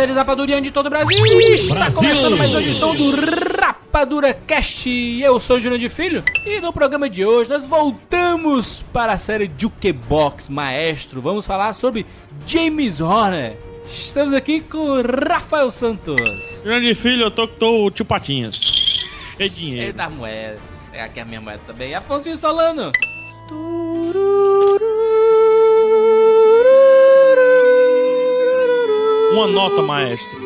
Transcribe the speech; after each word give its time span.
Seres 0.00 0.16
rapadurianos 0.16 0.64
de 0.64 0.70
todo 0.70 0.86
o 0.86 0.88
Brasil! 0.88 1.26
Está 1.54 1.92
começando 1.92 2.38
mais 2.38 2.50
uma 2.50 2.62
edição 2.62 2.96
do 2.96 3.10
Rapadura 3.60 4.32
Cast. 4.32 4.88
Eu 4.88 5.38
sou 5.38 5.58
o 5.58 5.60
Júnior 5.60 5.78
de 5.78 5.90
Filho 5.90 6.24
e 6.46 6.58
no 6.58 6.72
programa 6.72 7.06
de 7.06 7.22
hoje 7.22 7.50
nós 7.50 7.66
voltamos 7.66 8.82
para 8.94 9.12
a 9.12 9.18
série 9.18 9.50
Jukebox 9.58 10.48
Maestro. 10.48 11.20
Vamos 11.20 11.44
falar 11.44 11.74
sobre 11.74 12.06
James 12.46 13.02
Horner. 13.02 13.58
Estamos 13.90 14.32
aqui 14.32 14.62
com 14.62 14.78
o 14.78 15.02
Rafael 15.02 15.70
Santos. 15.70 16.16
Grande 16.64 16.94
filho, 16.94 17.24
eu 17.24 17.30
tô 17.30 17.46
com 17.46 17.54
tô, 17.56 17.90
tio 17.90 18.06
Patinhas. 18.06 18.56
Cheio 18.56 19.50
de 19.50 19.64
Ele 19.64 19.70
dinheiro. 19.70 19.92
da 19.92 20.08
moeda. 20.08 20.56
É 20.94 21.02
aqui 21.02 21.20
a 21.20 21.26
minha 21.26 21.42
moeda 21.42 21.60
também. 21.66 21.94
Afonso 21.94 22.34
Solano. 22.38 22.90
Uma 29.32 29.46
nota, 29.46 29.80
maestro. 29.82 30.38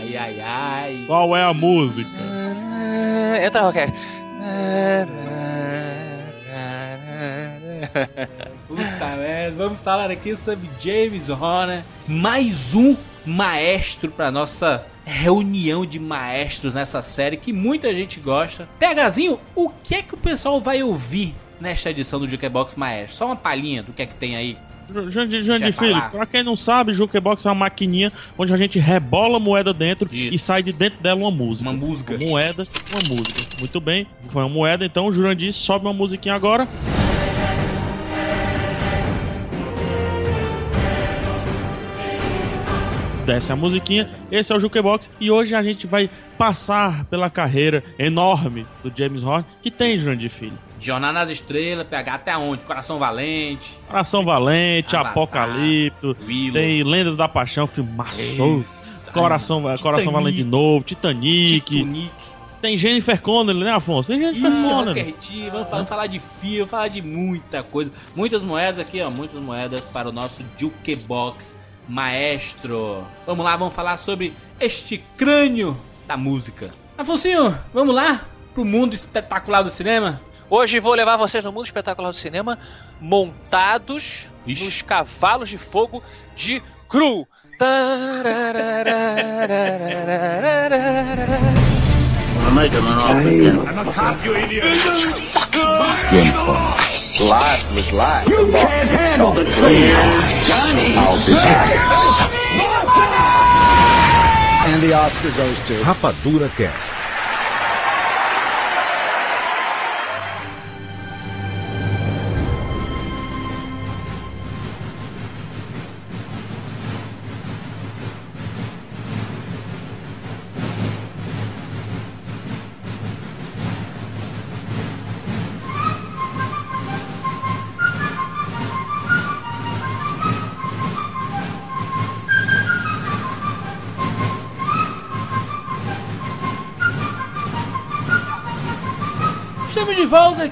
Ai, 0.00 0.16
ai, 0.16 0.40
ai. 0.40 1.04
Qual 1.06 1.36
é 1.36 1.42
a 1.42 1.54
música? 1.54 2.10
Entra, 3.44 3.62
Rocker. 3.62 3.92
Puta 8.66 9.16
merda, 9.16 9.56
vamos 9.56 9.78
falar 9.80 10.10
aqui 10.10 10.36
sobre 10.36 10.68
James 10.78 11.28
Horner, 11.28 11.84
mais 12.08 12.74
um 12.74 12.96
maestro 13.24 14.10
para 14.10 14.30
nossa 14.30 14.84
reunião 15.04 15.86
de 15.86 16.00
maestros 16.00 16.74
nessa 16.74 17.00
série 17.00 17.36
que 17.36 17.52
muita 17.52 17.94
gente 17.94 18.18
gosta. 18.18 18.68
PHzinho, 18.78 19.38
o 19.54 19.68
que 19.70 19.94
é 19.94 20.02
que 20.02 20.14
o 20.14 20.18
pessoal 20.18 20.60
vai 20.60 20.82
ouvir 20.82 21.34
nesta 21.60 21.90
edição 21.90 22.18
do 22.18 22.28
Jukebox 22.28 22.74
Maestro? 22.74 23.16
Só 23.16 23.26
uma 23.26 23.36
palhinha 23.36 23.82
do 23.84 23.92
que 23.92 24.02
é 24.02 24.06
que 24.06 24.14
tem 24.14 24.36
aí. 24.36 24.58
João 25.10 25.26
de, 25.26 25.42
de 25.42 25.72
Filho, 25.72 26.00
pra 26.10 26.26
quem 26.26 26.42
não 26.42 26.56
sabe, 26.56 26.92
Jukebox 26.92 27.44
é 27.44 27.48
uma 27.48 27.54
maquininha 27.54 28.12
onde 28.38 28.52
a 28.52 28.56
gente 28.56 28.78
rebola 28.78 29.36
a 29.36 29.40
moeda 29.40 29.72
dentro 29.72 30.08
Isso. 30.12 30.34
e 30.34 30.38
sai 30.38 30.62
de 30.62 30.72
dentro 30.72 31.00
dela 31.00 31.18
uma 31.20 31.30
música. 31.30 31.68
Uma 31.68 31.72
música. 31.72 32.14
Uma 32.14 32.30
moeda, 32.30 32.62
uma 32.92 33.16
música. 33.16 33.40
Muito 33.58 33.80
bem, 33.80 34.06
foi 34.28 34.42
uma 34.42 34.48
moeda, 34.48 34.84
então 34.84 35.06
o 35.06 35.12
Jurandir 35.12 35.52
sobe 35.52 35.86
uma 35.86 35.92
musiquinha 35.92 36.34
agora. 36.34 36.68
Desce 43.26 43.50
a 43.50 43.56
musiquinha, 43.56 44.08
esse 44.30 44.52
é 44.52 44.56
o 44.56 44.60
Jukebox 44.60 45.10
e 45.20 45.32
hoje 45.32 45.52
a 45.52 45.62
gente 45.62 45.84
vai 45.84 46.08
passar 46.38 47.04
pela 47.06 47.28
carreira 47.28 47.82
enorme 47.98 48.64
do 48.84 48.92
James 48.96 49.24
Horner, 49.24 49.44
que 49.60 49.70
tem 49.70 49.98
Jurandir 49.98 50.30
Filho. 50.30 50.65
Jornada 50.78 51.20
nas 51.20 51.30
Estrelas, 51.30 51.86
PH 51.86 52.14
até 52.14 52.36
onde? 52.36 52.62
Coração 52.62 52.98
Valente. 52.98 53.76
Coração 53.88 54.24
Valente, 54.24 54.94
Avatar, 54.94 55.12
Apocalipto, 55.12 56.16
Willow. 56.26 56.52
tem 56.54 56.82
Lendas 56.82 57.16
da 57.16 57.28
Paixão, 57.28 57.66
filmaço. 57.66 58.18
Coração, 59.12 59.62
Coração. 59.80 60.12
Valente 60.12 60.36
de 60.36 60.44
novo, 60.44 60.84
Titanic. 60.84 61.60
Titanic. 61.60 62.10
Tem 62.60 62.76
Jennifer 62.76 63.20
Connelly, 63.20 63.64
né, 63.64 63.70
Afonso? 63.70 64.08
Tem 64.08 64.18
Jennifer 64.18 64.50
Ih, 64.50 64.62
Connelly. 64.62 65.14
Vamos 65.50 65.68
falar, 65.68 65.86
falar 65.86 66.06
de 66.06 66.18
filme, 66.18 66.56
vamos 66.58 66.70
falar 66.70 66.88
de 66.88 67.02
muita 67.02 67.62
coisa. 67.62 67.92
Muitas 68.14 68.42
moedas 68.42 68.78
aqui, 68.78 69.00
ó. 69.00 69.10
Muitas 69.10 69.40
moedas 69.40 69.90
para 69.90 70.08
o 70.08 70.12
nosso 70.12 70.42
Jukebox 70.58 71.56
Maestro. 71.88 73.04
Vamos 73.26 73.44
lá, 73.44 73.56
vamos 73.56 73.74
falar 73.74 73.96
sobre 73.96 74.32
este 74.58 74.98
crânio 75.16 75.76
da 76.06 76.16
música. 76.16 76.68
Afonsinho, 76.98 77.56
vamos 77.72 77.94
lá 77.94 78.22
pro 78.54 78.64
mundo 78.64 78.94
espetacular 78.94 79.62
do 79.62 79.70
cinema? 79.70 80.20
Hoje 80.48 80.78
vou 80.78 80.94
levar 80.94 81.16
vocês 81.16 81.42
no 81.44 81.50
mundo 81.50 81.66
espetacular 81.66 82.10
do 82.10 82.16
cinema, 82.16 82.56
montados 83.00 84.28
Ixi. 84.46 84.64
nos 84.64 84.80
cavalos 84.82 85.48
de 85.48 85.58
fogo 85.58 86.02
de 86.36 86.62
Cru. 86.88 87.26
And 104.68 104.80
the 104.80 104.92
Oscar 104.94 105.30
goes 105.32 105.58
to. 105.66 105.82
Rapadura 105.84 106.48
Cast. 106.56 107.05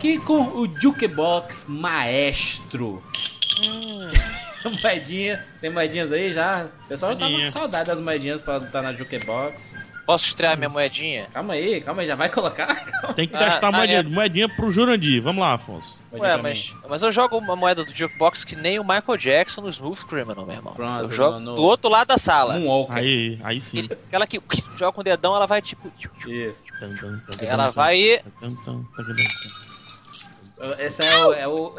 Aqui 0.05 0.19
com 0.19 0.43
o 0.59 0.69
Jukebox 0.79 1.65
Maestro. 1.67 3.03
Moedinha, 4.83 5.45
tem 5.61 5.71
moedinhas 5.71 6.11
aí 6.13 6.33
já? 6.33 6.67
O 6.85 6.89
pessoal 6.89 7.13
já 7.13 7.19
tava 7.19 7.39
com 7.39 7.51
saudade 7.51 7.87
das 7.89 8.01
moedinhas 8.01 8.43
pra 8.43 8.57
estar 8.59 8.83
na 8.83 8.93
Jukebox. 8.93 9.75
Posso 10.07 10.27
estrear 10.27 10.57
minha 10.59 10.69
moedinha? 10.69 11.27
Calma 11.33 11.55
aí, 11.55 11.81
calma 11.81 12.03
aí, 12.03 12.09
já 12.09 12.15
vai 12.15 12.29
colocar? 12.29 12.67
Calma. 12.67 13.13
Tem 13.17 13.27
que 13.29 13.35
Ah, 13.37 13.51
testar 13.51 13.69
ah, 13.69 13.73
moedinha, 13.73 14.01
é. 14.01 14.03
moedinha 14.03 14.49
pro 14.49 14.71
Jurandir. 14.71 15.23
Vamos 15.23 15.41
lá, 15.43 15.55
Afonso. 15.55 15.95
Ué, 16.13 16.37
mas, 16.37 16.71
mim. 16.71 16.77
mas 16.89 17.03
eu 17.03 17.11
jogo 17.11 17.37
uma 17.37 17.57
moeda 17.57 17.85
do 17.85 17.93
Jukebox 17.95 18.45
que 18.45 18.55
nem 18.55 18.79
o 18.79 18.85
Michael 18.85 19.17
Jackson 19.19 19.63
no 19.63 19.69
Smooth 19.69 20.05
Criminal, 20.07 20.47
meu 20.47 20.55
irmão. 20.55 20.73
Pronto, 20.75 21.03
eu 21.03 21.13
jogo 21.13 21.41
no- 21.41 21.57
do 21.57 21.63
outro 21.63 21.91
lado 21.91 22.09
da 22.09 22.19
sala. 22.19 22.55
Moonwalker. 22.59 22.97
Aí, 22.97 23.39
aí 23.43 23.61
sim. 23.61 23.89
Aquela 24.07 24.27
que 24.27 24.41
joga 24.77 24.93
com 24.93 25.01
o 25.01 25.05
dedão, 25.05 25.35
ela 25.35 25.47
vai 25.47 25.61
tipo. 25.61 25.91
Isso. 26.27 26.67
Ela 27.41 27.71
vai 27.71 27.97
e. 27.99 28.23
Esse 30.79 31.03
é 31.03 31.25
o. 31.25 31.33
É, 31.33 31.49
o, 31.49 31.75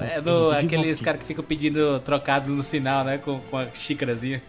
é, 0.00 0.16
é 0.16 0.20
do, 0.20 0.50
aqueles 0.50 1.00
caras 1.00 1.20
que 1.20 1.26
ficam 1.26 1.44
pedindo 1.44 2.00
trocado 2.00 2.50
no 2.52 2.62
sinal, 2.62 3.04
né? 3.04 3.18
Com, 3.18 3.40
com 3.40 3.56
a 3.56 3.66
xícarazinha. 3.72 4.42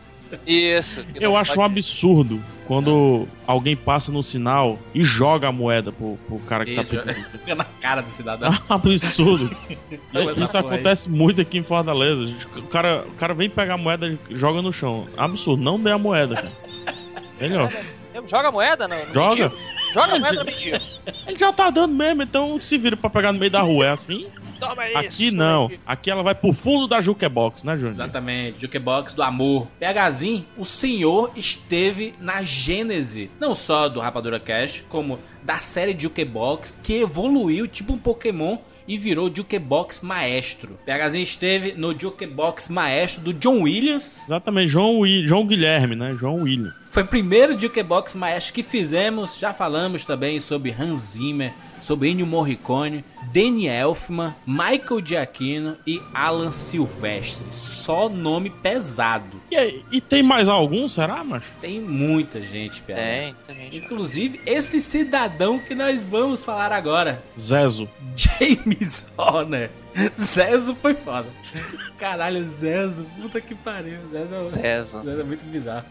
Isso. 0.46 1.04
Eu 1.20 1.36
acho 1.36 1.60
um 1.60 1.64
absurdo 1.64 2.42
quando 2.68 3.28
alguém 3.48 3.76
passa 3.76 4.12
no 4.12 4.22
sinal 4.22 4.78
e 4.94 5.04
joga 5.04 5.48
a 5.48 5.52
moeda 5.52 5.92
pro, 5.92 6.18
pro 6.28 6.38
cara 6.40 6.66
que 6.66 6.72
Isso, 6.72 6.96
tá 6.96 7.04
pedindo. 7.04 7.56
na 7.56 7.64
cara 7.64 8.02
do 8.02 8.10
cidadão. 8.10 8.54
É 8.54 8.74
um 8.74 8.76
absurdo. 8.76 9.58
Isso 9.90 10.12
porra 10.12 10.50
aí. 10.54 10.60
acontece 10.60 11.10
muito 11.10 11.42
aqui 11.42 11.58
em 11.58 11.64
Fortaleza. 11.64 12.32
O 12.58 12.68
cara, 12.68 13.06
o 13.08 13.12
cara 13.14 13.34
vem 13.34 13.50
pegar 13.50 13.74
a 13.74 13.78
moeda 13.78 14.08
e 14.08 14.20
joga 14.36 14.62
no 14.62 14.72
chão. 14.72 15.08
Absurdo, 15.18 15.64
não 15.64 15.80
dê 15.80 15.92
a 15.92 15.98
moeda, 15.98 16.36
cara. 16.36 16.52
Melhor. 17.42 17.72
Joga 18.28 18.50
a 18.50 18.52
moeda, 18.52 18.88
não? 18.88 19.06
no 19.06 19.14
Joga. 19.14 19.52
Joga 19.94 20.20
moeda 20.20 20.36
na 20.36 20.44
mentira. 20.44 20.82
Ele 21.28 21.38
já 21.38 21.52
tá 21.52 21.70
dando 21.70 21.94
mesmo, 21.94 22.24
então 22.24 22.60
se 22.60 22.78
vira 22.78 22.96
pra 22.96 23.10
pegar 23.10 23.32
no 23.32 23.40
meio 23.40 23.52
da 23.52 23.62
rua. 23.62 23.86
É 23.86 23.90
assim? 23.92 24.28
Toma 24.60 24.88
isso. 24.88 24.98
Aqui 24.98 25.32
não. 25.32 25.68
aí. 25.68 25.80
Aqui 25.86 26.12
ela 26.12 26.22
vai 26.22 26.36
pro 26.36 26.54
fundo 26.54 26.88
da 26.88 27.00
jukebox, 27.00 27.64
né, 27.64 27.76
Júnior? 27.76 27.94
Exatamente, 27.94 28.62
Jukebox 28.62 29.14
do 29.14 29.24
Amor. 29.24 29.68
PHzinho, 29.80 30.46
o 30.58 30.66
senhor 30.66 31.32
esteve 31.36 32.14
na 32.20 32.44
gênese, 32.44 33.32
não 33.40 33.56
só 33.56 33.88
do 33.88 34.00
Rapadura 34.00 34.40
Cash, 34.40 34.84
como 34.90 35.20
da 35.42 35.60
série 35.60 35.98
Jukebox, 35.98 36.80
que 36.84 36.96
evoluiu 36.96 37.68
tipo 37.68 37.94
um 37.94 37.98
Pokémon 37.98 38.58
e 38.88 38.98
virou 38.98 39.34
Jukebox 39.34 40.02
Maestro. 40.02 40.78
PHzinho 40.86 41.24
esteve 41.24 41.74
no 41.74 41.98
Jukebox 41.98 42.70
Maestro 42.70 43.22
do 43.22 43.34
John 43.34 43.62
Williams. 43.62 44.24
Exatamente, 44.26 44.68
João, 44.68 45.02
João 45.26 45.48
Guilherme, 45.48 45.96
né? 45.96 46.16
João 46.20 46.36
William. 46.36 46.74
Foi 46.92 47.04
o 47.04 47.08
primeiro 47.08 47.60
Jukebox 47.60 48.16
Maestro 48.16 48.54
que 48.54 48.64
fizemos. 48.64 49.38
Já 49.38 49.54
falamos 49.54 50.04
também 50.04 50.40
sobre 50.40 50.72
Hans 50.72 51.00
Zimmer, 51.12 51.54
sobre 51.80 52.10
Ennio 52.10 52.26
Morricone, 52.26 53.06
Danny 53.32 53.68
Elfman, 53.68 54.36
Michael 54.46 55.06
Giacchino 55.06 55.78
e 55.86 56.02
Alan 56.14 56.52
Silvestre. 56.52 57.46
Só 57.52 58.10
nome 58.10 58.50
pesado. 58.50 59.40
E, 59.52 59.56
aí, 59.56 59.86
e 59.92 60.02
tem 60.02 60.24
mais 60.24 60.50
algum, 60.50 60.90
será, 60.90 61.24
macho? 61.24 61.46
Tem 61.62 61.80
muita 61.80 62.42
gente, 62.42 62.82
PH. 62.82 63.02
Tem, 63.02 63.36
tem 63.46 63.56
gente. 63.56 63.78
Inclusive, 63.78 64.42
esse 64.46 64.82
cidadão 64.82 65.60
que 65.60 65.76
nós 65.76 66.04
vamos 66.04 66.44
falar 66.44 66.72
agora, 66.72 67.22
Zezo. 67.40 67.88
James 68.16 69.08
Horner. 69.16 69.70
Zezo 70.20 70.76
foi 70.76 70.94
foda. 70.94 71.28
Caralho, 71.98 72.48
Zezo, 72.48 73.06
puta 73.22 73.42
que 73.42 73.56
pariu. 73.56 74.00
Zezo, 74.12 74.36
é- 74.36 74.42
César. 74.42 75.02
Zezo 75.04 75.22
é 75.22 75.24
muito 75.24 75.46
bizarro. 75.46 75.86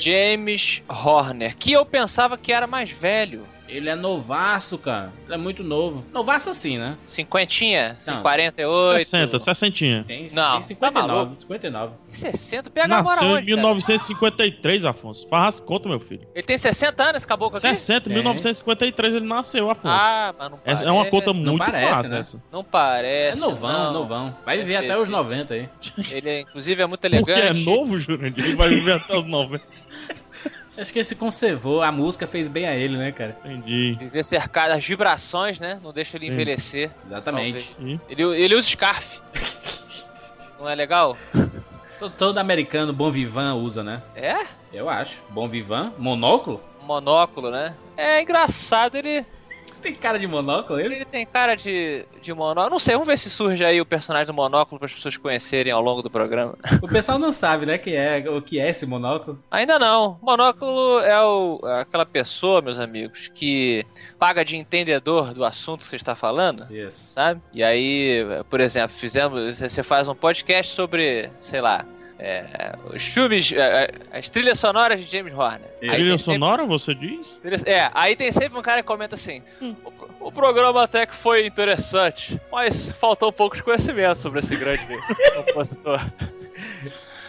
James 0.00 0.82
Horner, 0.88 1.56
que 1.56 1.72
eu 1.72 1.84
pensava 1.86 2.36
que 2.36 2.52
era 2.52 2.66
mais 2.66 2.90
velho. 2.90 3.46
Ele 3.68 3.88
é 3.88 3.94
novaço, 3.94 4.76
cara. 4.78 5.10
Ele 5.24 5.34
é 5.34 5.36
muito 5.38 5.64
novo. 5.64 6.04
Novaço 6.12 6.50
assim, 6.50 6.78
né? 6.78 6.96
Cinquentinha? 7.06 7.96
Não. 8.06 8.22
48? 8.22 8.98
60, 9.04 9.38
60. 9.38 9.74
Tem, 10.06 10.22
Não, 10.24 10.28
tem 10.28 10.32
tá 10.34 10.62
59, 10.62 11.08
maluco. 11.08 11.34
59. 11.36 11.92
60? 12.08 12.70
PH 12.70 12.88
mora 13.02 13.02
Nasceu 13.16 13.26
em 13.28 13.30
onde, 13.32 13.46
cara? 13.46 13.56
1953, 13.56 14.84
Afonso. 14.84 15.26
Faz 15.28 15.54
as 15.54 15.60
contas, 15.60 15.88
meu 15.90 15.98
filho. 15.98 16.26
Ele 16.34 16.42
tem 16.42 16.58
60 16.58 17.02
anos, 17.02 17.16
esse 17.16 17.26
caboclo 17.26 17.56
aqui? 17.58 17.66
60, 17.68 18.04
Tem. 18.04 18.12
1953 18.14 19.14
ele 19.14 19.26
nasceu, 19.26 19.70
Afonso. 19.70 19.88
Ah, 19.88 20.34
mas 20.38 20.50
não 20.50 20.58
É- 20.58 20.60
parece. 20.64 20.84
é 20.86 20.92
uma 20.92 21.06
conta 21.06 21.32
muito 21.32 21.58
parece, 21.58 21.88
fácil 21.92 22.10
né? 22.10 22.18
essa. 22.20 22.42
Não 22.52 22.60
É 22.60 22.64
parece. 22.70 23.40
novão, 23.40 23.84
não. 23.84 23.92
novão. 23.92 24.36
Vai 24.44 24.58
viver 24.58 24.74
É 24.74 24.76
até 24.78 24.96
os 24.98 25.08
bebê. 25.08 25.16
90 25.16 25.54
aí. 25.54 25.68
Ele, 26.10 26.28
é, 26.28 26.40
inclusive, 26.42 26.82
é 26.82 26.86
muito 26.86 27.00
Porque 27.00 27.16
elegante. 27.32 27.60
é 27.62 27.64
novo, 27.64 27.98
Jurandir. 27.98 28.44
Ele 28.44 28.56
vai 28.56 28.68
viver 28.68 28.92
até 28.92 29.16
os 29.16 29.26
90. 29.26 29.64
Acho 30.76 30.92
que 30.92 30.98
ele 30.98 31.04
se 31.04 31.14
conservou. 31.14 31.82
A 31.82 31.92
música 31.92 32.26
fez 32.26 32.48
bem 32.48 32.66
a 32.66 32.74
ele, 32.74 32.96
né, 32.96 33.12
cara? 33.12 33.36
Entendi. 33.44 33.96
Viver 33.98 34.24
cercado, 34.24 34.72
as 34.72 34.84
vibrações, 34.84 35.58
né? 35.60 35.78
Não 35.82 35.92
deixa 35.92 36.16
ele 36.16 36.26
Sim. 36.26 36.32
envelhecer. 36.32 36.90
Exatamente. 37.06 37.74
Ele, 38.08 38.22
ele 38.22 38.54
usa 38.54 38.68
scarf. 38.68 39.20
não 40.58 40.68
é 40.68 40.74
legal? 40.74 41.16
Todo, 41.98 42.10
todo 42.12 42.38
americano 42.38 42.92
bom 42.92 43.10
vivan 43.10 43.54
usa, 43.54 43.82
né? 43.84 44.02
É? 44.16 44.46
Eu 44.72 44.88
acho. 44.90 45.22
Bom 45.30 45.48
vivan? 45.48 45.92
Monóculo? 45.96 46.60
Monóculo, 46.82 47.50
né? 47.50 47.76
É 47.96 48.20
engraçado, 48.20 48.96
ele, 48.96 49.24
Tem 49.84 49.94
cara 49.94 50.18
de 50.18 50.26
monóculo 50.26 50.80
ele? 50.80 50.94
ele 50.96 51.04
tem 51.04 51.26
cara 51.26 51.54
de, 51.54 52.06
de 52.22 52.32
monóculo. 52.32 52.70
Não 52.70 52.78
sei, 52.78 52.94
vamos 52.94 53.06
ver 53.06 53.18
se 53.18 53.28
surge 53.28 53.64
aí 53.64 53.80
o 53.80 53.86
personagem 53.86 54.26
do 54.26 54.32
monóculo 54.34 54.78
para 54.78 54.86
as 54.86 54.94
pessoas 54.94 55.16
conhecerem 55.16 55.70
ao 55.72 55.82
longo 55.82 56.00
do 56.02 56.10
programa. 56.10 56.56
O 56.82 56.88
pessoal 56.88 57.18
não 57.18 57.32
sabe, 57.32 57.66
né, 57.66 57.76
que 57.78 57.94
é, 57.94 58.24
o 58.30 58.40
que 58.40 58.58
é 58.58 58.68
esse 58.70 58.86
monóculo. 58.86 59.42
Ainda 59.50 59.78
não. 59.78 60.18
Monóculo 60.22 61.00
é, 61.00 61.20
o- 61.22 61.60
é 61.64 61.80
aquela 61.82 62.06
pessoa, 62.06 62.62
meus 62.62 62.78
amigos, 62.78 63.28
que 63.28 63.84
paga 64.18 64.44
de 64.44 64.56
entendedor 64.56 65.34
do 65.34 65.44
assunto 65.44 65.80
que 65.80 65.84
você 65.84 65.96
está 65.96 66.14
falando. 66.16 66.66
Isso. 66.72 67.10
sabe? 67.12 67.40
E 67.52 67.62
aí, 67.62 68.24
por 68.48 68.60
exemplo, 68.60 68.96
fizemos. 68.96 69.58
Você 69.60 69.82
faz 69.82 70.08
um 70.08 70.14
podcast 70.14 70.74
sobre, 70.74 71.28
sei 71.40 71.60
lá, 71.60 71.84
é, 72.18 72.74
os 72.94 73.02
filmes, 73.02 73.52
é, 73.52 73.56
é, 74.12 74.18
as 74.18 74.30
trilhas 74.30 74.58
sonoras 74.58 75.00
de 75.00 75.10
James 75.10 75.32
Horner. 75.32 75.68
Trilha 75.80 75.96
tem 75.96 76.18
sempre- 76.18 76.34
sonora, 76.34 76.64
você 76.64 76.94
diz? 76.94 77.36
É, 77.66 77.90
aí 77.92 78.14
tem 78.16 78.30
sempre 78.32 78.58
um 78.58 78.62
cara 78.62 78.82
que 78.82 78.86
comenta 78.86 79.14
assim: 79.14 79.42
o, 80.20 80.28
o 80.28 80.32
programa 80.32 80.82
até 80.84 81.04
que 81.06 81.14
foi 81.14 81.46
interessante, 81.46 82.40
mas 82.52 82.90
faltou 82.92 83.28
um 83.28 83.32
pouco 83.32 83.56
de 83.56 83.62
conhecimento 83.62 84.18
sobre 84.18 84.40
esse 84.40 84.56
grande 84.56 84.82
compositor. 85.46 86.00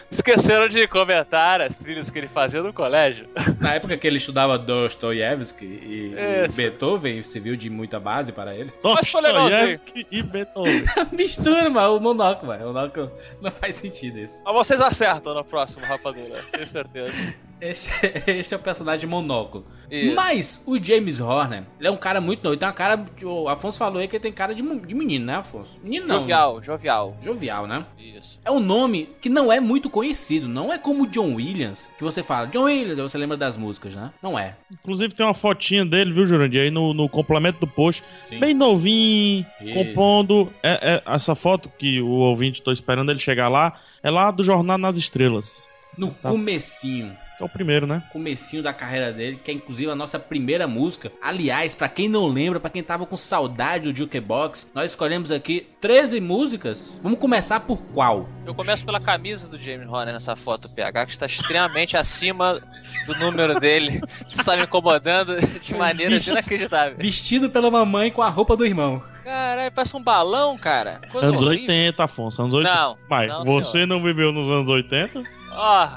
Esqueceram 0.10 0.68
de 0.68 0.88
comentar 0.88 1.62
as 1.62 1.78
trilhas 1.78 2.10
que 2.10 2.18
ele 2.18 2.28
fazia 2.28 2.62
no 2.62 2.72
colégio. 2.72 3.28
Na 3.60 3.74
época 3.74 3.98
que 3.98 4.06
ele 4.08 4.18
estudava 4.18 4.58
Dostoiévski 4.58 5.66
e, 5.66 6.16
Isso. 6.46 6.56
Beethoven, 6.56 7.24
serviu 7.24 7.56
de 7.56 7.70
muita 7.70 8.00
base 8.00 8.32
para 8.32 8.56
ele. 8.56 8.72
Mas 8.84 9.10
foi 9.10 9.22
legalzinho. 9.22 9.80
E 10.12 10.24
Beethoven. 10.24 10.84
Mistura, 11.12 11.70
mano, 11.70 11.98
o 11.98 12.00
monóculo, 12.00 12.48
mano. 12.48 12.64
O 12.66 12.68
monóculo 12.74 13.12
não 13.42 13.52
faz 13.52 13.76
sentido 13.76 14.20
isso. 14.20 14.40
Mas 14.46 14.54
vocês 14.54 14.80
acertam 14.80 15.34
no 15.34 15.44
próximo, 15.44 15.86
rapadura, 15.86 16.44
tenho 16.52 16.68
certeza. 16.68 17.34
Este, 17.66 17.90
este 18.32 18.54
é 18.54 18.58
o 18.58 18.60
personagem 18.60 19.10
monóculo. 19.10 19.66
Isso. 19.90 20.16
Mas 20.16 20.64
o 20.66 20.82
James 20.82 21.20
Horner, 21.20 21.64
ele 21.80 21.88
é 21.88 21.92
um 21.92 21.98
cara 21.98 22.22
muito 22.22 22.44
novo. 22.44 22.54
Ele 22.54 22.60
tem 22.60 22.68
uma 22.68 22.74
cara. 22.74 23.06
O 23.24 23.50
Afonso 23.50 23.78
falou 23.78 24.00
aí 24.00 24.08
que 24.08 24.16
ele 24.16 24.24
tem 24.24 24.32
cara 24.32 24.54
de, 24.54 24.62
de 24.62 24.96
menino, 24.96 25.26
né, 25.26 25.36
Afonso? 25.36 25.80
Menino 25.84 26.08
não. 26.08 26.20
Jovial, 26.20 26.64
jovial. 26.64 27.18
Jovial, 27.22 27.68
né? 27.68 27.86
Isso. 27.98 28.40
É 28.46 28.52
um 28.52 28.60
nome 28.60 29.10
que 29.20 29.30
não 29.30 29.52
é 29.52 29.60
muito 29.60 29.90
conhecido. 29.90 30.48
Não 30.48 30.72
é 30.72 30.78
como 30.78 31.08
John 31.08 31.34
Williams, 31.36 31.90
que 31.98 32.04
você 32.04 32.22
fala, 32.22 32.48
John 32.48 32.66
Williams, 32.66 33.00
aí 33.00 33.02
você 33.02 33.18
lembra 33.18 33.38
das 33.38 33.58
músicas, 33.58 33.96
né? 33.96 34.12
Não 34.22 34.38
é. 34.38 34.56
Inclusive 34.72 35.16
tem 35.16 35.26
uma 35.26 35.34
fotinha 35.34 35.86
dele, 35.86 36.14
viu, 36.14 36.26
Jurandir? 36.26 36.62
Aí 36.62 36.72
no, 36.72 36.94
no 36.94 37.10
complemento 37.10 37.60
do 37.60 37.68
post. 37.68 38.04
Sim. 38.28 38.40
Bem 38.40 38.54
novinho, 38.54 39.46
Isso. 39.62 39.74
compondo. 39.74 40.54
É, 40.62 40.96
é- 40.96 41.16
essa 41.16 41.36
foto 41.36 41.70
que 41.80 42.02
o 42.02 42.10
ouvinte 42.10 42.62
tô 42.62 42.72
esperando 42.72 43.10
ele 43.12 43.20
chegar 43.20 43.48
lá, 43.48 43.80
é 44.04 44.12
lá 44.12 44.30
do 44.30 44.44
Jornal 44.44 44.78
nas 44.78 44.98
Estrelas. 44.98 45.64
No 45.98 46.12
comecinho. 46.12 47.16
É 47.40 47.44
o 47.44 47.50
primeiro, 47.50 47.86
né? 47.86 48.02
comecinho 48.12 48.64
da 48.64 48.72
carreira 48.74 49.12
dele, 49.12 49.40
que 49.44 49.52
é 49.52 49.54
inclusive 49.54 49.92
a 49.92 49.96
nossa 49.96 50.18
primeira 50.18 50.68
música. 50.68 51.12
Aliás, 51.22 51.76
pra 51.76 51.90
quem 51.90 52.08
não 52.08 52.28
lembra, 52.28 52.60
pra 52.60 52.70
quem 52.70 52.82
tava 52.82 53.06
com 53.06 53.18
saudade 53.18 53.92
do 53.92 53.98
Jukebox, 53.98 54.68
nós 54.74 54.92
escolhemos 54.92 55.32
aqui 55.32 55.68
13 55.82 56.22
músicas. 56.22 56.98
Vamos 57.04 57.20
começar 57.20 57.60
por 57.60 57.82
qual? 57.94 58.30
Eu 58.46 58.56
começo 58.56 58.86
pela 58.86 59.00
camisa 59.02 59.50
do 59.50 59.58
James 59.60 59.88
Horner 59.88 60.14
nessa 60.14 60.36
foto 60.36 60.70
PH, 60.70 61.06
que 61.08 61.12
está 61.12 61.26
extremamente 61.26 61.96
acima 61.98 62.60
do 63.06 63.14
número 63.20 63.60
dele. 63.60 64.02
Está 64.30 64.56
me 64.56 64.64
incomodando 64.64 65.36
de 65.60 65.76
maneira 65.76 66.16
Vixe. 66.16 66.32
inacreditável. 66.32 66.96
Vestido 66.98 67.50
pela 67.50 67.70
mamãe 67.70 68.12
com 68.12 68.22
a 68.22 68.30
roupa 68.30 68.56
do 68.56 68.66
irmão. 68.66 69.04
Caralho, 69.24 69.72
parece 69.72 69.96
um 69.98 70.04
balão, 70.04 70.58
cara. 70.58 71.02
Coisa 71.12 71.28
Anos 71.28 71.42
horrível. 71.42 71.68
80, 71.68 72.04
Afonso. 72.04 72.42
Anos 72.42 72.54
80. 72.54 72.76
Não, 72.76 72.98
Pai, 73.10 73.28
não, 73.28 73.44
você 73.44 73.72
senhor. 73.72 73.88
não 73.88 74.02
viveu 74.04 74.32
nos 74.32 74.50
anos 74.50 74.70
80? 74.70 75.22
Ó. 75.52 75.90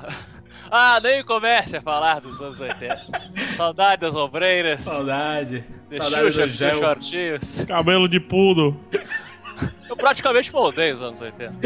Ah, 0.70 1.00
nem 1.02 1.22
comece 1.24 1.76
a 1.76 1.82
falar 1.82 2.20
dos 2.20 2.40
anos 2.40 2.60
80. 2.60 2.96
Saudade 3.56 4.00
das 4.02 4.14
ombreiras, 4.14 4.80
Saudade. 4.80 5.64
de 5.88 5.96
Saudade 5.96 6.32
Xuxa, 6.32 6.46
dos 6.46 6.78
shortinhos. 6.78 7.64
Cabelo 7.64 8.08
de 8.08 8.20
pudo. 8.20 8.76
Eu 9.88 9.96
praticamente 9.96 10.52
moldei 10.52 10.92
os 10.92 11.02
anos 11.02 11.20
80. 11.20 11.54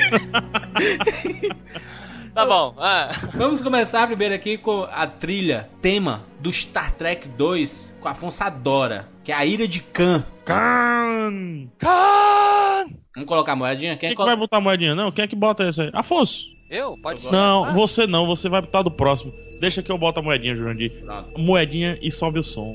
tá 2.34 2.46
bom. 2.46 2.74
Ah, 2.78 3.10
Vamos 3.34 3.60
começar 3.60 4.06
primeiro 4.06 4.34
aqui 4.34 4.56
com 4.56 4.84
a 4.90 5.06
trilha, 5.06 5.68
tema 5.80 6.24
do 6.40 6.52
Star 6.52 6.92
Trek 6.92 7.28
2, 7.28 7.94
com 8.00 8.08
a 8.08 8.12
Afonso 8.12 8.42
adora, 8.42 9.08
que 9.22 9.30
é 9.32 9.34
a 9.34 9.44
Ira 9.44 9.66
de 9.68 9.80
Khan. 9.80 10.24
Khan! 10.44 11.68
Khan! 11.78 12.86
Vamos 13.14 13.28
colocar 13.28 13.52
a 13.52 13.56
moedinha? 13.56 13.90
Quem 13.92 13.98
Quem 14.00 14.10
que 14.10 14.16
colo- 14.16 14.28
vai 14.28 14.36
botar 14.36 14.56
a 14.56 14.60
moedinha? 14.60 14.94
Não, 14.94 15.10
quem 15.12 15.24
é 15.24 15.28
que 15.28 15.36
bota 15.36 15.64
essa 15.64 15.82
aí? 15.82 15.90
Afonso! 15.92 16.46
Eu? 16.72 16.96
Pode 16.96 17.20
ser. 17.20 17.30
Não, 17.30 17.64
Ah, 17.66 17.72
você 17.74 18.06
não, 18.06 18.26
você 18.26 18.48
vai 18.48 18.62
botar 18.62 18.80
do 18.80 18.90
próximo. 18.90 19.30
Deixa 19.60 19.82
que 19.82 19.92
eu 19.92 19.98
boto 19.98 20.20
a 20.20 20.22
moedinha, 20.22 20.56
Jurandir. 20.56 20.90
Pronto. 21.04 21.38
Moedinha 21.38 21.98
e 22.00 22.10
sobe 22.10 22.38
o 22.38 22.42
som. 22.42 22.74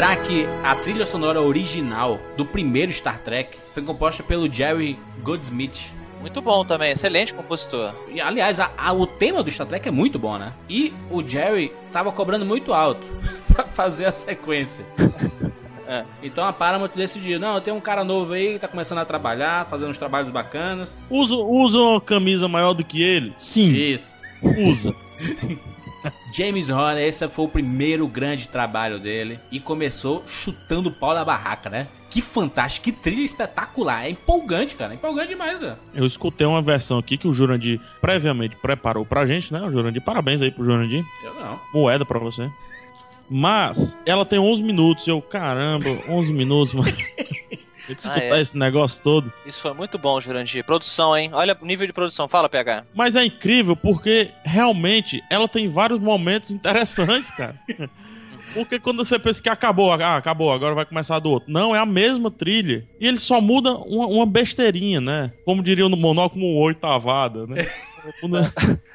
Lembrar 0.00 0.16
que 0.22 0.46
a 0.64 0.74
trilha 0.76 1.04
sonora 1.04 1.42
original 1.42 2.18
do 2.34 2.42
primeiro 2.46 2.90
Star 2.90 3.18
Trek 3.20 3.58
foi 3.74 3.82
composta 3.82 4.22
pelo 4.22 4.50
Jerry 4.50 4.98
Goldsmith. 5.22 5.90
Muito 6.22 6.40
bom 6.40 6.64
também, 6.64 6.92
excelente 6.92 7.34
compositor. 7.34 7.92
E, 8.10 8.18
aliás, 8.18 8.58
a- 8.60 8.70
a- 8.78 8.92
o 8.94 9.06
tema 9.06 9.42
do 9.42 9.50
Star 9.50 9.66
Trek 9.66 9.86
é 9.86 9.90
muito 9.90 10.18
bom, 10.18 10.38
né? 10.38 10.54
E 10.70 10.90
o 11.10 11.22
Jerry 11.26 11.70
tava 11.92 12.10
cobrando 12.12 12.46
muito 12.46 12.72
alto 12.72 13.06
pra 13.52 13.64
fazer 13.64 14.06
a 14.06 14.12
sequência. 14.12 14.84
É. 15.92 16.04
Então 16.22 16.46
a 16.46 16.52
Paramount 16.52 16.90
decidiu, 16.94 17.40
não, 17.40 17.60
tem 17.60 17.74
um 17.74 17.80
cara 17.80 18.04
novo 18.04 18.32
aí 18.32 18.52
que 18.52 18.58
tá 18.60 18.68
começando 18.68 18.98
a 18.98 19.04
trabalhar, 19.04 19.66
fazendo 19.66 19.90
uns 19.90 19.98
trabalhos 19.98 20.30
bacanas. 20.30 20.96
Usa, 21.10 21.34
usa 21.34 21.78
uma 21.80 22.00
camisa 22.00 22.46
maior 22.46 22.74
do 22.74 22.84
que 22.84 23.02
ele? 23.02 23.34
Sim, 23.36 23.70
Isso. 23.74 24.14
usa. 24.40 24.94
James 26.32 26.68
Horner, 26.68 27.06
esse 27.06 27.28
foi 27.28 27.44
o 27.44 27.48
primeiro 27.48 28.06
grande 28.06 28.48
trabalho 28.48 28.98
dele 28.98 29.38
e 29.50 29.60
começou 29.60 30.24
chutando 30.26 30.88
o 30.88 30.92
pau 30.92 31.14
da 31.14 31.24
barraca, 31.24 31.68
né? 31.68 31.88
Que 32.08 32.20
fantástico, 32.20 32.84
que 32.84 32.92
trilha 32.92 33.24
espetacular, 33.24 34.04
é 34.04 34.10
empolgante, 34.10 34.74
cara, 34.74 34.92
é 34.92 34.96
empolgante 34.96 35.28
demais, 35.28 35.58
cara. 35.58 35.78
Eu 35.94 36.06
escutei 36.06 36.46
uma 36.46 36.60
versão 36.60 36.98
aqui 36.98 37.16
que 37.16 37.28
o 37.28 37.32
Jurandir 37.32 37.80
previamente 38.00 38.56
preparou 38.56 39.04
pra 39.06 39.26
gente, 39.26 39.52
né? 39.52 39.60
O 39.62 39.70
Jurandir, 39.70 40.02
parabéns 40.02 40.42
aí 40.42 40.50
pro 40.50 40.64
Jurandir. 40.64 41.04
Eu 41.22 41.34
não. 41.34 41.60
Moeda 41.72 42.04
pra 42.04 42.18
você. 42.18 42.50
Mas 43.30 43.96
ela 44.04 44.26
tem 44.26 44.40
11 44.40 44.60
minutos. 44.60 45.06
Eu, 45.06 45.22
caramba, 45.22 45.86
11 46.08 46.32
minutos, 46.32 46.74
mano. 46.74 46.90
Tem 47.90 47.96
que 47.96 48.08
Ah, 48.08 48.16
escutar 48.16 48.36
é? 48.38 48.40
esse 48.40 48.56
negócio 48.56 49.02
todo. 49.02 49.32
Isso 49.44 49.60
foi 49.60 49.72
muito 49.74 49.98
bom, 49.98 50.20
Jurandir. 50.20 50.64
Produção, 50.64 51.16
hein? 51.16 51.30
Olha 51.32 51.56
o 51.60 51.66
nível 51.66 51.86
de 51.86 51.92
produção. 51.92 52.28
Fala, 52.28 52.48
PH. 52.48 52.84
Mas 52.94 53.16
é 53.16 53.24
incrível 53.24 53.74
porque 53.76 54.30
realmente 54.44 55.22
ela 55.30 55.48
tem 55.48 55.68
vários 55.68 55.98
momentos 56.00 56.50
interessantes, 56.50 57.30
cara. 57.30 57.54
Porque 58.52 58.80
quando 58.80 59.04
você 59.04 59.16
pensa 59.16 59.40
que 59.40 59.48
acabou, 59.48 59.92
ah, 59.92 60.16
acabou, 60.16 60.52
agora 60.52 60.74
vai 60.74 60.84
começar 60.84 61.20
do 61.20 61.30
outro. 61.30 61.48
Não, 61.52 61.72
é 61.72 61.78
a 61.78 61.86
mesma 61.86 62.32
trilha. 62.32 62.84
E 62.98 63.06
ele 63.06 63.18
só 63.18 63.40
muda 63.40 63.74
uma, 63.74 64.08
uma 64.08 64.26
besteirinha, 64.26 65.00
né? 65.00 65.32
Como 65.44 65.62
diriam 65.62 65.88
no 65.88 65.96
monóculo, 65.96 66.44
uma 66.44 66.60
oitavada, 66.62 67.46
né? 67.46 67.68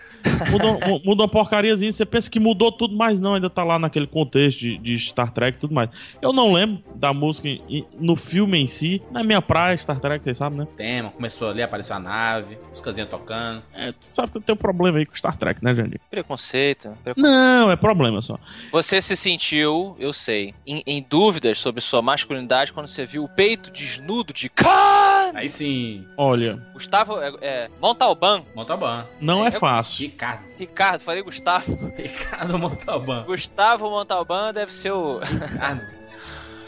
Muda, 0.52 1.00
muda, 1.04 1.24
uma- 1.24 1.28
porcariazinha, 1.28 1.92
você 1.92 2.06
pensa 2.06 2.30
que 2.30 2.40
mudou 2.40 2.72
tudo, 2.72 2.96
mas 2.96 3.20
não, 3.20 3.36
ainda 3.36 3.50
tá 3.50 3.64
lá 3.64 3.78
naquele 3.80 4.08
contexto 4.08 4.60
de, 4.60 4.78
de 4.78 5.00
Star 5.00 5.32
Trek 5.32 5.58
e 5.58 5.62
tudo 5.62 5.74
mais. 5.74 5.90
Eu 6.22 6.32
não 6.34 6.54
lembro 6.54 6.84
da 6.96 7.14
música 7.14 7.48
em- 7.48 7.86
no 8.00 8.16
filme 8.16 8.58
em 8.60 8.68
si. 8.68 9.02
Na 9.12 9.24
minha 9.24 9.42
praia, 9.42 9.78
Star 9.78 10.00
Trek, 10.00 10.24
vocês 10.24 10.38
sabem, 10.38 10.60
né? 10.60 10.68
Tema, 10.78 11.10
começou 11.12 11.50
ali, 11.50 11.62
apareceu 11.62 11.96
a 11.96 12.00
nave, 12.00 12.58
os 12.74 12.82
casinhas 12.82 13.10
tocando. 13.10 13.62
É, 13.74 13.92
tu 13.92 13.98
sabe 14.12 14.32
que 14.32 14.38
eu 14.38 14.42
tenho 14.42 14.56
problema 14.56 14.98
aí 14.98 15.06
com 15.06 15.16
Star 15.16 15.38
Trek, 15.38 15.64
né, 15.64 15.74
Jandir? 15.76 16.00
Preconceito. 16.10 16.90
preconceito. 17.04 17.22
Não, 17.22 17.72
é 17.72 17.76
problema 17.76 18.22
só. 18.22 18.38
Você 18.72 19.02
se 19.02 19.16
sentiu, 19.16 19.96
eu 20.00 20.12
sei, 20.14 20.54
em, 20.66 20.84
em 20.86 21.06
dúvidas 21.08 21.60
sobre 21.60 21.82
sua 21.82 22.02
masculinidade 22.02 22.72
quando 22.74 22.88
você 22.88 23.06
viu 23.06 23.24
o 23.24 23.30
peito 23.30 23.72
desnudo 23.72 24.34
de 24.34 24.50
Khan! 24.50 25.32
Aí 25.34 25.50
sim, 25.50 26.06
Olha, 26.18 26.58
Gustavo 26.74 27.20
é, 27.20 27.34
é, 27.42 27.70
Montalban. 27.82 28.44
Montalban. 28.56 29.06
não 29.20 29.44
é 29.44 29.50
É, 29.50 29.52
fácil. 29.52 30.10
Ricardo. 30.16 30.46
Ricardo, 30.58 31.02
falei 31.02 31.22
Gustavo. 31.22 31.92
Ricardo 31.98 32.58
Montalban. 32.58 33.26
Gustavo 33.26 33.90
Montalban 33.90 34.54
deve 34.54 34.74
ser 34.74 34.92
o. 34.92 35.20
Ricardo. 35.20 35.96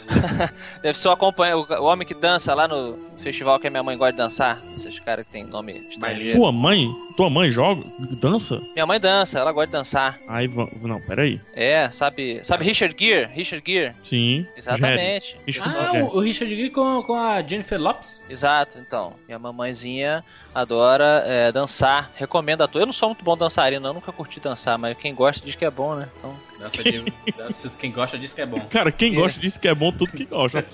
Deve 0.80 0.98
ser 0.98 1.08
o 1.08 1.10
acompanha, 1.10 1.54
o, 1.54 1.66
o 1.70 1.84
homem 1.84 2.08
que 2.08 2.14
dança 2.14 2.54
lá 2.54 2.66
no 2.66 3.07
festival 3.18 3.58
que 3.58 3.66
a 3.66 3.70
minha 3.70 3.82
mãe 3.82 3.96
gosta 3.96 4.12
de 4.12 4.18
dançar. 4.18 4.62
Esses 4.74 4.98
caras 5.00 5.26
que 5.26 5.32
tem 5.32 5.44
nome 5.44 5.86
estrangeiro. 5.90 6.38
Tua 6.38 6.52
mãe? 6.52 6.88
Tua 7.16 7.28
mãe 7.30 7.50
joga? 7.50 7.84
Dança? 8.20 8.60
Minha 8.74 8.86
mãe 8.86 9.00
dança, 9.00 9.38
ela 9.38 9.50
gosta 9.52 9.66
de 9.66 9.72
dançar. 9.72 10.18
Aí, 10.28 10.48
não, 10.82 11.00
peraí. 11.00 11.40
É, 11.52 11.90
sabe, 11.90 12.40
sabe 12.44 12.64
Richard 12.64 12.94
Gere? 12.98 13.28
Richard 13.32 13.62
Gere. 13.66 13.94
Sim. 14.04 14.46
Exatamente. 14.56 15.30
Jerry. 15.30 15.42
Richard 15.46 15.74
Ah, 15.76 15.92
o, 16.04 16.16
o 16.16 16.20
Richard 16.20 16.54
Gere 16.54 16.70
com, 16.70 17.02
com 17.02 17.14
a 17.16 17.42
Jennifer 17.42 17.80
Lopes. 17.80 18.22
Exato, 18.30 18.78
então. 18.78 19.14
Minha 19.26 19.38
mamãezinha 19.38 20.24
adora 20.54 21.22
é, 21.26 21.52
dançar. 21.52 22.10
Recomendo 22.14 22.62
a 22.62 22.66
todos. 22.68 22.80
Eu 22.80 22.86
não 22.86 22.92
sou 22.92 23.08
muito 23.10 23.24
bom 23.24 23.36
dançarino, 23.36 23.86
eu 23.88 23.94
nunca 23.94 24.12
curti 24.12 24.40
dançar, 24.40 24.78
mas 24.78 24.96
quem 24.96 25.14
gosta 25.14 25.44
diz 25.44 25.54
que 25.54 25.64
é 25.64 25.70
bom, 25.70 25.94
né? 25.96 26.08
Então, 26.18 26.34
Dança 26.58 26.82
de, 26.82 27.04
dança- 27.36 27.70
quem 27.78 27.92
gosta 27.92 28.18
diz 28.18 28.32
que 28.32 28.40
é 28.40 28.46
bom. 28.46 28.60
Cara, 28.68 28.90
quem 28.90 29.14
gosta 29.14 29.38
disso 29.40 29.60
que 29.60 29.68
é 29.68 29.74
bom, 29.74 29.92
tudo 29.92 30.10
que 30.12 30.24
gosta. 30.24 30.64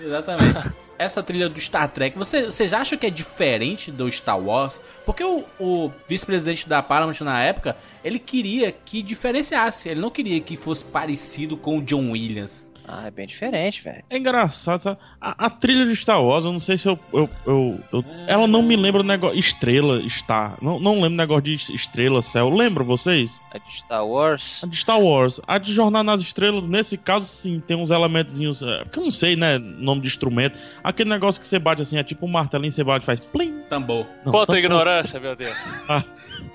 Exatamente. 0.00 0.70
Essa 0.98 1.22
trilha 1.22 1.48
do 1.48 1.58
Star 1.58 1.90
Trek, 1.90 2.16
você, 2.16 2.46
você 2.46 2.68
já 2.68 2.78
acha 2.78 2.96
que 2.96 3.06
é 3.06 3.10
diferente 3.10 3.90
do 3.90 4.10
Star 4.10 4.38
Wars? 4.38 4.80
Porque 5.06 5.24
o, 5.24 5.44
o 5.58 5.90
vice-presidente 6.06 6.68
da 6.68 6.82
Paramount 6.82 7.20
na 7.22 7.42
época, 7.42 7.76
ele 8.04 8.18
queria 8.18 8.70
que 8.70 9.00
diferenciasse. 9.00 9.88
Ele 9.88 10.00
não 10.00 10.10
queria 10.10 10.40
que 10.40 10.56
fosse 10.56 10.84
parecido 10.84 11.56
com 11.56 11.78
o 11.78 11.82
John 11.82 12.10
Williams. 12.10 12.66
Ah, 12.92 13.06
é 13.06 13.10
bem 13.10 13.26
diferente, 13.26 13.82
velho. 13.82 14.02
É 14.10 14.16
engraçado, 14.18 14.80
sabe? 14.82 14.98
A, 15.20 15.46
a 15.46 15.50
trilha 15.50 15.86
de 15.86 15.94
Star 15.94 16.22
Wars, 16.22 16.44
eu 16.44 16.52
não 16.52 16.58
sei 16.60 16.76
se 16.76 16.88
eu. 16.88 16.98
eu, 17.12 17.28
eu- 17.46 17.80
eu- 17.92 18.04
ela 18.26 18.46
não 18.46 18.62
me 18.62 18.74
lembra 18.76 19.00
o 19.00 19.04
negócio. 19.04 19.38
Estrela, 19.38 20.00
Star. 20.08 20.56
Não, 20.60 20.78
não 20.80 20.94
lembro 20.94 21.14
o 21.14 21.16
negócio 21.16 21.42
de 21.42 21.54
estrela, 21.74 22.22
céu. 22.22 22.48
Lembra 22.50 22.82
vocês? 22.82 23.40
A 23.52 23.58
de 23.58 23.70
Star 23.72 24.04
Wars. 24.06 24.62
A 24.64 24.66
de 24.66 24.76
Star 24.76 25.00
Wars. 25.00 25.40
A 25.46 25.58
de 25.58 25.72
Jornada 25.72 26.04
nas 26.04 26.22
Estrelas, 26.22 26.64
nesse 26.64 26.96
caso, 26.96 27.26
sim, 27.26 27.62
tem 27.66 27.76
uns 27.76 27.90
elementozinhos. 27.90 28.60
é, 28.62 28.84
que 28.90 28.98
eu 28.98 29.04
não 29.04 29.10
sei, 29.10 29.36
né? 29.36 29.58
Nome 29.58 30.00
de 30.02 30.08
instrumento. 30.08 30.58
Aquele 30.82 31.10
negócio 31.10 31.40
que 31.40 31.46
você 31.46 31.58
bate 31.58 31.82
assim, 31.82 31.96
é 31.98 32.02
tipo 32.02 32.26
um 32.26 32.28
martelinho, 32.30 32.72
você 32.72 32.82
bate 32.82 33.04
e 33.04 33.06
faz. 33.06 33.20
Plim. 33.20 33.60
Tambor. 33.68 34.06
Não, 34.24 34.32
tam- 34.46 34.56
ignorância, 34.58 35.20
meu 35.20 35.36
Deus. 35.36 35.54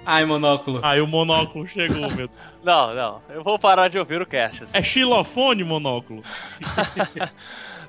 Ai, 0.05 0.25
monóculo. 0.25 0.79
Aí 0.83 1.01
o 1.01 1.07
monóculo 1.07 1.67
chegou, 1.67 2.09
meu. 2.11 2.29
Não, 2.63 2.95
não. 2.95 3.21
Eu 3.29 3.43
vou 3.43 3.59
parar 3.59 3.89
de 3.89 3.99
ouvir 3.99 4.19
o 4.23 4.25
cast. 4.25 4.63
assim. 4.63 4.75
É 4.75 4.81
xilofone, 4.81 5.63
monóculo? 5.63 6.23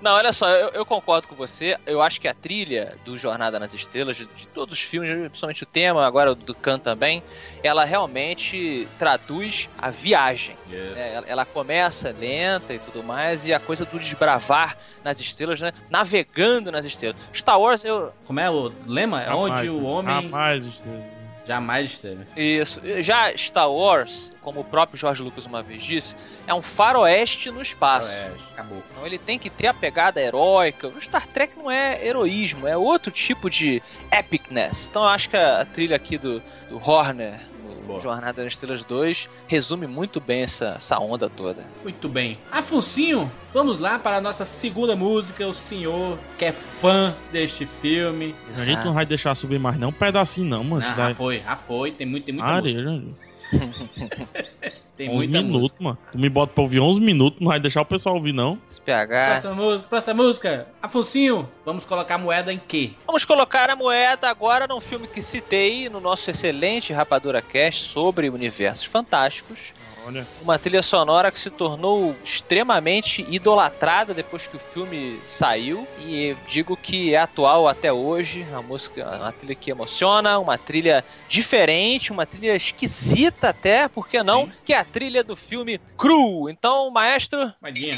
Não, 0.03 0.13
olha 0.13 0.33
só, 0.33 0.49
eu, 0.51 0.69
eu 0.69 0.85
concordo 0.85 1.27
com 1.27 1.35
você. 1.35 1.79
Eu 1.87 2.03
acho 2.03 2.21
que 2.21 2.29
a 2.29 2.35
trilha 2.35 2.97
do 3.05 3.17
Jornada 3.17 3.59
nas 3.59 3.73
Estrelas, 3.73 4.17
de, 4.17 4.27
de 4.27 4.47
todos 4.49 4.75
os 4.75 4.81
filmes, 4.83 5.11
principalmente 5.11 5.63
o 5.63 5.67
tema, 5.67 6.07
agora 6.07 6.33
o 6.33 6.35
do 6.35 6.55
Khan 6.55 6.79
também, 6.79 7.23
ela 7.63 7.85
realmente 7.85 8.87
traduz 8.99 9.69
a 9.79 9.91
viagem. 9.91 10.57
né? 10.69 11.15
Ela, 11.15 11.27
ela 11.27 11.45
começa 11.47 12.15
lenta 12.19 12.75
e 12.75 12.79
tudo 12.79 13.03
mais, 13.03 13.47
e 13.47 13.55
a 13.55 13.59
coisa 13.59 13.87
do 13.87 13.99
desbravar 13.99 14.77
nas 15.03 15.19
estrelas, 15.21 15.61
né? 15.61 15.73
Navegando 15.89 16.71
nas 16.71 16.85
estrelas. 16.85 17.17
Star 17.33 17.59
Wars, 17.59 17.85
eu. 17.85 18.13
Como 18.27 18.39
é 18.39 18.51
o 18.51 18.71
lema? 18.87 19.23
É 19.23 19.35
onde 19.35 19.69
o 19.69 19.83
homem 19.83 20.27
Rapaz, 20.27 20.63
estrela. 20.63 21.16
Jamais 21.47 21.87
esteve. 21.87 22.27
Isso. 22.37 22.81
Já 23.03 23.35
Star 23.37 23.71
Wars, 23.71 24.33
como 24.43 24.61
o 24.61 24.65
próprio 24.65 24.99
George 24.99 25.23
Lucas 25.23 25.47
uma 25.47 25.63
vez 25.63 25.85
disse, 25.85 26.17
é 26.47 26.53
um 26.53 26.61
faroeste 26.63 27.51
no 27.51 27.63
espaço. 27.63 28.11
É, 28.11 28.31
acabou. 28.53 28.83
Então 28.91 29.07
ele 29.07 29.19
tem 29.19 29.39
que 29.39 29.49
ter 29.49 29.69
a 29.69 29.75
pegada 29.75 30.21
heróica. 30.21 30.89
O 30.89 31.01
Star 31.01 31.27
Trek 31.27 31.57
não 31.57 31.71
é 31.71 32.05
heroísmo, 32.05 32.67
é 32.67 32.77
outro 32.77 33.11
tipo 33.11 33.49
de 33.49 33.83
epicness. 34.11 34.89
Então 34.89 35.03
eu 35.03 35.09
acho 35.09 35.31
que 35.31 35.37
a, 35.37 35.65
trilha 35.65 35.97
aqui 35.97 36.19
do, 36.19 36.43
do 36.69 36.79
Horner, 36.79 37.41
Boa. 37.87 38.01
Jornada 38.01 38.43
nas 38.43 38.53
Estrelas 38.53 38.83
2, 38.85 39.29
resume 39.47 39.87
muito 39.87 40.21
bem 40.21 40.43
essa, 40.43 40.75
essa 40.77 40.99
onda 40.99 41.29
toda. 41.31 41.67
Muito 41.83 42.09
bem. 42.09 42.39
Afonsinho, 42.51 43.31
vamos 43.55 43.79
lá 43.79 43.99
para 43.99 44.17
a 44.17 44.21
nossa 44.21 44.45
segunda 44.45 44.97
música. 44.97 45.47
O 45.47 45.55
senhor 45.55 46.19
que 46.39 46.45
é 46.45 46.53
fã 46.53 47.15
deste 47.33 47.65
filme. 47.67 48.35
A 48.55 48.65
gente 48.65 48.85
não 48.85 48.95
vai 48.95 49.07
deixar 49.07 49.35
subir 49.35 49.59
mais 49.59 49.79
não, 49.79 49.89
um 49.89 49.93
pedacinho 49.93 50.49
não, 50.49 50.65
mano. 50.65 50.87
Não, 50.87 50.95
Vai- 50.97 51.09
já 51.11 51.15
foi, 51.15 51.39
já 51.41 51.57
foi. 51.57 51.91
Tem, 51.93 52.07
muito, 52.07 52.25
tem 52.25 52.35
muita 52.35 52.51
Areia, 52.51 52.83
música. 52.83 53.26
Tem 54.97 55.11
11 55.11 55.17
muita 55.17 55.43
minutos, 55.43 55.79
mano. 55.79 55.99
Tu 56.11 56.19
me 56.19 56.29
bota 56.29 56.55
pra 56.55 56.63
ouvir 56.63 56.81
11 56.81 57.01
minutos, 57.01 57.39
não 57.39 57.49
vai 57.49 57.61
deixar 57.61 57.83
o 57.83 57.85
pessoal 57.85 58.15
ouvir, 58.15 58.33
não. 58.33 58.59
Esse 58.69 58.81
PH. 58.81 59.27
Próxima 59.27 59.55
música, 59.55 59.89
próxima 59.89 60.15
música. 60.15 60.69
Afonsinho, 60.81 61.49
vamos 61.67 61.85
colocar 61.85 62.17
moeda 62.17 62.51
em 62.53 62.59
quê? 62.59 62.93
Vamos 63.07 63.25
colocar 63.25 63.69
a 63.69 63.77
moeda 63.77 64.31
agora 64.31 64.67
num 64.67 64.81
filme 64.81 65.07
que 65.07 65.21
citei 65.21 65.89
no 65.91 66.01
nosso 66.01 66.31
excelente 66.31 66.95
Rapadura 66.95 67.43
Cast 67.43 67.85
sobre 67.85 68.31
universos 68.31 68.87
fantásticos. 68.87 69.75
Olha. 70.07 70.25
Uma 70.41 70.57
trilha 70.57 70.85
sonora 70.85 71.33
que 71.33 71.39
se 71.41 71.51
tornou 71.51 72.15
extremamente 72.23 73.27
idolatrada 73.29 74.15
depois 74.15 74.47
que 74.47 74.57
o 74.57 74.61
filme 74.61 75.21
saiu. 75.27 75.85
E 75.99 76.37
digo 76.49 76.77
que 76.77 77.13
é 77.13 77.19
atual 77.19 77.67
até 77.67 77.93
hoje. 77.93 78.47
Uma 78.51 78.63
música, 78.63 79.05
uma 79.17 79.33
trilha 79.33 79.55
que 79.57 79.69
emociona, 79.69 80.39
uma 80.39 80.57
trilha 80.57 81.05
diferente, 81.29 82.13
uma 82.13 82.25
trilha 82.25 82.55
esquisita 82.55 83.49
até, 83.49 83.89
por 83.89 84.07
que 84.07 84.23
não? 84.23 84.47
Sim. 84.47 84.53
Que 84.65 84.73
é 84.75 84.79
a 84.79 84.85
trilha 84.85 85.25
do 85.25 85.35
filme 85.35 85.81
Cru. 85.97 86.49
Então, 86.49 86.89
maestro, 86.89 87.53
Moedinha. 87.61 87.97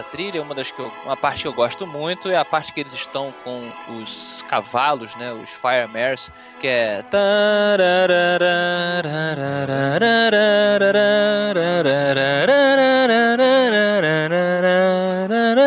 Bacana 0.00 0.02
essa 0.02 0.02
trilha, 0.04 0.42
uma 0.42 0.54
das 0.54 0.70
que 0.70 0.78
eu, 0.80 0.90
uma 1.04 1.16
parte 1.16 1.42
que 1.42 1.48
eu 1.48 1.52
gosto 1.52 1.86
muito 1.86 2.28
é 2.30 2.36
a 2.36 2.44
parte 2.44 2.72
que 2.72 2.80
eles 2.80 2.92
estão 2.92 3.32
com 3.44 3.68
os 4.00 4.44
cavalos, 4.48 5.14
né, 5.16 5.32
os 5.32 5.50
Fire 5.50 5.86
Mares, 5.92 6.30
que 6.60 6.66
é 6.68 7.02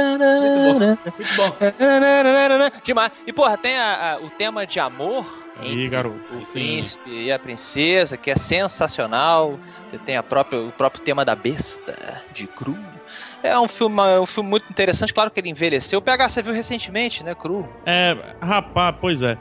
Muito 0.04 1.36
bom. 1.38 1.56
Demais. 2.84 3.12
E 3.26 3.34
porra, 3.34 3.58
tem 3.58 3.78
a- 3.78 4.14
a- 4.14 4.18
o 4.20 4.30
tema 4.30 4.66
de 4.66 4.80
amor 4.80 5.26
Ih, 5.62 5.88
garoto. 5.88 6.20
o 6.36 6.46
Sim. 6.46 6.52
príncipe 6.60 7.10
e 7.10 7.32
a 7.32 7.40
princesa, 7.40 8.18
que 8.18 8.30
é 8.32 8.36
sensacional. 8.36 9.60
Você 9.90 9.98
tem 9.98 10.18
a 10.18 10.24
própria, 10.24 10.60
o 10.60 10.72
próprio 10.72 11.02
tema 11.04 11.24
da 11.24 11.36
besta, 11.36 12.22
de 12.34 12.48
Cru. 12.48 12.78
É 13.44 13.60
um 13.60 13.68
filme, 13.68 14.02
é 14.02 14.20
um 14.20 14.26
filme 14.26 14.50
muito 14.50 14.70
interessante, 14.70 15.14
claro 15.14 15.30
que 15.30 15.40
ele 15.40 15.50
envelheceu. 15.50 16.00
O 16.00 16.02
PH 16.02 16.30
você 16.30 16.42
viu 16.42 16.54
recentemente, 16.54 17.24
né, 17.24 17.36
Cru? 17.36 17.68
É, 17.86 18.16
rapaz, 18.42 18.96
pois 19.02 19.22
é. 19.22 19.38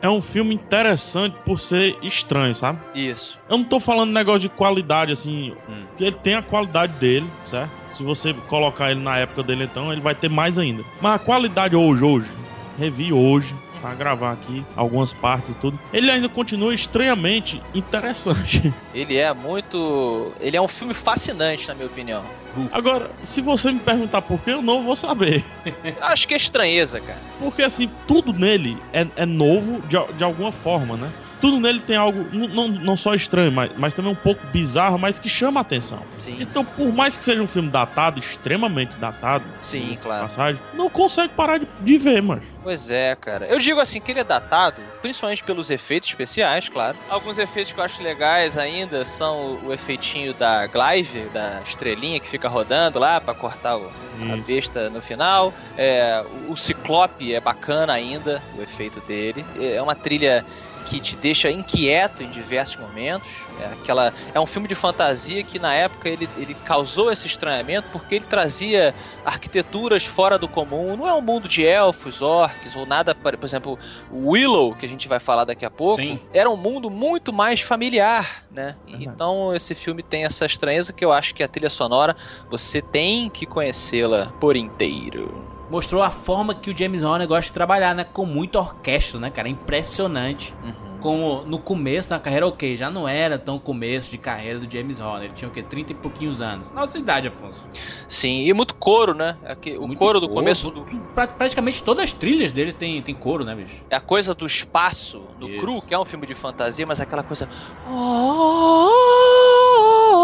É 0.00 0.08
um 0.08 0.22
filme 0.22 0.54
interessante 0.54 1.36
por 1.44 1.60
ser 1.60 1.98
estranho, 2.02 2.54
sabe? 2.54 2.78
Isso. 2.94 3.38
Eu 3.50 3.58
não 3.58 3.64
tô 3.64 3.78
falando 3.78 4.12
negócio 4.12 4.40
de 4.40 4.48
qualidade, 4.48 5.12
assim. 5.12 5.54
Hum. 5.68 5.84
Ele 5.98 6.12
tem 6.12 6.36
a 6.36 6.42
qualidade 6.42 6.92
dele, 6.94 7.28
certo? 7.44 7.70
Se 7.92 8.02
você 8.02 8.32
colocar 8.48 8.92
ele 8.92 9.00
na 9.00 9.18
época 9.18 9.42
dele, 9.42 9.64
então, 9.64 9.92
ele 9.92 10.00
vai 10.00 10.14
ter 10.14 10.30
mais 10.30 10.56
ainda. 10.56 10.84
Mas 11.00 11.16
a 11.16 11.18
qualidade 11.18 11.74
hoje, 11.74 12.04
hoje, 12.04 12.30
revi 12.78 13.12
hoje, 13.12 13.54
pra 13.80 13.94
gravar 13.94 14.32
aqui 14.32 14.64
algumas 14.76 15.12
partes 15.12 15.50
e 15.50 15.54
tudo. 15.54 15.78
Ele 15.92 16.10
ainda 16.10 16.28
continua 16.28 16.74
estranhamente 16.74 17.62
interessante. 17.74 18.72
Ele 18.94 19.16
é 19.16 19.32
muito. 19.32 20.32
Ele 20.40 20.56
é 20.56 20.60
um 20.60 20.68
filme 20.68 20.94
fascinante, 20.94 21.68
na 21.68 21.74
minha 21.74 21.86
opinião. 21.86 22.24
Agora, 22.72 23.10
se 23.24 23.40
você 23.40 23.70
me 23.70 23.78
perguntar 23.78 24.22
por 24.22 24.40
que, 24.40 24.50
eu 24.50 24.62
não 24.62 24.82
vou 24.82 24.96
saber. 24.96 25.44
Acho 26.00 26.26
que 26.26 26.34
é 26.34 26.36
estranheza, 26.36 27.00
cara. 27.00 27.18
Porque, 27.38 27.62
assim, 27.62 27.88
tudo 28.06 28.32
nele 28.32 28.76
é, 28.92 29.06
é 29.16 29.26
novo 29.26 29.80
de, 29.82 29.96
de 30.14 30.24
alguma 30.24 30.50
forma, 30.50 30.96
né? 30.96 31.10
Tudo 31.40 31.60
nele 31.60 31.80
tem 31.80 31.96
algo, 31.96 32.26
não, 32.32 32.68
não 32.68 32.96
só 32.96 33.14
estranho, 33.14 33.52
mas, 33.52 33.70
mas 33.76 33.94
também 33.94 34.10
um 34.10 34.16
pouco 34.16 34.44
bizarro, 34.48 34.98
mas 34.98 35.18
que 35.18 35.28
chama 35.28 35.60
a 35.60 35.62
atenção. 35.62 36.00
Sim, 36.18 36.36
Então, 36.40 36.64
por 36.64 36.92
mais 36.92 37.16
que 37.16 37.22
seja 37.22 37.40
um 37.40 37.46
filme 37.46 37.68
datado, 37.70 38.18
extremamente 38.18 38.92
datado, 38.98 39.44
sim, 39.62 39.96
claro. 40.02 40.22
passagem, 40.22 40.60
não 40.74 40.90
consegue 40.90 41.32
parar 41.34 41.58
de, 41.58 41.66
de 41.80 41.96
ver, 41.98 42.20
mano. 42.22 42.42
Pois 42.62 42.90
é, 42.90 43.14
cara. 43.14 43.46
Eu 43.46 43.58
digo 43.58 43.80
assim 43.80 44.00
que 44.00 44.10
ele 44.10 44.20
é 44.20 44.24
datado, 44.24 44.82
principalmente 45.00 45.42
pelos 45.44 45.70
efeitos 45.70 46.08
especiais, 46.08 46.68
claro. 46.68 46.96
Alguns 47.08 47.38
efeitos 47.38 47.72
que 47.72 47.80
eu 47.80 47.84
acho 47.84 48.02
legais 48.02 48.58
ainda 48.58 49.04
são 49.04 49.36
o, 49.62 49.68
o 49.68 49.72
efeitinho 49.72 50.34
da 50.34 50.66
Glaive, 50.66 51.20
da 51.32 51.62
estrelinha 51.64 52.18
que 52.20 52.28
fica 52.28 52.48
rodando 52.48 52.98
lá 52.98 53.20
pra 53.20 53.32
cortar 53.32 53.78
o, 53.78 53.90
a 54.32 54.36
besta 54.36 54.90
no 54.90 55.00
final. 55.00 55.54
É, 55.78 56.22
o, 56.48 56.52
o 56.52 56.56
Ciclope 56.56 57.32
é 57.32 57.40
bacana 57.40 57.92
ainda, 57.92 58.42
o 58.58 58.62
efeito 58.62 59.00
dele. 59.00 59.44
É 59.58 59.80
uma 59.80 59.94
trilha 59.94 60.44
que 60.88 61.00
te 61.00 61.16
deixa 61.16 61.50
inquieto 61.50 62.22
em 62.22 62.30
diversos 62.30 62.76
momentos. 62.76 63.28
É, 63.60 63.66
aquela, 63.66 64.12
é 64.32 64.40
um 64.40 64.46
filme 64.46 64.66
de 64.66 64.74
fantasia 64.74 65.42
que 65.42 65.58
na 65.58 65.74
época 65.74 66.08
ele, 66.08 66.28
ele 66.38 66.54
causou 66.54 67.12
esse 67.12 67.26
estranhamento 67.26 67.88
porque 67.92 68.14
ele 68.14 68.24
trazia 68.24 68.94
arquiteturas 69.24 70.06
fora 70.06 70.38
do 70.38 70.48
comum. 70.48 70.96
Não 70.96 71.06
é 71.06 71.12
um 71.12 71.20
mundo 71.20 71.46
de 71.46 71.64
elfos, 71.64 72.22
orcs 72.22 72.74
ou 72.74 72.86
nada. 72.86 73.14
Por 73.14 73.36
por 73.36 73.44
exemplo, 73.44 73.78
Willow, 74.10 74.74
que 74.74 74.86
a 74.86 74.88
gente 74.88 75.06
vai 75.06 75.20
falar 75.20 75.44
daqui 75.44 75.66
a 75.66 75.70
pouco, 75.70 76.00
Sim. 76.00 76.18
era 76.32 76.48
um 76.48 76.56
mundo 76.56 76.90
muito 76.90 77.32
mais 77.32 77.60
familiar, 77.60 78.44
né? 78.50 78.74
Verdade. 78.86 79.08
Então 79.08 79.54
esse 79.54 79.74
filme 79.74 80.02
tem 80.02 80.24
essa 80.24 80.46
estranheza 80.46 80.92
que 80.92 81.04
eu 81.04 81.12
acho 81.12 81.34
que 81.34 81.42
a 81.42 81.48
trilha 81.48 81.70
sonora 81.70 82.16
você 82.50 82.80
tem 82.80 83.28
que 83.28 83.44
conhecê-la 83.44 84.32
por 84.40 84.56
inteiro. 84.56 85.57
Mostrou 85.70 86.02
a 86.02 86.08
forma 86.10 86.54
que 86.54 86.70
o 86.70 86.76
James 86.76 87.02
Horner 87.02 87.28
gosta 87.28 87.48
de 87.50 87.52
trabalhar, 87.52 87.94
né? 87.94 88.02
Com 88.04 88.24
muita 88.24 88.58
orquestra, 88.58 89.20
né, 89.20 89.30
cara? 89.30 89.48
Impressionante. 89.50 90.54
Uhum. 90.64 90.98
Como 90.98 91.42
no 91.42 91.58
começo 91.58 92.10
da 92.10 92.18
carreira, 92.18 92.46
ok, 92.46 92.74
já 92.76 92.90
não 92.90 93.06
era 93.06 93.38
tão 93.38 93.58
começo 93.58 94.10
de 94.10 94.16
carreira 94.18 94.58
do 94.58 94.68
James 94.72 94.98
Horner. 94.98 95.24
Ele 95.26 95.34
tinha 95.34 95.48
o 95.48 95.52
quê? 95.52 95.62
30 95.62 95.92
e 95.92 95.94
pouquinhos 95.94 96.40
anos. 96.40 96.70
Nossa 96.72 96.98
idade, 96.98 97.28
Afonso. 97.28 97.62
Sim, 98.08 98.40
e 98.46 98.52
muito 98.54 98.74
coro, 98.74 99.12
né? 99.14 99.36
Aqui, 99.44 99.76
o 99.76 99.86
Muito 99.86 99.98
coro 99.98 100.18
do 100.20 100.26
coro. 100.26 100.40
começo 100.40 100.70
do, 100.70 100.82
Pra- 101.14 101.26
praticamente 101.28 101.82
todas 101.84 102.02
as 102.04 102.12
trilhas 102.14 102.50
dele 102.50 102.72
tem, 102.72 103.00
tem 103.02 103.14
coro, 103.14 103.44
né, 103.44 103.54
bicho? 103.54 103.76
é 103.90 103.94
a 103.96 104.00
coisa 104.00 104.34
do 104.34 104.46
espaço, 104.46 105.20
do 105.38 105.48
Isso. 105.50 105.60
cru, 105.60 105.82
que 105.82 105.92
é 105.94 105.98
um 105.98 106.04
filme 106.04 106.26
de 106.26 106.34
fantasia, 106.34 106.86
mas 106.86 106.98
aquela 107.00 107.22
coisa. 107.22 107.48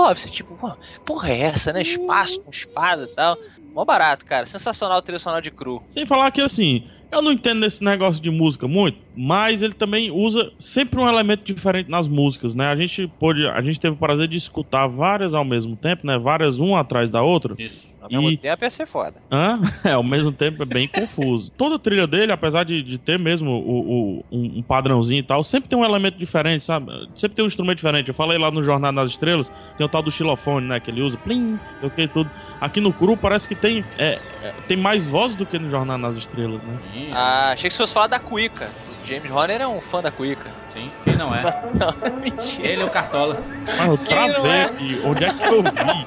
Oh, 0.06 0.14
Você 0.14 0.28
tipo, 0.28 0.54
"Pô, 0.56 0.70
porra 1.04 1.30
é 1.30 1.40
essa, 1.40 1.72
né? 1.72 1.80
Espaço 1.82 2.40
com 2.40 2.50
espada 2.50 3.04
e 3.04 3.14
tal. 3.14 3.38
Mó 3.74 3.84
barato, 3.84 4.24
cara. 4.24 4.46
Sensacional 4.46 4.98
a 4.98 5.02
trilha 5.02 5.18
sonora 5.18 5.42
de 5.42 5.50
cru. 5.50 5.82
Sem 5.90 6.06
falar 6.06 6.30
que, 6.30 6.40
assim, 6.40 6.88
eu 7.14 7.22
não 7.22 7.32
entendo 7.32 7.60
desse 7.60 7.82
negócio 7.82 8.22
de 8.22 8.30
música 8.30 8.66
muito, 8.68 8.98
mas 9.16 9.62
ele 9.62 9.74
também 9.74 10.10
usa 10.10 10.52
sempre 10.58 11.00
um 11.00 11.08
elemento 11.08 11.44
diferente 11.44 11.88
nas 11.90 12.08
músicas, 12.08 12.54
né? 12.54 12.66
A 12.66 12.76
gente 12.76 13.06
pôde, 13.18 13.46
a 13.46 13.60
gente 13.62 13.78
teve 13.80 13.94
o 13.94 13.98
prazer 13.98 14.28
de 14.28 14.36
escutar 14.36 14.86
várias 14.86 15.34
ao 15.34 15.44
mesmo 15.44 15.76
tempo, 15.76 16.06
né? 16.06 16.18
Várias 16.18 16.58
uma 16.58 16.80
atrás 16.80 17.10
da 17.10 17.22
outra. 17.22 17.54
Isso. 17.58 17.94
Ao 18.02 18.10
mesmo 18.10 18.30
E- 18.30 18.36
tempo 18.36 18.64
ia 18.64 18.70
ser 18.70 18.86
foda. 18.86 19.22
Hã? 19.30 19.60
É, 19.84 19.92
ao 19.92 20.02
mesmo 20.02 20.32
tempo 20.32 20.62
é 20.62 20.66
bem 20.66 20.88
confuso. 20.88 21.50
Toda 21.56 21.76
a 21.76 21.78
trilha 21.78 22.06
dele, 22.06 22.32
apesar 22.32 22.64
de, 22.64 22.82
de 22.82 22.98
ter 22.98 23.18
mesmo 23.18 23.50
o, 23.50 23.80
o- 24.20 24.24
um, 24.32 24.58
um 24.58 24.62
padrãozinho 24.62 25.20
e 25.20 25.22
tal, 25.22 25.42
sempre 25.44 25.68
tem 25.68 25.78
um 25.78 25.84
elemento 25.84 26.18
diferente, 26.18 26.64
sabe? 26.64 26.90
Sempre 27.16 27.36
tem 27.36 27.44
um 27.44 27.48
instrumento 27.48 27.76
diferente. 27.76 28.08
Eu 28.08 28.14
falei 28.14 28.36
lá 28.38 28.50
no 28.50 28.62
Jornada 28.62 28.92
nas 28.92 29.10
Estrelas, 29.10 29.50
tem 29.76 29.84
o 29.86 29.88
tal 29.88 30.02
do 30.02 30.10
xilofone, 30.10 30.66
né? 30.66 30.80
Que 30.80 30.90
ele 30.90 31.02
usa, 31.02 31.16
plim, 31.18 31.58
sei 31.80 31.88
o 31.88 31.90
que, 31.90 32.08
tudo. 32.08 32.30
Aqui 32.60 32.80
no 32.80 32.92
Cru 32.92 33.16
parece 33.16 33.46
que 33.46 33.54
tem, 33.54 33.84
é, 33.98 34.18
é, 34.42 34.52
tem 34.66 34.76
mais 34.76 35.06
vozes 35.08 35.36
do 35.36 35.44
que 35.44 35.58
no 35.58 35.70
Jornada 35.70 35.98
nas 35.98 36.16
Estrelas, 36.16 36.62
né? 36.62 36.78
Sim, 37.06 37.12
Ah, 37.14 37.50
achei 37.52 37.68
que 37.70 37.74
você 37.74 37.82
fosse 37.82 37.92
falar 37.94 38.06
da 38.06 38.18
Cuica. 38.18 38.70
O 39.02 39.06
James 39.06 39.30
Horner 39.30 39.60
é 39.60 39.66
um 39.68 39.80
fã 39.80 40.00
da 40.00 40.10
Cuica. 40.10 40.46
sim. 40.72 40.90
Quem 41.04 41.14
não 41.16 41.34
é? 41.34 41.42
Não, 41.74 42.16
mentira. 42.20 42.66
Ele 42.68 42.82
é 42.82 42.84
o 42.84 42.90
Cartola. 42.90 43.40
Mas 43.76 43.86
eu 43.88 43.98
Quem 43.98 44.06
travei 44.32 44.50
é? 44.50 44.64
aqui. 44.64 45.00
Onde 45.04 45.24
é 45.24 45.32
que 45.32 45.44
eu 45.44 45.62
vi? 45.62 46.06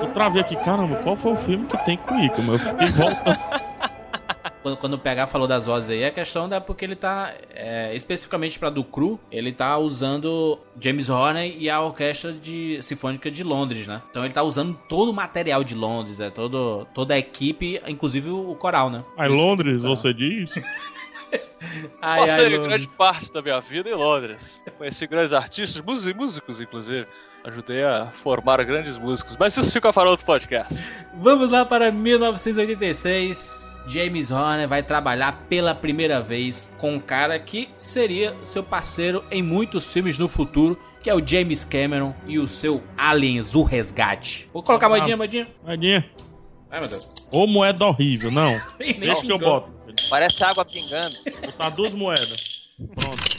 Eu 0.00 0.08
travei 0.08 0.40
aqui, 0.42 0.56
caramba, 0.56 0.96
qual 0.96 1.16
foi 1.16 1.32
o 1.32 1.36
filme 1.36 1.66
que 1.66 1.76
tem 1.84 1.96
Cuica? 1.96 2.40
Mas 2.42 2.60
eu 2.60 2.68
fiquei 2.70 2.88
voltando. 2.88 3.62
Quando, 4.62 4.76
quando 4.76 4.94
o 4.94 4.98
PH 4.98 5.26
falou 5.26 5.48
das 5.48 5.66
vozes 5.66 5.90
aí, 5.90 6.04
a 6.04 6.10
questão 6.10 6.48
é 6.52 6.60
porque 6.60 6.84
ele 6.84 6.94
tá, 6.94 7.34
é, 7.52 7.94
especificamente 7.94 8.58
pra 8.58 8.70
do 8.70 8.84
Cru, 8.84 9.18
ele 9.30 9.52
tá 9.52 9.76
usando 9.76 10.58
James 10.80 11.08
Horner 11.08 11.54
e 11.58 11.68
a 11.68 11.80
orquestra 11.80 12.32
de, 12.32 12.80
sinfônica 12.80 13.30
de 13.30 13.42
Londres, 13.42 13.86
né? 13.86 14.00
Então 14.10 14.24
ele 14.24 14.32
tá 14.32 14.42
usando 14.42 14.78
todo 14.88 15.10
o 15.10 15.12
material 15.12 15.64
de 15.64 15.74
Londres, 15.74 16.20
é, 16.20 16.30
todo, 16.30 16.86
toda 16.94 17.14
a 17.14 17.18
equipe, 17.18 17.80
inclusive 17.88 18.30
o 18.30 18.54
coral, 18.54 18.88
né? 18.88 19.04
Aí, 19.16 19.28
Londres, 19.28 19.80
coral. 19.80 19.96
você 19.96 20.14
diz? 20.14 20.54
Ai, 22.02 22.20
ai, 22.20 22.26
Passei 22.26 22.48
Londres. 22.48 22.68
grande 22.68 22.88
parte 22.88 23.32
da 23.32 23.40
minha 23.40 23.60
vida 23.60 23.88
em 23.88 23.94
Londres. 23.94 24.58
Conheci 24.76 25.06
grandes 25.06 25.32
artistas, 25.32 25.82
músicos 25.82 26.06
e 26.06 26.14
músicos, 26.14 26.60
inclusive. 26.60 27.06
Ajudei 27.44 27.82
a 27.82 28.12
formar 28.22 28.62
grandes 28.64 28.98
músicos. 28.98 29.36
Mas 29.38 29.56
isso 29.56 29.72
fica 29.72 29.92
para 29.92 30.10
outro 30.10 30.26
podcast. 30.26 30.74
Vamos 31.14 31.50
lá 31.50 31.64
para 31.64 31.90
1986. 31.90 33.61
James 33.86 34.30
Horner 34.30 34.68
vai 34.68 34.82
trabalhar 34.82 35.44
pela 35.48 35.74
primeira 35.74 36.20
vez 36.20 36.72
com 36.78 36.94
um 36.94 37.00
cara 37.00 37.38
que 37.38 37.68
seria 37.76 38.36
seu 38.44 38.62
parceiro 38.62 39.24
em 39.30 39.42
muitos 39.42 39.92
filmes 39.92 40.18
no 40.18 40.28
futuro, 40.28 40.78
que 41.00 41.10
é 41.10 41.14
o 41.14 41.26
James 41.26 41.64
Cameron 41.64 42.14
e 42.26 42.38
o 42.38 42.46
seu 42.46 42.82
Aliens, 42.96 43.54
o 43.54 43.62
Resgate. 43.62 44.48
Vou 44.52 44.62
colocar 44.62 44.86
a 44.86 44.90
moedinha, 44.90 45.16
moedinha. 45.16 45.48
Moedinha. 45.64 46.10
Ai, 46.70 46.80
meu 46.80 46.88
Deus. 46.88 47.08
Ô 47.32 47.46
moeda 47.46 47.84
horrível, 47.86 48.30
não. 48.30 48.58
Deixa 48.78 49.20
que 49.20 49.32
eu 49.32 49.38
boto. 49.38 49.70
Parece 50.08 50.42
água 50.44 50.64
pingando. 50.64 51.14
Vou 51.24 51.40
botar 51.42 51.70
duas 51.70 51.92
moedas. 51.92 52.68
Pronto. 52.94 53.31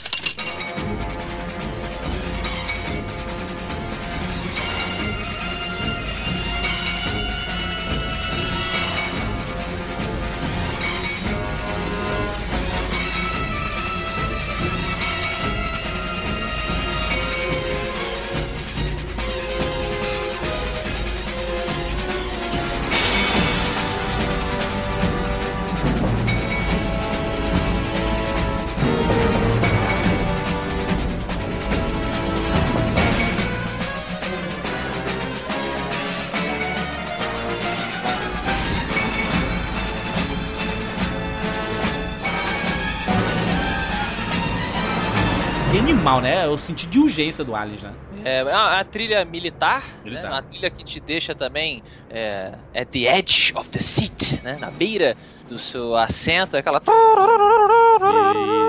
O 46.48 46.56
sentido 46.56 46.90
de 46.90 46.98
urgência 46.98 47.44
do 47.44 47.54
Aliens, 47.54 47.82
né? 47.82 47.92
É 48.24 48.40
a, 48.40 48.80
a 48.80 48.84
trilha 48.84 49.24
militar, 49.24 49.84
Militar. 50.04 50.22
Né? 50.24 50.28
uma 50.30 50.42
trilha 50.42 50.70
que 50.70 50.82
te 50.84 51.00
deixa 51.00 51.34
também 51.34 51.82
é, 52.10 52.54
at 52.74 52.88
the 52.88 53.00
edge 53.00 53.52
of 53.54 53.68
the 53.68 53.80
seat, 53.80 54.40
né? 54.42 54.56
Na 54.60 54.70
beira 54.70 55.16
do 55.48 55.58
seu 55.58 55.94
assento, 55.96 56.56
é 56.56 56.60
aquela. 56.60 56.80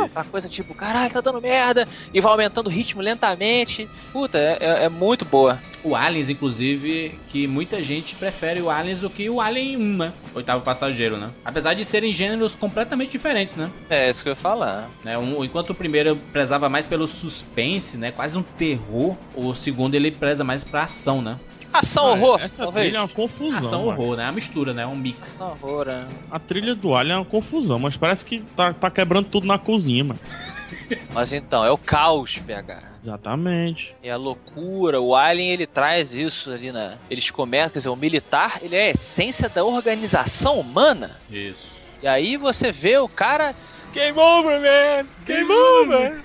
Aquela 0.06 0.26
coisa 0.26 0.48
tipo, 0.48 0.74
caralho, 0.74 1.12
tá 1.12 1.20
dando 1.22 1.42
merda, 1.42 1.88
e 2.14 2.22
vai 2.22 2.32
aumentando 2.32 2.68
o 2.68 2.70
ritmo 2.70 3.02
lentamente. 3.02 3.90
Puta, 4.14 4.38
é, 4.38 4.58
é- 4.60 4.84
é 4.86 4.90
muito 4.90 5.26
boa. 5.26 5.60
O 5.84 5.96
Aliens, 5.96 6.30
inclusive, 6.30 7.18
que 7.30 7.48
muita 7.48 7.82
gente 7.82 8.16
prefere 8.16 8.62
o 8.62 8.70
Aliens 8.70 9.00
do 9.00 9.10
que 9.10 9.30
o 9.30 9.40
Alien 9.42 9.78
1, 9.78 9.98
né? 9.98 10.14
Oitavo 10.34 10.64
passageiro, 10.64 11.18
né? 11.18 11.30
Apesar 11.44 11.74
de 11.74 11.84
serem 11.86 12.12
gêneros 12.12 12.56
completamente 12.56 13.12
diferentes, 13.12 13.56
né? 13.56 13.70
É 13.90 14.10
isso 14.10 14.24
que 14.24 14.30
eu 14.30 14.32
ia 14.32 14.36
falar. 14.36 14.90
né? 15.04 15.18
Um- 15.18 15.44
enquanto 15.44 15.72
o 15.72 15.76
primeiro 15.76 16.16
prezava 16.32 16.68
mais 16.70 16.88
pelo 16.88 17.08
suspense, 17.08 17.98
né? 17.98 18.12
Quase 18.12 18.38
um 18.38 18.42
terror, 18.44 19.16
o 19.36 19.54
segundo 19.54 19.96
ele 19.96 20.12
preza 20.12 20.44
mais 20.44 20.64
pra 20.64 20.84
ação, 20.84 21.22
né? 21.22 21.38
Ação, 21.80 22.06
Ah, 22.08 22.12
horror, 22.12 22.42
Essa 22.42 22.64
talvez. 22.64 22.86
trilha 22.86 22.98
é 22.98 23.02
uma 23.02 23.08
confusão. 23.08 23.58
Ação, 23.58 23.88
horror, 23.88 24.18
né? 24.18 24.24
É 24.24 24.26
uma 24.28 24.32
mistura, 24.34 24.74
né? 24.74 24.84
É 24.84 24.88
um 24.88 24.96
mix. 24.96 25.36
Ação, 25.36 25.58
horror, 25.62 25.88
é. 25.88 26.06
A 26.32 26.40
trilha 26.40 26.76
do 26.76 26.96
Alien 26.96 27.16
é 27.16 27.20
uma 27.20 27.26
confusão, 27.26 27.80
mas 27.80 27.96
parece 27.98 28.24
que 28.26 28.40
tá, 28.56 28.74
tá 28.74 28.90
quebrando 28.92 29.28
tudo 29.30 29.46
na 29.48 29.58
cozinha, 29.58 30.04
mano. 30.04 30.20
Mas 31.14 31.32
então, 31.34 31.64
é 31.64 31.72
o 31.72 31.78
caos, 31.78 32.38
PH. 32.40 32.84
Exatamente. 33.02 33.96
É 34.04 34.12
a 34.12 34.18
loucura. 34.18 35.00
O 35.02 35.16
Alien, 35.16 35.52
ele 35.52 35.66
traz 35.66 36.14
isso 36.14 36.52
ali 36.52 36.72
na... 36.72 36.96
Eles 37.10 37.32
comentam, 37.32 37.70
quer 37.72 37.80
dizer, 37.80 37.90
o 37.90 37.96
militar, 37.96 38.60
ele 38.62 38.76
é 38.76 38.88
a 38.88 38.90
essência 38.92 39.48
da 39.50 39.64
organização 39.64 40.60
humana. 40.60 41.12
Isso. 41.32 41.74
E 42.04 42.08
aí 42.08 42.36
você 42.38 42.72
vê 42.72 42.98
o 42.98 43.08
cara... 43.08 43.56
Game 43.94 44.18
over, 44.20 44.60
man! 44.60 45.08
Game 45.26 45.52
over! 45.52 46.22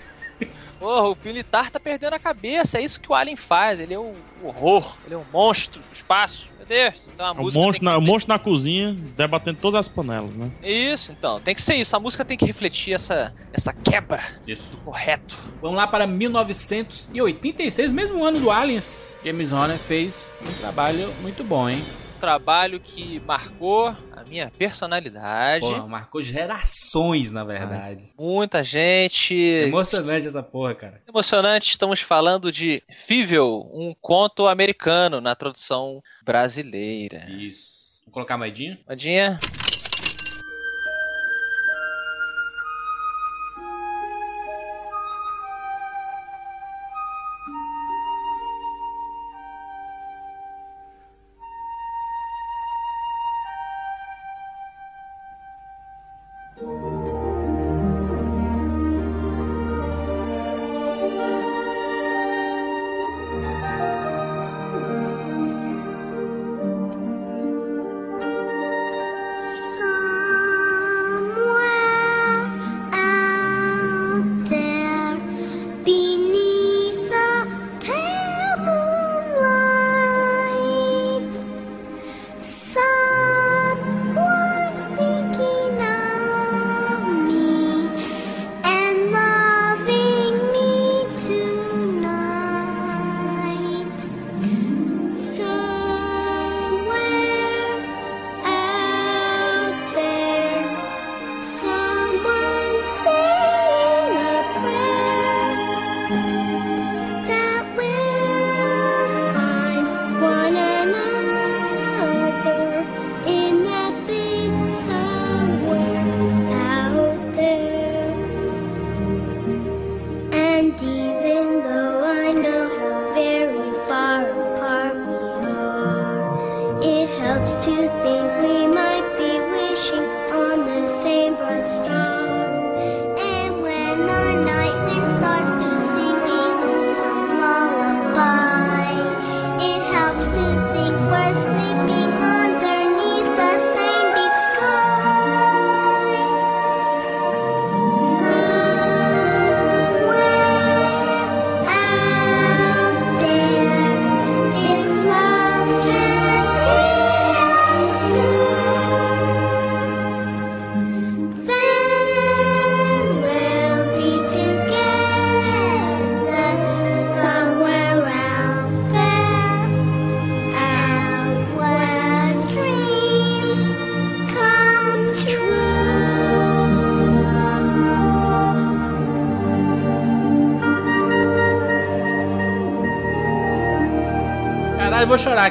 Porra, 0.81 1.11
o 1.11 1.17
militar 1.23 1.71
tá 1.71 1.79
perdendo 1.79 2.15
a 2.15 2.19
cabeça. 2.19 2.79
É 2.79 2.83
isso 2.83 2.99
que 2.99 3.13
o 3.13 3.15
Alien 3.15 3.37
faz. 3.37 3.79
Ele 3.79 3.93
é 3.93 3.99
o 3.99 4.15
horror. 4.43 4.97
Ele 5.05 5.15
é 5.15 5.19
um 5.19 5.25
monstro 5.31 5.79
do 5.81 5.93
espaço. 5.93 6.49
Meu 6.57 6.67
Deus. 6.67 6.95
Então 7.13 7.27
a 7.27 7.33
O 7.33 7.43
música 7.43 7.63
monstro, 7.63 7.85
na, 7.85 8.01
monstro 8.01 8.33
na 8.33 8.39
cozinha, 8.39 8.97
debatendo 9.15 9.59
todas 9.61 9.81
as 9.81 9.89
panelas, 9.89 10.35
né? 10.35 10.51
Isso, 10.63 11.13
então. 11.13 11.39
Tem 11.39 11.55
que 11.55 11.61
ser 11.61 11.75
isso. 11.75 11.95
A 11.95 12.01
música 12.01 12.25
tem 12.25 12.37
que 12.39 12.47
refletir 12.47 12.95
essa, 12.95 13.33
essa 13.53 13.75
quebra 13.75 14.23
Isso. 14.47 14.71
do 14.71 14.79
correto. 14.79 15.39
Vamos 15.61 15.77
lá 15.77 15.87
para 15.87 16.07
1986, 16.07 17.93
mesmo 17.93 18.25
ano 18.25 18.41
do 18.41 18.51
Aliens. 18.51 19.07
James 19.23 19.53
Horner 19.53 19.79
fez 19.79 20.27
um 20.43 20.53
trabalho 20.55 21.13
muito 21.21 21.45
bom, 21.45 21.69
hein? 21.69 21.85
Trabalho 22.21 22.79
que 22.79 23.19
marcou 23.21 23.89
a 23.89 24.23
minha 24.29 24.51
personalidade. 24.51 25.65
Pô, 25.65 25.89
marcou 25.89 26.23
gerações, 26.23 27.33
na 27.33 27.43
verdade. 27.45 28.13
Muita 28.19 28.63
gente. 28.63 29.35
Emocionante 29.35 30.27
essa 30.27 30.43
porra, 30.43 30.75
cara. 30.75 31.03
Emocionante, 31.09 31.71
estamos 31.71 32.03
falando 32.03 32.53
de 32.53 32.83
Fível, 32.91 33.71
um 33.73 33.95
conto 34.01 34.47
americano 34.47 35.21
na 35.21 35.35
tradução 35.35 36.03
brasileira. 36.23 37.27
Isso. 37.31 38.03
Vou 38.05 38.13
colocar 38.13 38.35
a 38.35 38.39
moedinha? 38.39 38.79
Modinha? 38.87 39.39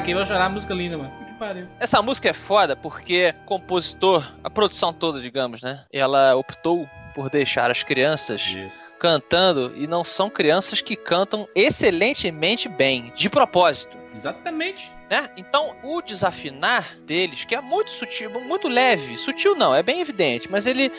Aqui, 0.00 0.14
vou 0.14 0.24
chorar. 0.24 0.48
Música 0.48 0.74
linda, 0.74 0.96
mano. 0.96 1.12
Que 1.26 1.34
pariu. 1.34 1.68
Essa 1.78 2.00
música 2.00 2.30
é 2.30 2.32
foda 2.32 2.74
porque 2.74 3.34
o 3.42 3.46
compositor, 3.46 4.34
a 4.42 4.50
produção 4.50 4.92
toda, 4.92 5.20
digamos, 5.20 5.62
né? 5.62 5.84
Ela 5.92 6.34
optou 6.34 6.88
por 7.14 7.28
deixar 7.28 7.70
as 7.70 7.82
crianças 7.82 8.42
Isso. 8.42 8.78
cantando 8.98 9.72
e 9.76 9.86
não 9.86 10.02
são 10.02 10.30
crianças 10.30 10.80
que 10.80 10.96
cantam 10.96 11.46
excelentemente 11.54 12.68
bem, 12.68 13.12
de 13.14 13.28
propósito. 13.28 13.98
Exatamente. 14.14 14.90
Né? 15.10 15.28
Então, 15.36 15.76
o 15.82 16.00
desafinar 16.00 16.96
deles, 17.00 17.44
que 17.44 17.54
é 17.54 17.60
muito 17.60 17.90
sutil, 17.90 18.30
muito 18.40 18.68
leve, 18.68 19.16
sutil 19.16 19.54
não, 19.54 19.74
é 19.74 19.82
bem 19.82 20.00
evidente, 20.00 20.48
mas 20.50 20.66
ele 20.66 20.90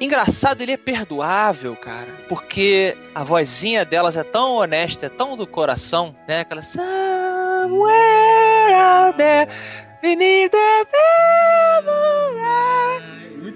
engraçado, 0.00 0.62
ele 0.62 0.72
é 0.72 0.76
perdoável, 0.78 1.76
cara, 1.76 2.08
porque 2.26 2.96
a 3.14 3.22
vozinha 3.22 3.84
delas 3.84 4.16
é 4.16 4.24
tão 4.24 4.54
honesta, 4.54 5.06
é 5.06 5.10
tão 5.10 5.36
do 5.36 5.46
coração, 5.46 6.16
né? 6.26 6.40
Aquela 6.40 6.62
somewhere 7.60 8.74
out 8.74 9.18
there 9.18 9.46
beneath 10.00 10.50
the 10.50 10.86
moonlight. 11.84 12.79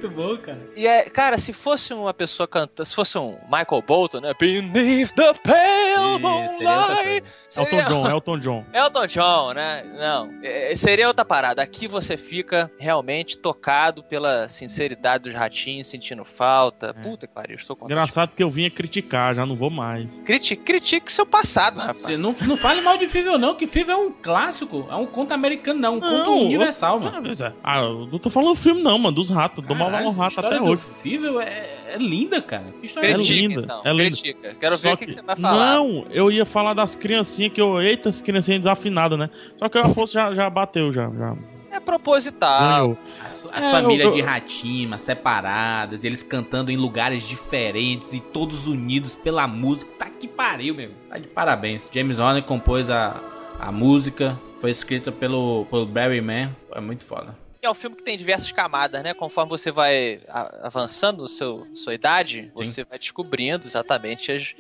Muito 0.05 0.11
bom, 0.11 0.37
cara. 0.39 0.59
E 0.77 0.87
é, 0.87 1.03
cara, 1.09 1.39
se 1.39 1.53
fosse 1.53 1.95
uma 1.95 2.13
pessoa 2.13 2.47
cantando, 2.47 2.87
se 2.87 2.95
fosse 2.95 3.17
um 3.17 3.37
Michael 3.45 3.83
Bolton, 3.87 4.21
né? 4.21 4.33
Beneath 4.39 5.13
the 5.15 5.33
pale 5.43 5.95
seria 5.95 6.19
moonlight. 6.19 7.23
coisa. 7.23 7.61
Elton 7.61 7.89
John, 7.89 8.09
Elton 8.11 8.39
John. 8.39 8.65
Elton 8.75 9.07
John, 9.07 9.53
né? 9.55 9.85
Não, 9.99 10.31
é, 10.43 10.77
seria 10.77 11.09
outra 11.09 11.25
parada. 11.25 11.63
Aqui 11.63 11.89
você 11.89 12.17
fica 12.17 12.71
realmente 12.79 13.39
tocado 13.39 14.03
pela 14.03 14.49
sinceridade 14.49 15.25
dos 15.25 15.35
ratinhos, 15.35 15.89
sentindo 15.89 16.25
falta. 16.25 16.93
Puta 16.95 17.27
que 17.27 17.33
pariu, 17.35 17.57
estou 17.57 17.75
contente. 17.77 17.93
Engraçado 17.93 18.33
que 18.37 18.43
eu 18.43 18.51
vinha 18.51 18.71
criticar, 18.71 19.35
já 19.35 19.47
não 19.47 19.57
vou 19.57 19.71
mais. 19.71 20.13
Critique, 20.21 20.63
critique 20.63 21.11
seu 21.13 21.25
passado, 21.25 21.79
rapaz. 21.79 22.03
Você 22.03 22.17
não, 22.17 22.35
não 22.47 22.57
fale 22.57 22.81
mal 22.81 22.99
de 22.99 23.07
Fível, 23.07 23.39
não, 23.39 23.55
que 23.55 23.67
Fível 23.67 23.95
é 23.95 23.99
um 23.99 24.13
clássico. 24.13 24.87
É 24.91 24.95
um 24.95 25.07
conto 25.07 25.33
americano, 25.33 25.81
não. 25.81 25.95
Um 25.97 26.01
conto 26.01 26.13
Não, 26.25 26.43
universal, 26.43 26.97
eu- 26.97 27.01
mano. 27.01 27.35
Ah, 27.63 27.79
eu 27.81 28.07
não 28.07 28.19
tô 28.19 28.29
falando 28.31 28.51
do 28.51 28.57
filme, 28.57 28.83
não, 28.83 28.99
mano. 28.99 29.15
Dos 29.15 29.31
ratos. 29.31 29.65
Dou 29.65 29.77
mal 29.77 29.94
A 29.99 30.13
rato 30.13 30.29
história 30.31 30.51
até 30.51 30.59
do 30.59 30.65
hoje. 30.65 30.83
Fível 31.01 31.41
é, 31.41 31.69
é 31.95 31.97
linda, 31.99 32.41
cara. 32.43 32.65
Que 32.81 32.87
história 32.87 33.09
É 33.09 33.13
Critica, 33.15 33.35
linda, 33.49 33.61
então. 33.63 33.83
é 33.85 33.93
linda. 33.93 34.05
Critica. 34.05 34.57
Quero 34.61 34.77
ver 34.79 34.93
o 34.95 34.97
que, 34.97 35.07
que 35.07 35.13
você 35.13 35.23
vai 35.23 35.37
falar. 35.37 35.75
Não, 35.75 36.07
eu 36.11 36.31
ia 36.31 36.45
falar 36.45 36.75
das 36.75 36.95
criancinhas 36.95 37.53
que 37.53 37.61
eu. 37.61 37.81
Eita, 37.81 38.09
as 38.09 38.21
criancinhas 38.23 38.61
desafinadas, 38.61 39.19
né? 39.19 39.31
Só 39.59 39.69
que 39.69 39.79
o 39.79 39.81
Afonso 39.83 40.13
já, 40.15 40.35
já 40.35 40.49
bateu, 40.51 40.93
já. 40.93 41.09
já 41.11 41.35
É 41.71 41.81
proposital. 41.81 42.97
A, 43.21 43.59
a 43.59 43.67
É, 43.67 43.71
família 43.71 44.05
eu- 44.05 44.11
de 44.11 44.21
eu- 44.21 44.25
Ratima, 44.27 44.97
separadas, 44.99 46.05
eles 46.05 46.23
cantando 46.23 46.71
em 46.71 46.77
lugares 46.77 47.23
diferentes 47.27 48.13
e 48.13 48.21
todos 48.21 48.67
unidos 48.67 49.17
pela 49.17 49.47
música. 49.47 49.91
Tá 49.99 50.07
que 50.07 50.29
pariu, 50.29 50.75
meu. 50.75 50.91
Tá 51.11 51.19
de 51.19 51.29
parabéns. 51.29 51.91
James 51.93 52.19
Horner 52.19 52.43
compôs 52.45 52.89
a, 52.91 53.17
a 53.59 53.71
música, 53.73 54.39
foi 54.61 54.71
escrita 54.71 55.11
pelo, 55.13 55.67
pelo 55.71 55.85
Barry 55.87 56.21
Mann. 56.21 56.51
É 56.73 56.81
muito 56.81 57.05
foda. 57.05 57.37
É 57.65 57.71
um 57.71 57.75
filme 57.75 57.97
que 57.97 58.03
tem 58.03 58.19
diversas 58.19 58.53
camadas, 58.53 59.03
né? 59.03 59.15
Conforme 59.15 59.49
você 59.49 59.73
vai 59.73 60.21
avançando 60.63 61.23
no 61.23 61.29
seu 61.29 61.67
sua 61.75 61.95
idade, 61.95 62.51
você 62.55 62.85
vai 62.85 62.99
descobrindo 62.99 63.67
exatamente 63.67 64.31
as- 64.31 64.55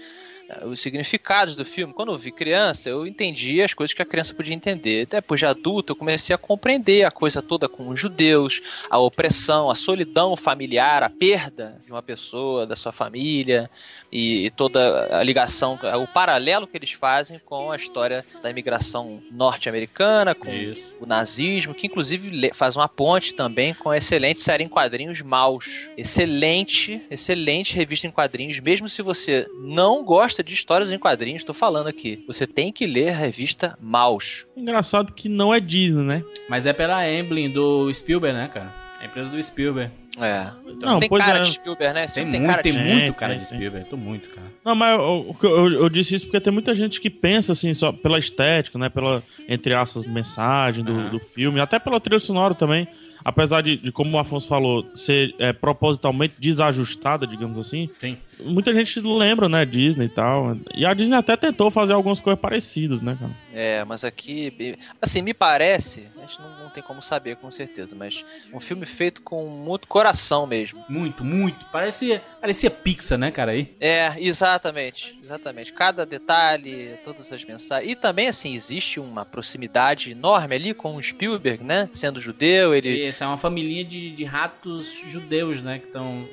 eh, 0.49 0.64
os 0.67 0.81
significados 0.81 1.55
do 1.55 1.67
filme. 1.67 1.93
Quando 1.93 2.12
eu 2.12 2.17
vi 2.19 2.31
criança, 2.33 2.88
eu 2.88 3.07
entendi 3.07 3.61
as 3.62 3.75
coisas 3.75 3.93
que 3.93 4.01
a 4.01 4.07
criança 4.07 4.33
podia 4.33 4.55
entender. 4.55 5.05
Depois 5.07 5.38
de 5.38 5.45
adulto, 5.45 5.93
eu 5.93 5.97
comecei 5.97 6.35
a 6.35 6.38
compreender 6.38 7.05
a 7.05 7.11
coisa 7.11 7.43
toda 7.43 7.69
com 7.69 7.88
os 7.88 8.01
judeus, 8.01 8.62
a 8.88 8.99
opressão, 8.99 9.71
a 9.71 9.75
solidão 9.75 10.35
familiar, 10.35 11.03
a 11.03 11.11
perda 11.11 11.79
de 11.85 11.93
uma 11.93 12.03
pessoa, 12.03 12.67
da 12.67 12.75
sua 12.75 12.93
família 12.93 13.71
e, 14.14 14.46
e 14.46 14.50
toda 14.50 15.18
a 15.18 15.22
ligação, 15.24 15.77
o 16.00 16.07
paralelo 16.07 16.68
que 16.68 16.77
eles 16.77 16.92
fazem 16.92 17.40
com 17.44 17.72
a 17.72 17.77
história 17.77 18.24
da 18.40 18.48
imigração 18.48 19.20
norte-americana, 19.33 20.37
com 20.37 20.48
Isso. 20.48 20.94
o 21.00 21.07
nazismo, 21.07 21.74
que 21.74 21.88
inclusive 21.88 22.53
faz 22.55 22.77
uma 22.77 22.88
ponte 22.88 23.35
também 23.35 23.74
com 23.74 23.90
a 23.90 23.96
excelente 23.96 24.38
série 24.38 24.62
em 24.62 24.68
quadrinhos 24.68 25.20
Maus. 25.20 25.90
Excelente, 25.98 27.03
excelente 27.11 27.74
revista 27.74 28.07
em 28.07 28.12
quadrinhos, 28.12 28.61
mesmo 28.61 28.88
se 28.88 29.03
você 29.03 29.48
não 29.59 30.05
gosta 30.05 30.44
de 30.44 30.55
histórias 30.55 30.92
em 30.92 30.98
quadrinhos, 30.98 31.42
tô 31.42 31.53
falando 31.53 31.88
aqui. 31.88 32.22
Você 32.29 32.46
tem 32.46 32.70
que 32.70 32.87
ler 32.87 33.09
a 33.09 33.16
revista 33.16 33.77
Maus. 33.81 34.46
Engraçado 34.57 35.12
que 35.12 35.29
não 35.29 35.53
é 35.53 35.59
Disney, 35.59 36.05
né? 36.05 36.24
Mas 36.48 36.66
é 36.66 36.72
pela 36.72 37.11
Emblem 37.11 37.50
do 37.50 37.92
Spielberg, 37.92 38.38
né, 38.38 38.48
cara? 38.53 38.72
A 39.00 39.07
empresa 39.07 39.29
do 39.29 39.42
Spielberg. 39.42 40.04
É. 40.18 40.46
Não, 40.81 40.98
tem 41.00 41.09
pois 41.09 41.24
cara 41.24 41.38
é. 41.38 41.42
de 41.42 41.53
Spielberg, 41.53 41.94
né? 41.94 42.07
Tem, 42.07 42.24
filme 42.24 42.38
muito, 42.38 42.50
cara 42.50 42.62
tem 42.62 42.72
de... 42.72 42.79
muito 42.79 43.00
Tem, 43.00 43.12
cara 43.14 43.33
tem, 43.33 43.42
de 43.42 43.48
tem. 43.48 43.57
Spielberg. 43.59 43.90
Tô 43.90 43.96
muito, 43.96 44.29
cara. 44.29 44.46
Não, 44.64 44.74
mas 44.74 44.98
eu, 44.98 45.37
eu, 45.42 45.50
eu- 45.50 45.72
eu 45.83 45.88
disse 45.88 46.14
isso 46.14 46.27
porque 46.27 46.40
tem 46.40 46.53
muita 46.53 46.74
gente 46.74 47.00
que 47.00 47.11
pensa 47.11 47.53
assim, 47.53 47.74
só 47.74 47.90
pela 47.92 48.18
estética, 48.18 48.79
né? 48.79 48.88
Pela, 48.88 49.22
entre 49.48 49.74
aspas, 49.74 50.05
mensagem 50.07 50.85
do, 50.85 51.11
do 51.11 51.18
filme, 51.18 51.59
até 51.61 51.79
pela 51.79 52.00
trilha 52.00 52.20
sonora 52.20 52.55
também. 52.55 52.87
Apesar 53.24 53.62
de, 53.62 53.76
de, 53.76 53.90
como 53.90 54.16
o 54.16 54.18
Afonso 54.18 54.46
falou, 54.46 54.84
ser 54.96 55.34
é, 55.38 55.52
propositalmente 55.52 56.34
desajustada, 56.38 57.26
digamos 57.26 57.58
assim, 57.58 57.88
Sim. 57.98 58.18
muita 58.40 58.74
gente 58.74 59.00
lembra, 59.00 59.48
né, 59.48 59.64
Disney 59.64 60.06
e 60.06 60.08
tal. 60.08 60.56
E 60.74 60.84
a 60.84 60.92
Disney 60.92 61.16
até 61.16 61.37
tentou 61.37 61.70
fazer 61.70 61.94
algumas 61.94 62.20
coisas 62.20 62.40
parecidas, 62.40 63.00
né, 63.00 63.16
cara? 63.18 63.32
É, 63.52 63.84
mas 63.84 64.04
aqui, 64.04 64.76
assim, 65.00 65.22
me 65.22 65.32
parece, 65.32 66.06
a 66.18 66.20
gente 66.20 66.38
não, 66.40 66.64
não 66.64 66.70
tem 66.70 66.82
como 66.82 67.00
saber 67.00 67.37
com 67.37 67.50
certeza, 67.50 67.94
mas 67.96 68.24
um 68.52 68.60
filme 68.60 68.84
feito 68.84 69.22
com 69.22 69.46
muito 69.46 69.87
coração 69.87 70.46
mesmo. 70.46 70.84
Muito, 70.88 71.24
muito. 71.24 71.64
Parecia, 71.66 72.22
parecia 72.40 72.70
Pixar, 72.70 73.16
né, 73.16 73.30
cara? 73.30 73.52
Aí. 73.52 73.74
É, 73.80 74.14
exatamente, 74.18 75.18
exatamente. 75.24 75.72
Cada 75.72 76.04
detalhe, 76.04 76.96
todas 77.04 77.32
as 77.32 77.44
mensagens. 77.44 77.90
E 77.90 77.96
também, 77.96 78.28
assim, 78.28 78.54
existe 78.54 79.00
uma 79.00 79.24
proximidade 79.24 80.10
enorme 80.10 80.54
ali 80.54 80.74
com 80.74 80.96
o 80.96 81.02
Spielberg, 81.02 81.64
né? 81.64 81.88
Sendo 81.92 82.20
judeu, 82.20 82.74
ele. 82.74 83.04
Essa 83.04 83.24
é 83.24 83.26
uma 83.26 83.38
família 83.38 83.84
de, 83.84 84.10
de 84.10 84.24
ratos 84.24 85.00
judeus, 85.06 85.62
né? 85.62 85.78
Que 85.78 85.87
estão 85.87 86.26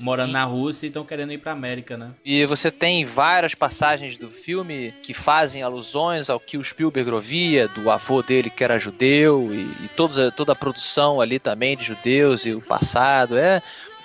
morando 0.00 0.32
na 0.32 0.44
Rússia 0.44 0.86
e 0.86 0.88
estão 0.88 1.04
querendo 1.04 1.32
ir 1.32 1.38
pra 1.38 1.52
América, 1.52 1.96
né? 1.96 2.10
E 2.24 2.44
você 2.46 2.70
tem 2.70 3.04
várias 3.04 3.54
passagens 3.54 4.16
do 4.16 4.28
filme 4.28 4.92
que 5.02 5.12
fazem 5.12 5.62
alusões 5.62 6.30
ao 6.30 6.40
que 6.40 6.56
o 6.56 6.64
Spielberg 6.64 7.10
ouvia, 7.10 7.68
do 7.68 7.90
avô 7.90 8.22
dele 8.22 8.48
que 8.48 8.64
era 8.64 8.78
judeu, 8.78 9.52
e, 9.52 9.84
e 9.84 9.88
toda, 9.94 10.32
toda 10.32 10.52
a 10.52 10.56
produção 10.56 11.20
ali 11.20 11.38
também 11.38 11.76
de 11.76 11.84
judeus 11.84 12.46
e 12.46 12.52
o 12.52 12.60
passado. 12.60 13.36
É, 13.36 13.62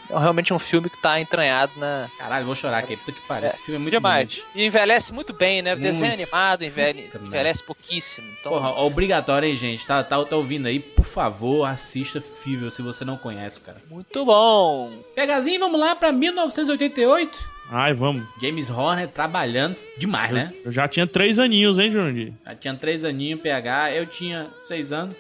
é 0.10 0.20
realmente 0.20 0.54
um 0.54 0.60
filme 0.60 0.90
que 0.90 1.02
tá 1.02 1.20
entranhado 1.20 1.72
na. 1.78 2.10
Caralho, 2.18 2.46
vou 2.46 2.56
chorar 2.56 2.80
aqui. 2.80 2.96
Puta 2.98 3.12
que 3.12 3.22
pariu. 3.28 3.48
Esse 3.50 3.62
filme 3.62 3.76
é 3.76 3.80
muito 3.80 3.94
Demais. 3.94 4.26
bonito. 4.26 4.48
E 4.56 4.66
envelhece 4.66 5.14
muito 5.14 5.34
bem, 5.34 5.62
né? 5.62 5.76
Desenho 5.76 6.08
Muito. 6.08 6.22
animado 6.22 6.64
envelhe- 6.64 7.04
Puta 7.04 7.26
envelhece 7.26 7.64
pouquíssimo. 7.64 8.28
Então, 8.40 8.52
Porra, 8.52 8.70
obrigatório, 8.82 9.48
hein, 9.50 9.56
gente? 9.56 9.86
Tá, 9.86 10.04
tá, 10.04 10.24
tá 10.24 10.36
ouvindo 10.36 10.68
aí? 10.68 10.80
Por 10.80 11.06
favor, 11.06 11.66
assista 11.66 12.22
Fível 12.22 12.70
se 12.72 12.82
você 12.82 13.04
não 13.06 13.18
conhece, 13.18 13.60
cara. 13.60 13.78
muito 13.90 14.26
bom. 14.26 14.92
Pegazinho, 15.16 15.60
vamos 15.60 15.80
lá 15.80 15.96
pra 15.96 16.12
1988. 16.12 17.56
Ai, 17.72 17.94
vamos. 17.96 18.24
James 18.40 18.70
Horner 18.70 19.08
trabalhando 19.08 19.76
demais, 19.98 20.30
né? 20.32 20.54
Eu 20.64 20.72
já 20.72 20.88
tinha 20.88 21.08
três 21.08 21.40
aninhos, 21.40 21.80
hein, 21.80 21.92
Jurandir? 21.92 22.32
Já 22.46 22.54
tinha 22.56 22.74
três 22.76 23.04
aninhos, 23.04 23.40
PH. 23.40 23.92
Eu 23.94 24.06
tinha 24.06 24.48
seis 24.68 24.92
anos. 24.92 25.16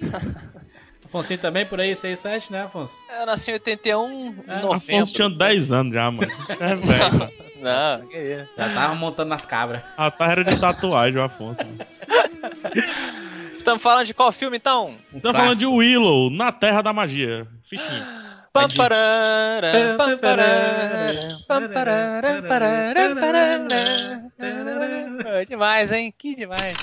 Afonso 1.06 1.38
também 1.38 1.64
por 1.64 1.80
aí, 1.80 1.94
seis, 1.94 2.18
sete, 2.18 2.50
né, 2.50 2.64
Afonso? 2.64 2.94
Eu 3.08 3.26
nasci 3.26 3.50
em 3.50 3.54
81, 3.54 4.10
em 4.10 4.28
É, 4.48 4.60
novembro. 4.60 4.72
Afonso 4.72 5.14
tinha 5.14 5.30
10 5.30 5.70
anos 5.72 5.94
já, 5.94 6.10
mano. 6.10 6.32
É 6.60 6.74
velho. 6.74 7.12
mano. 7.18 7.32
Não, 7.60 8.06
que 8.10 8.18
isso. 8.18 8.48
Já 8.56 8.74
tava 8.74 8.94
montando 8.96 9.28
nas 9.30 9.46
cabras. 9.46 9.82
A 9.96 10.10
tarra 10.10 10.32
era 10.32 10.44
de 10.44 10.60
tatuagem, 10.60 11.20
o 11.20 11.24
Afonso. 11.24 11.60
Estamos 13.56 13.80
falando 13.82 14.04
de 14.06 14.14
qual 14.14 14.32
filme 14.32 14.56
então? 14.56 14.94
Estamos 15.14 15.36
falando 15.38 15.58
de 15.58 15.66
Willow, 15.66 16.28
Na 16.28 16.50
Terra 16.50 16.82
da 16.82 16.92
Magia. 16.92 17.46
Fichinho. 17.62 18.04
Demais, 25.48 25.92
hein? 25.92 26.12
Que 26.16 26.34
demais. 26.34 26.74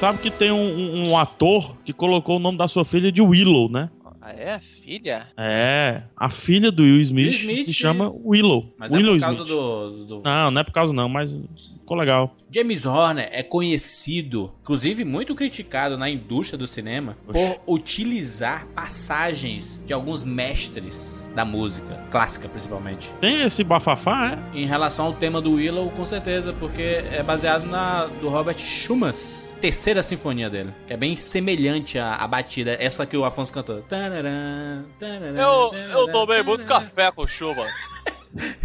Sabe 0.00 0.18
que 0.18 0.30
tem 0.30 0.50
um, 0.50 0.56
um- 0.56 1.08
um 1.10 1.18
ator 1.18 1.76
que 1.84 1.92
colocou 1.92 2.36
o 2.36 2.38
nome 2.38 2.56
da 2.58 2.66
sua 2.66 2.84
filha 2.84 3.12
de 3.12 3.20
Willow, 3.20 3.70
né? 3.70 3.90
Ah, 4.22 4.32
é? 4.32 4.60
Filha? 4.60 5.28
É, 5.36 6.02
a 6.16 6.28
filha 6.30 6.70
do 6.70 6.82
Will 6.82 7.00
Smith, 7.00 7.26
Will 7.26 7.34
Smith. 7.34 7.64
se 7.64 7.72
chama 7.74 8.10
Willow. 8.24 8.72
Mas 8.78 8.90
não 8.90 8.96
é 8.96 9.00
Willow 9.00 9.14
por 9.16 9.20
causa 9.22 9.42
Smith. 9.42 9.48
do, 9.56 10.04
do- 10.06 10.22
Não, 10.22 10.50
não 10.50 10.60
é 10.60 10.64
por 10.64 10.72
causa 10.72 10.92
não, 10.92 11.08
mas 11.08 11.34
ficou 11.78 11.96
legal. 11.96 12.36
James 12.50 12.84
Horner 12.84 13.28
é 13.32 13.42
conhecido, 13.42 14.52
inclusive 14.62 15.04
muito 15.04 15.34
criticado 15.34 15.96
na 15.96 16.08
indústria 16.10 16.58
do 16.58 16.66
cinema, 16.66 17.16
por 17.26 17.60
utilizar 17.66 18.66
passagens 18.74 19.82
de 19.86 19.92
alguns 19.94 20.22
mestres 20.22 21.24
da 21.34 21.44
música, 21.44 22.02
clássica 22.10 22.46
principalmente. 22.48 23.10
Tem 23.20 23.40
esse 23.42 23.62
bafafá, 23.64 24.38
é? 24.54 24.58
Em 24.58 24.66
relação 24.66 25.06
ao 25.06 25.12
tema 25.14 25.40
do 25.40 25.52
Willow, 25.52 25.88
com 25.90 26.04
certeza, 26.04 26.52
porque 26.58 26.82
é 26.82 27.22
baseado 27.22 27.64
na 27.66 28.04
do 28.20 28.28
Robert 28.28 28.58
Schumann. 28.58 29.14
Terceira 29.60 30.02
sinfonia 30.02 30.48
dele, 30.48 30.72
que 30.86 30.92
é 30.94 30.96
bem 30.96 31.14
semelhante 31.16 31.98
à, 31.98 32.14
à 32.14 32.26
batida, 32.26 32.76
essa 32.80 33.04
que 33.04 33.16
o 33.16 33.24
Afonso 33.26 33.52
cantou. 33.52 33.82
Tarará, 33.82 34.82
tarará, 34.98 35.42
Eu, 35.42 35.72
eu 35.74 36.10
tomei 36.10 36.42
muito 36.42 36.66
café 36.66 37.10
com 37.10 37.26
chuva. 37.26 37.66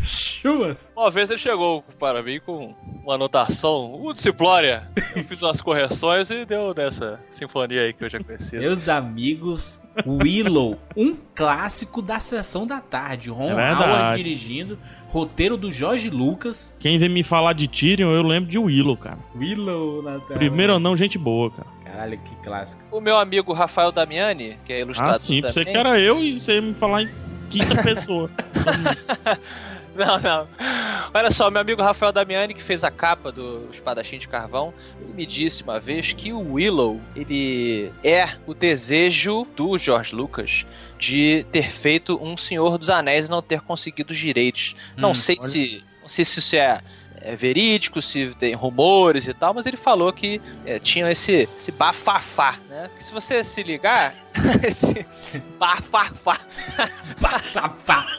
Schumann? 0.01 0.75
Uma 0.95 1.09
vez 1.09 1.29
ele 1.29 1.39
chegou 1.39 1.83
para 1.99 2.21
mim 2.21 2.39
com 2.39 2.73
uma 3.03 3.15
anotação, 3.15 3.99
o 4.01 4.13
Disciplória. 4.13 4.87
Eu 5.15 5.23
fiz 5.23 5.41
umas 5.41 5.59
correções 5.59 6.29
e 6.29 6.45
deu 6.45 6.73
nessa 6.73 7.19
sinfonia 7.29 7.81
aí 7.81 7.93
que 7.93 8.03
eu 8.05 8.09
já 8.09 8.23
conhecia. 8.23 8.59
Meus 8.59 8.87
amigos, 8.87 9.79
Willow, 10.05 10.79
um 10.95 11.17
clássico 11.33 12.01
da 12.01 12.19
sessão 12.19 12.65
da 12.67 12.79
tarde. 12.79 13.29
Ron 13.29 13.59
É. 13.59 13.73
Howard 13.73 14.15
dirigindo, 14.15 14.77
roteiro 15.15 15.55
do 15.55 15.71
Jorge 15.71 16.09
Lucas. 16.09 16.75
Quem 16.77 16.99
vem 16.99 17.07
me 17.07 17.23
falar 17.23 17.53
de 17.53 17.69
Tyrion, 17.69 18.11
eu 18.11 18.21
lembro 18.21 18.51
de 18.51 18.57
Willow, 18.57 18.97
cara. 18.97 19.17
Willow 19.33 20.01
na 20.03 20.19
tela. 20.19 20.37
Primeiro 20.37 20.73
ou 20.73 20.79
não, 20.79 20.97
gente 20.97 21.17
boa, 21.17 21.49
cara. 21.51 21.67
Caralho, 21.85 22.17
que 22.19 22.35
clássico. 22.43 22.83
O 22.91 22.99
meu 22.99 23.17
amigo 23.17 23.53
Rafael 23.53 23.93
Damiani, 23.93 24.57
que 24.65 24.73
é 24.73 24.81
ilustrador 24.81 25.15
Ah, 25.15 25.17
sim, 25.19 25.37
também. 25.39 25.53
você 25.53 25.63
que 25.63 25.77
era 25.77 25.97
eu 25.97 26.19
e 26.19 26.37
você 26.41 26.55
ia 26.55 26.61
me 26.61 26.73
falar 26.73 27.03
em 27.03 27.09
quinta 27.49 27.81
pessoa. 27.81 28.29
Não, 29.95 30.19
não. 30.19 30.45
Olha 31.13 31.31
só, 31.31 31.49
meu 31.49 31.61
amigo 31.61 31.81
Rafael 31.81 32.11
Damiani, 32.11 32.53
que 32.53 32.61
fez 32.61 32.83
a 32.83 32.91
capa 32.91 33.31
do 33.31 33.69
Espadachim 33.71 34.17
de 34.17 34.27
Carvão, 34.27 34.73
ele 35.01 35.13
me 35.13 35.25
disse 35.25 35.63
uma 35.63 35.79
vez 35.79 36.11
que 36.11 36.33
o 36.33 36.53
Willow, 36.55 36.99
ele 37.15 37.93
é 38.03 38.27
o 38.45 38.53
desejo 38.53 39.47
do 39.55 39.77
George 39.77 40.13
Lucas 40.13 40.65
de 41.05 41.45
ter 41.51 41.69
feito 41.69 42.17
um 42.21 42.35
Senhor 42.35 42.77
dos 42.79 42.89
Anéis 42.89 43.27
e 43.27 43.29
não 43.31 43.41
ter 43.41 43.61
conseguido 43.61 44.11
os 44.11 44.17
direitos. 44.17 44.75
não 44.97 45.11
Hum, 45.11 45.15
sei 45.15 45.37
olha. 45.39 45.49
se 45.49 45.83
não 46.01 46.09
sei 46.09 46.23
se 46.25 46.39
isso 46.39 46.55
é, 46.55 46.81
é 47.21 47.35
verídico, 47.35 48.01
se 48.01 48.33
tem 48.39 48.53
rumores 48.53 49.27
e 49.27 49.33
tal, 49.33 49.53
mas 49.53 49.65
ele 49.67 49.77
falou 49.77 50.11
que 50.13 50.41
é, 50.65 50.79
tinha 50.79 51.11
esse, 51.11 51.47
esse 51.57 51.71
bafafá, 51.71 52.57
né? 52.69 52.89
Que 52.95 53.03
se 53.03 53.11
você 53.11 53.43
se 53.43 53.61
ligar, 53.63 54.13
esse 54.65 55.05
bafafá 55.59 56.39
pá. 57.85 58.07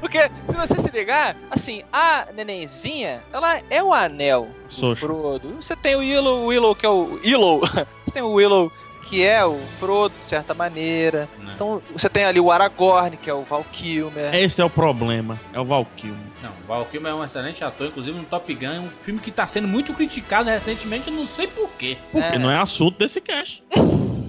Porque 0.00 0.18
se 0.48 0.56
você 0.56 0.78
se 0.80 0.90
ligar, 0.90 1.36
assim, 1.50 1.82
a 1.92 2.26
nenenzinha, 2.34 3.22
ela 3.32 3.60
é 3.70 3.82
o 3.82 3.92
anel 3.92 4.48
do. 4.78 4.96
Frodo. 4.96 5.54
Você 5.60 5.76
tem 5.76 5.94
o 5.94 6.00
Willow, 6.00 6.40
o 6.42 6.46
Willow 6.46 6.74
que 6.74 6.84
é 6.84 6.88
o 6.88 7.20
Willow. 7.24 7.60
você 8.04 8.12
tem 8.14 8.22
o 8.22 8.32
Willow 8.32 8.72
que 9.08 9.24
é 9.26 9.44
o 9.44 9.58
Frodo, 9.78 10.14
de 10.18 10.24
certa 10.24 10.54
maneira. 10.54 11.28
Não. 11.38 11.52
Então 11.52 11.82
você 11.92 12.08
tem 12.08 12.24
ali 12.24 12.40
o 12.40 12.50
Aragorn, 12.50 13.16
que 13.16 13.28
é 13.28 13.34
o 13.34 13.42
Val 13.42 13.64
Kilmer. 13.72 14.34
Esse 14.34 14.60
é 14.60 14.64
o 14.64 14.70
problema, 14.70 15.38
é 15.52 15.60
o 15.60 15.64
Valkyrie. 15.64 16.14
Não, 16.42 16.50
o 16.50 16.66
Val 16.68 16.84
Kilmer 16.86 17.12
é 17.12 17.14
um 17.14 17.24
excelente 17.24 17.62
ator, 17.64 17.88
inclusive 17.88 18.16
no 18.18 18.24
Top 18.24 18.52
Gun, 18.54 18.66
é 18.72 18.80
um 18.80 18.88
filme 18.88 19.20
que 19.20 19.30
tá 19.30 19.46
sendo 19.46 19.68
muito 19.68 19.92
criticado 19.92 20.48
recentemente, 20.48 21.08
eu 21.08 21.14
não 21.14 21.26
sei 21.26 21.46
porquê. 21.46 21.98
Porque 22.10 22.26
É. 22.36 22.38
não 22.38 22.50
é 22.50 22.58
assunto 22.60 22.98
desse 22.98 23.20
cast. 23.20 23.62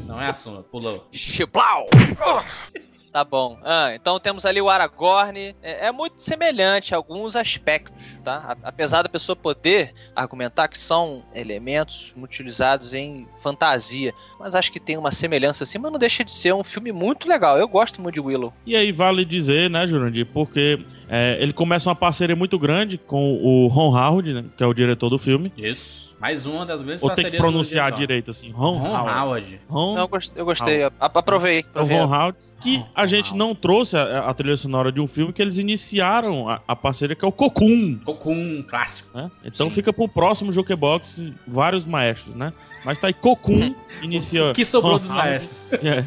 Não 0.05 0.21
é 0.21 0.27
assunto, 0.29 0.63
pulou. 0.71 1.07
Chiplau! 1.12 1.88
Tá 3.13 3.23
bom. 3.23 3.60
Ah, 3.63 3.91
então 3.93 4.19
temos 4.19 4.43
ali 4.43 4.60
o 4.60 4.67
Aragorn. 4.71 5.56
É, 5.62 5.86
é 5.86 5.91
muito 5.91 6.19
semelhante 6.19 6.95
a 6.95 6.97
alguns 6.97 7.36
aspectos, 7.36 8.17
tá? 8.23 8.38
A- 8.63 8.67
apesar 8.69 9.04
da 9.04 9.08
pessoa 9.08 9.36
poder 9.36 9.93
argumentar 10.15 10.67
que 10.67 10.80
são 10.80 11.23
elementos 11.36 12.12
utilizados 12.17 12.91
em 12.95 13.28
fantasia. 13.38 14.12
Mas 14.39 14.56
acho 14.56 14.71
que 14.71 14.80
tem 14.80 14.97
uma 14.97 15.12
semelhança 15.12 15.63
assim, 15.63 15.78
mas 15.78 15.91
não 15.91 15.99
deixa 15.99 16.23
de 16.23 16.34
ser 16.34 16.56
um 16.56 16.63
filme 16.63 16.91
muito 16.91 17.30
legal. 17.30 17.56
Eu 17.56 17.67
gosto 17.67 18.02
muito 18.02 18.15
de 18.15 18.19
Willow. 18.19 18.52
E 18.65 18.76
aí 18.76 18.91
vale 18.91 19.23
dizer, 19.23 19.69
né, 19.69 19.88
Jurandir, 19.88 20.26
porque 20.34 20.84
é, 21.09 21.37
ele 21.41 21.53
começa 21.53 21.89
uma 21.89 21.95
parceria 21.95 22.35
muito 22.35 22.57
grande 22.59 22.97
com 22.97 23.33
o 23.41 23.67
Ron 23.67 23.95
Howard, 23.97 24.33
né, 24.33 24.45
que 24.57 24.63
é 24.63 24.67
o 24.67 24.73
diretor 24.73 25.09
do 25.09 25.19
filme. 25.19 25.51
Isso. 25.57 26.13
Mais 26.19 26.45
uma 26.45 26.65
das 26.65 26.81
grandes 26.81 27.03
Ou 27.03 27.09
tem 27.09 27.15
que 27.17 27.21
parcerias 27.23 27.41
pronunciar 27.41 27.91
do 27.91 27.97
direito 27.97 28.31
assim, 28.31 28.49
Ron, 28.51 28.77
Ron 28.77 28.87
Howard. 28.95 29.19
Howard. 29.19 29.61
Ron, 29.67 29.95
Não, 29.95 30.09
eu 30.37 30.45
gostei. 30.45 30.83
A- 30.83 30.91
aprovei. 30.99 31.65
é 31.75 31.81
o. 31.81 31.83
Ron 31.85 32.05
Howard, 32.05 32.37
que 32.61 32.77
Ron 32.77 32.85
a 32.95 33.05
gente 33.05 33.31
Howard. 33.33 33.37
não 33.39 33.53
trouxe 33.53 33.97
a, 33.97 34.19
a 34.29 34.33
trilha 34.33 34.55
sonora 34.55 34.89
de 34.89 35.01
um 35.01 35.07
filme 35.07 35.33
que 35.33 35.41
eles 35.41 35.57
iniciaram 35.57 36.47
a, 36.47 36.61
a 36.65 36.75
parceria, 36.77 37.13
que 37.13 37.25
é 37.25 37.27
o 37.27 37.31
Cocoon. 37.31 37.99
Cocoon, 38.05 38.63
clássico. 38.63 39.09
né? 39.17 39.29
Então 39.43 39.67
Sim. 39.67 39.73
fica 39.73 39.91
pro 39.91 40.07
próximo 40.07 40.53
Jukebox 40.53 41.21
vários 41.45 41.83
maestros, 41.83 42.33
né? 42.35 42.53
Mas 42.85 42.97
tá 42.99 43.07
aí 43.07 43.13
Cocoon, 43.13 43.73
inicia... 44.01 44.51
O 44.51 44.53
que 44.53 44.63
sobrou 44.63 44.93
Ron 44.93 44.99
dos 44.99 45.09
Howard, 45.11 45.27
maestros? 45.29 45.61
É, 45.83 46.05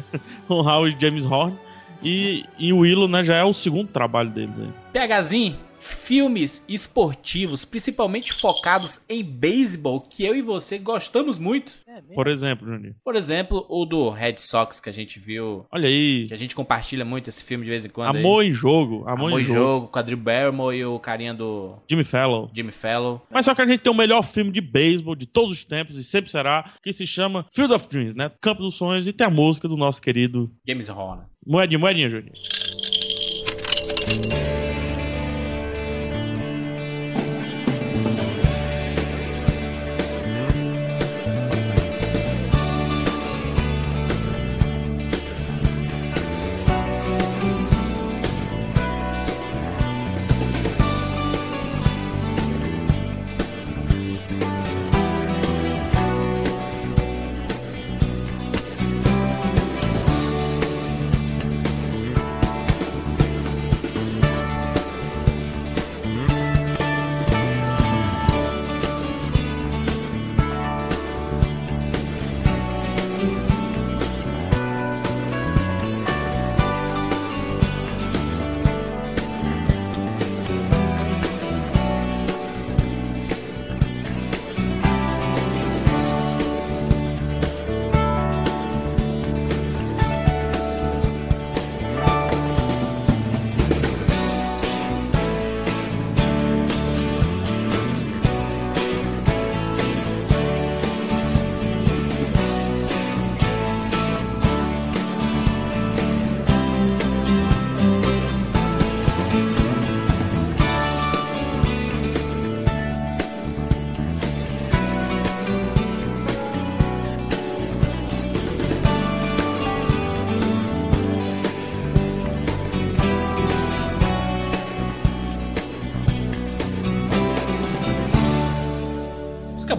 Ron 0.49 0.67
Howard 0.67 0.95
e 0.97 0.99
James 0.99 1.25
Horn. 1.25 1.55
E, 2.01 2.45
e 2.57 2.71
o 2.71 2.79
Willow, 2.79 3.07
né, 3.07 3.23
já 3.23 3.35
é 3.35 3.43
o 3.43 3.53
segundo 3.53 3.87
trabalho 3.87 4.29
deles 4.29 4.53
aí. 4.59 4.97
PHzinho, 5.07 5.55
filmes 5.87 6.63
esportivos, 6.67 7.63
principalmente 7.65 8.33
focados 8.33 9.01
em 9.09 9.23
beisebol, 9.23 10.01
que 10.01 10.25
eu 10.25 10.35
e 10.35 10.41
você 10.41 10.77
gostamos 10.77 11.39
muito. 11.39 11.73
É? 11.87 12.01
Por 12.13 12.27
exemplo, 12.27 12.67
Juninho. 12.67 12.95
Por 13.03 13.15
exemplo, 13.15 13.65
o 13.69 13.85
do 13.85 14.09
Red 14.09 14.35
Sox, 14.37 14.79
que 14.79 14.89
a 14.89 14.93
gente 14.93 15.19
viu, 15.19 15.65
Olha 15.71 15.87
aí. 15.87 16.25
que 16.27 16.33
a 16.33 16.37
gente 16.37 16.53
compartilha 16.55 17.03
muito 17.05 17.29
esse 17.29 17.43
filme 17.43 17.63
de 17.63 17.69
vez 17.69 17.85
em 17.85 17.89
quando. 17.89 18.15
aí. 18.15 18.19
Amor 18.19 18.43
em 18.43 18.53
jogo. 18.53 19.03
Amor, 19.07 19.27
Amor 19.27 19.39
em 19.39 19.43
em 19.43 19.45
jogo. 19.45 19.59
jogo, 19.59 19.87
com 19.87 19.99
a 19.99 20.01
Drew 20.01 20.17
Barrymore 20.17 20.77
e 20.77 20.85
o 20.85 20.99
carinha 20.99 21.33
do 21.33 21.77
Jimmy 21.89 22.03
Fallon. 22.03 22.49
Jimmy 22.53 22.71
Fallon. 22.71 23.19
Mas 23.31 23.45
só 23.45 23.55
que 23.55 23.61
a 23.61 23.67
gente 23.67 23.79
tem 23.81 23.91
o 23.91 23.95
melhor 23.95 24.23
filme 24.23 24.51
de 24.51 24.61
beisebol 24.61 25.15
de 25.15 25.25
todos 25.25 25.51
os 25.51 25.65
tempos 25.65 25.97
e 25.97 26.03
sempre 26.03 26.29
será, 26.31 26.73
que 26.83 26.91
se 26.93 27.07
chama 27.07 27.45
Field 27.53 27.73
of 27.73 27.87
Dreams, 27.87 28.15
né? 28.15 28.31
Campo 28.41 28.61
dos 28.61 28.75
Sonhos 28.75 29.07
e 29.07 29.13
tem 29.13 29.25
a 29.25 29.29
música 29.29 29.67
do 29.67 29.77
nosso 29.77 30.01
querido 30.01 30.51
James 30.67 30.89
Horner. 30.89 31.25
Moedinha, 31.45 31.79
Moedinha, 31.79 32.09
Juninho. 32.09 32.33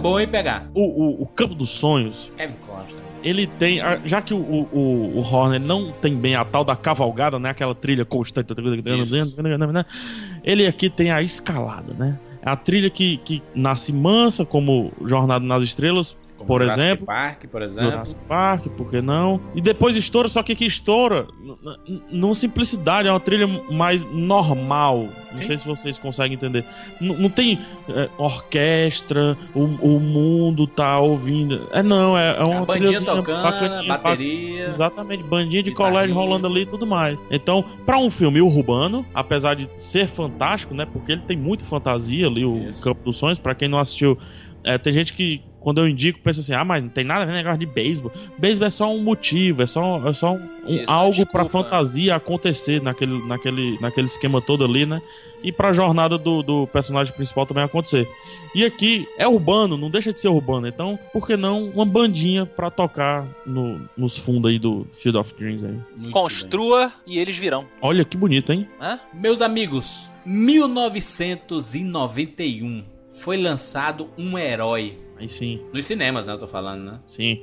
Boa, 0.09 0.21
hein, 0.21 0.27
pegar? 0.27 0.69
O, 0.73 0.81
o, 0.81 1.21
o 1.23 1.25
Campo 1.27 1.53
dos 1.53 1.69
Sonhos, 1.69 2.31
Kevin 2.35 2.55
Costa. 2.65 2.97
ele 3.23 3.45
tem. 3.45 3.79
Já 4.05 4.21
que 4.21 4.33
o, 4.33 4.37
o, 4.39 5.17
o, 5.17 5.19
Horner 5.19 5.59
não 5.59 5.91
tem 5.91 6.15
bem 6.15 6.35
a 6.35 6.43
tal 6.43 6.65
da 6.65 6.75
cavalgada, 6.75 7.37
né? 7.37 7.51
Aquela 7.51 7.75
trilha 7.75 8.03
constante. 8.03 8.47
Ele 10.43 10.65
aqui 10.65 10.89
tem 10.89 11.11
a 11.11 11.21
escalada, 11.21 11.93
né? 11.93 12.17
É 12.41 12.49
a 12.49 12.55
trilha 12.55 12.89
que, 12.89 13.17
que 13.17 13.43
nasce 13.53 13.91
mansa, 13.93 14.45
como 14.45 14.91
Jornada 15.05 15.45
nas 15.45 15.61
Estrelas, 15.61 16.17
Como 16.39 16.47
por 16.47 16.61
Jurassic 16.61 16.81
exemplo. 16.85 17.05
Park, 17.05 17.45
por 17.51 17.61
exemplo. 17.61 17.91
Jurassic 17.91 18.19
Park, 18.27 18.65
por 18.69 18.89
que 18.89 19.01
não? 19.01 19.39
E 19.53 19.61
depois 19.61 19.95
estoura, 19.95 20.27
só 20.29 20.41
que 20.41 20.53
aqui 20.53 20.65
estoura 20.65 21.27
numa 22.09 22.33
simplicidade, 22.33 23.07
é 23.07 23.11
uma 23.11 23.19
trilha 23.19 23.47
mais 23.69 24.03
normal. 24.05 25.07
Não 25.31 25.37
Sim. 25.37 25.45
sei 25.45 25.57
se 25.59 25.67
vocês 25.67 25.97
conseguem 25.99 26.33
entender. 26.35 26.65
N- 26.99 27.15
não 27.17 27.29
tem 27.29 27.59
é, 27.89 28.09
orquestra, 28.17 29.37
o, 29.53 29.61
o 29.63 29.99
mundo 29.99 30.65
tá 30.65 30.99
ouvindo. 30.99 31.67
É 31.71 31.83
não, 31.83 32.17
é, 32.17 32.37
é 32.37 32.43
uma 32.43 32.61
A 32.61 32.65
bandinha 32.65 32.85
trilhazinha 32.99 33.15
tocando, 33.15 33.43
bacaninha, 33.43 33.87
bateria. 33.97 34.65
Exatamente, 34.65 35.23
bandinha 35.23 35.61
de 35.63 35.69
Guitarrinha. 35.71 35.91
colégio 35.93 36.15
rolando 36.15 36.47
ali 36.47 36.61
e 36.61 36.65
tudo 36.65 36.87
mais. 36.87 37.17
Então, 37.29 37.63
pra 37.85 37.97
um 37.99 38.09
filme 38.09 38.41
urbano, 38.41 39.05
apesar 39.13 39.55
de 39.55 39.69
ser 39.77 40.07
fantástico, 40.07 40.73
né? 40.73 40.85
Porque 40.91 41.11
ele 41.11 41.21
tem 41.27 41.37
muito 41.37 41.63
fantasia 41.65 42.25
ali, 42.27 42.43
o 42.45 42.69
Isso. 42.69 42.81
Campo 42.81 43.03
dos 43.03 43.17
Sonhos. 43.17 43.37
Pra 43.37 43.53
quem 43.53 43.67
não 43.67 43.77
assistiu, 43.79 44.17
é, 44.69 44.77
tem 44.77 44.93
gente 44.93 45.13
que, 45.13 45.41
quando 45.59 45.79
eu 45.79 45.87
indico, 45.87 46.19
pensa 46.19 46.41
assim: 46.41 46.53
ah, 46.53 46.63
mas 46.63 46.83
não 46.83 46.91
tem 46.91 47.03
nada 47.03 47.23
a 47.23 47.25
ver 47.25 47.31
com 47.31 47.37
negócio 47.37 47.57
de 47.57 47.65
beisebol. 47.65 48.11
Beisebol 48.37 48.67
é 48.67 48.69
só 48.69 48.93
um 48.93 49.01
motivo, 49.01 49.63
é 49.63 49.67
só, 49.67 50.07
é 50.07 50.13
só 50.13 50.33
um, 50.33 50.47
um 50.67 50.75
Isso, 50.75 50.83
algo 50.85 51.25
pra 51.25 51.41
desculpa. 51.41 51.63
fantasia 51.63 52.15
acontecer 52.15 52.79
naquele, 52.79 53.27
naquele, 53.27 53.79
naquele 53.81 54.05
esquema 54.05 54.39
todo 54.39 54.63
ali, 54.63 54.85
né? 54.85 55.01
E 55.43 55.51
pra 55.51 55.73
jornada 55.73 56.19
do, 56.19 56.43
do 56.43 56.67
personagem 56.67 57.11
principal 57.15 57.47
também 57.47 57.63
acontecer. 57.63 58.07
E 58.53 58.63
aqui 58.63 59.07
é 59.17 59.27
urbano, 59.27 59.75
não 59.75 59.89
deixa 59.89 60.13
de 60.13 60.19
ser 60.19 60.27
urbano. 60.27 60.67
Então, 60.67 60.99
por 61.11 61.25
que 61.25 61.35
não 61.35 61.63
uma 61.69 61.85
bandinha 61.85 62.45
pra 62.45 62.69
tocar 62.69 63.25
no, 63.43 63.81
nos 63.97 64.15
fundos 64.17 64.51
aí 64.51 64.59
do 64.59 64.85
Field 64.99 65.17
of 65.17 65.33
Dreams 65.33 65.65
aí? 65.65 65.79
Muito 65.97 66.13
Construa 66.13 66.93
e 67.07 67.17
eles 67.17 67.35
virão. 67.37 67.65
Olha 67.81 68.05
que 68.05 68.15
bonito, 68.15 68.53
hein? 68.53 68.67
Hã? 68.79 68.99
bem. 69.13 69.23
Meus 69.23 69.41
amigos, 69.41 70.11
1991 70.25 72.98
foi 73.19 73.37
lançado 73.37 74.09
um 74.17 74.37
herói. 74.37 74.97
Aí 75.17 75.27
sim, 75.27 75.61
Nos 75.73 75.85
cinemas, 75.85 76.27
né? 76.27 76.33
Eu 76.33 76.37
tô 76.39 76.47
falando, 76.47 76.81
né? 76.81 76.99
sim. 77.09 77.41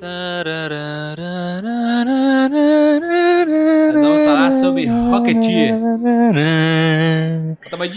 Nós 3.93 4.03
vamos 4.03 4.25
falar 4.25 4.51
sobre 4.53 4.87
Rocketeer. 4.87 5.75
Mais 7.79 7.95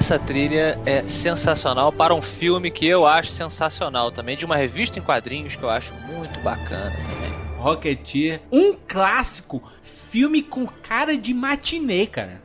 Essa 0.00 0.18
trilha 0.18 0.78
é 0.86 1.00
sensacional 1.02 1.92
para 1.92 2.14
um 2.14 2.22
filme 2.22 2.70
que 2.70 2.86
eu 2.88 3.06
acho 3.06 3.30
sensacional 3.30 4.10
também, 4.10 4.34
de 4.34 4.46
uma 4.46 4.56
revista 4.56 4.98
em 4.98 5.02
quadrinhos 5.02 5.54
que 5.56 5.62
eu 5.62 5.68
acho 5.68 5.92
muito 6.08 6.40
bacana 6.40 6.90
também. 6.90 7.38
Rocketeer, 7.58 8.40
um 8.50 8.72
clássico, 8.88 9.62
filme 9.82 10.40
com 10.42 10.66
cara 10.66 11.18
de 11.18 11.34
matinê, 11.34 12.06
cara. 12.06 12.40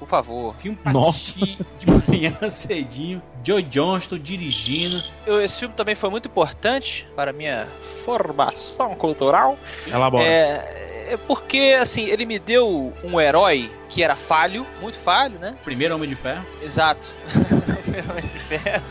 Por 0.00 0.08
favor. 0.08 0.52
Filme 0.56 0.76
pra 0.76 0.92
Nossa. 0.92 1.36
assistir 1.36 1.58
de 1.78 1.86
manhã 2.10 2.36
cedinho. 2.50 3.22
Joe 3.44 3.62
Johnston 3.62 4.18
dirigindo. 4.18 5.00
Eu- 5.24 5.40
esse 5.40 5.60
filme 5.60 5.74
também 5.76 5.94
foi 5.94 6.10
muito 6.10 6.26
importante 6.28 7.06
para 7.14 7.30
a 7.30 7.32
minha 7.32 7.68
formação 8.04 8.96
cultural. 8.96 9.56
Elabora. 9.86 10.24
É, 10.24 10.93
é 11.10 11.16
porque, 11.16 11.76
assim, 11.80 12.04
ele 12.06 12.24
me 12.26 12.38
deu 12.38 12.92
um 13.04 13.20
herói 13.20 13.70
que 13.88 14.02
era 14.02 14.16
falho, 14.16 14.66
muito 14.80 14.98
falho, 14.98 15.38
né? 15.38 15.54
Primeiro 15.64 15.94
Homem 15.94 16.08
de 16.08 16.14
Ferro. 16.16 16.44
Exato. 16.62 17.10
Homem 18.10 18.22
de 18.24 18.38
Ferro. 18.40 18.82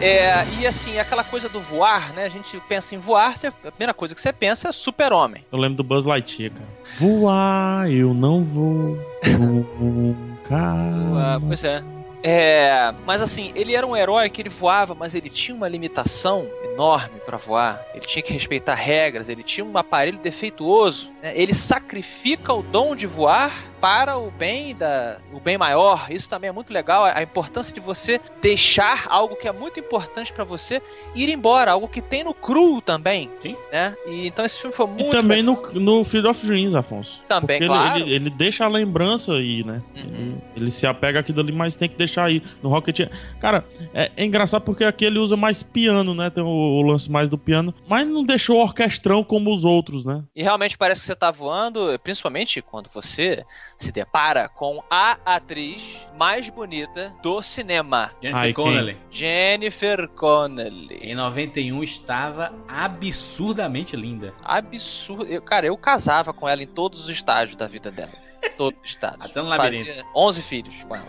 É, 0.00 0.44
e 0.58 0.66
assim, 0.66 0.98
aquela 0.98 1.22
coisa 1.22 1.48
do 1.48 1.60
voar, 1.60 2.12
né? 2.14 2.24
A 2.24 2.28
gente 2.28 2.58
pensa 2.68 2.94
em 2.94 2.98
voar, 2.98 3.36
você- 3.36 3.46
a 3.46 3.52
primeira 3.70 3.94
coisa 3.94 4.14
que 4.14 4.20
você 4.20 4.32
pensa 4.32 4.68
é 4.68 4.72
super-homem. 4.72 5.44
Eu 5.52 5.58
lembro 5.58 5.76
do 5.76 5.84
Buzz 5.84 6.04
Lightyear, 6.04 6.50
cara. 6.52 6.66
Voar, 6.98 7.88
eu 7.90 8.12
não 8.12 8.42
vou 8.42 8.98
nunca. 9.78 10.56
Ah, 10.56 11.40
pois 11.46 11.62
é. 11.62 11.82
É, 12.22 12.92
mas 13.04 13.20
assim, 13.20 13.52
ele 13.54 13.74
era 13.74 13.86
um 13.86 13.96
herói 13.96 14.30
que 14.30 14.40
ele 14.40 14.48
voava, 14.48 14.94
mas 14.94 15.14
ele 15.14 15.28
tinha 15.28 15.56
uma 15.56 15.68
limitação 15.68 16.46
enorme 16.72 17.18
pra 17.26 17.36
voar. 17.36 17.84
Ele 17.94 18.06
tinha 18.06 18.22
que 18.22 18.32
respeitar 18.32 18.74
regras, 18.74 19.28
ele 19.28 19.42
tinha 19.42 19.64
um 19.64 19.76
aparelho 19.76 20.18
defeituoso. 20.18 21.10
né? 21.20 21.32
Ele 21.36 21.52
sacrifica 21.52 22.52
o 22.52 22.62
dom 22.62 22.94
de 22.94 23.06
voar 23.06 23.71
para 23.82 24.16
o 24.16 24.30
bem 24.30 24.76
da, 24.76 25.18
o 25.32 25.40
bem 25.40 25.58
maior. 25.58 26.06
Isso 26.08 26.28
também 26.28 26.48
é 26.48 26.52
muito 26.52 26.72
legal. 26.72 27.04
A 27.04 27.20
importância 27.20 27.74
de 27.74 27.80
você 27.80 28.20
deixar 28.40 29.06
algo 29.10 29.34
que 29.34 29.48
é 29.48 29.52
muito 29.52 29.80
importante 29.80 30.32
pra 30.32 30.44
você 30.44 30.80
ir 31.16 31.28
embora, 31.28 31.72
algo 31.72 31.88
que 31.88 32.00
tem 32.00 32.22
no 32.22 32.32
cru 32.32 32.80
também. 32.80 33.28
Sim. 33.40 33.56
Né? 33.72 33.96
E 34.06 34.28
então 34.28 34.44
esse 34.44 34.56
filme 34.60 34.74
foi 34.74 34.86
E 34.86 34.88
muito 34.88 35.10
também 35.10 35.42
legal. 35.42 35.68
no, 35.74 35.80
no 35.98 36.04
Field 36.04 36.28
of 36.28 36.46
Dreams, 36.46 36.76
Afonso. 36.76 37.20
Também, 37.26 37.58
Porque 37.58 37.64
ele- 37.64 37.68
claro. 37.68 38.00
ele, 38.02 38.14
ele 38.14 38.30
deixa 38.30 38.64
a 38.64 38.68
lembrança 38.68 39.32
aí, 39.32 39.64
né? 39.64 39.82
Uhum. 39.96 40.02
Ele, 40.04 40.42
ele 40.56 40.70
se 40.70 40.86
apega 40.86 41.18
àquilo 41.18 41.40
ali, 41.40 41.50
mas 41.50 41.74
tem 41.74 41.88
que 41.88 41.96
deixar 41.96 42.24
aí. 42.26 42.40
No 42.62 42.68
Rocket. 42.70 43.00
Cara, 43.40 43.64
é, 43.92 44.12
é 44.16 44.24
engraçado 44.24 44.62
porque 44.62 44.84
aqui 44.84 45.04
ele 45.04 45.18
usa 45.18 45.36
mais 45.36 45.64
piano, 45.64 46.14
né? 46.14 46.30
Tem 46.30 46.44
o, 46.44 46.46
o 46.46 46.82
lance 46.82 47.10
mais 47.10 47.28
do 47.28 47.36
piano. 47.36 47.74
Mas 47.88 48.06
não 48.06 48.22
deixou 48.22 48.58
orquestrão 48.62 49.24
como 49.24 49.52
os 49.52 49.64
outros, 49.64 50.04
né? 50.04 50.22
E 50.36 50.42
realmente 50.44 50.78
parece 50.78 51.00
que 51.00 51.06
você 51.08 51.16
tá 51.16 51.32
voando, 51.32 51.98
principalmente 52.04 52.62
quando 52.62 52.88
você 52.94 53.44
se 53.76 53.90
depara 53.92 54.48
com 54.48 54.82
a 54.90 55.18
atriz 55.24 56.06
mais 56.16 56.48
bonita 56.48 57.14
do 57.22 57.42
cinema, 57.42 58.10
Jennifer 58.20 58.40
Ai, 58.40 58.52
quem? 58.52 58.64
Connelly. 58.64 58.96
Jennifer 59.10 60.08
Connelly. 60.08 60.98
Em 61.02 61.14
91 61.14 61.82
estava 61.82 62.52
absurdamente 62.68 63.96
linda. 63.96 64.34
Absurdo. 64.42 65.24
Eu, 65.26 65.42
cara, 65.42 65.66
eu 65.66 65.76
casava 65.76 66.32
com 66.32 66.48
ela 66.48 66.62
em 66.62 66.66
todos 66.66 67.04
os 67.04 67.08
estágios 67.08 67.56
da 67.56 67.66
vida 67.66 67.90
dela. 67.90 68.12
Todos 68.56 68.78
os 68.82 68.90
estágios. 68.90 69.24
Até 69.24 69.40
no 69.40 69.48
labirinto. 69.48 69.86
Fazia 69.86 70.04
11 70.14 70.42
filhos 70.42 70.84
com 70.84 70.94
ela. 70.96 71.06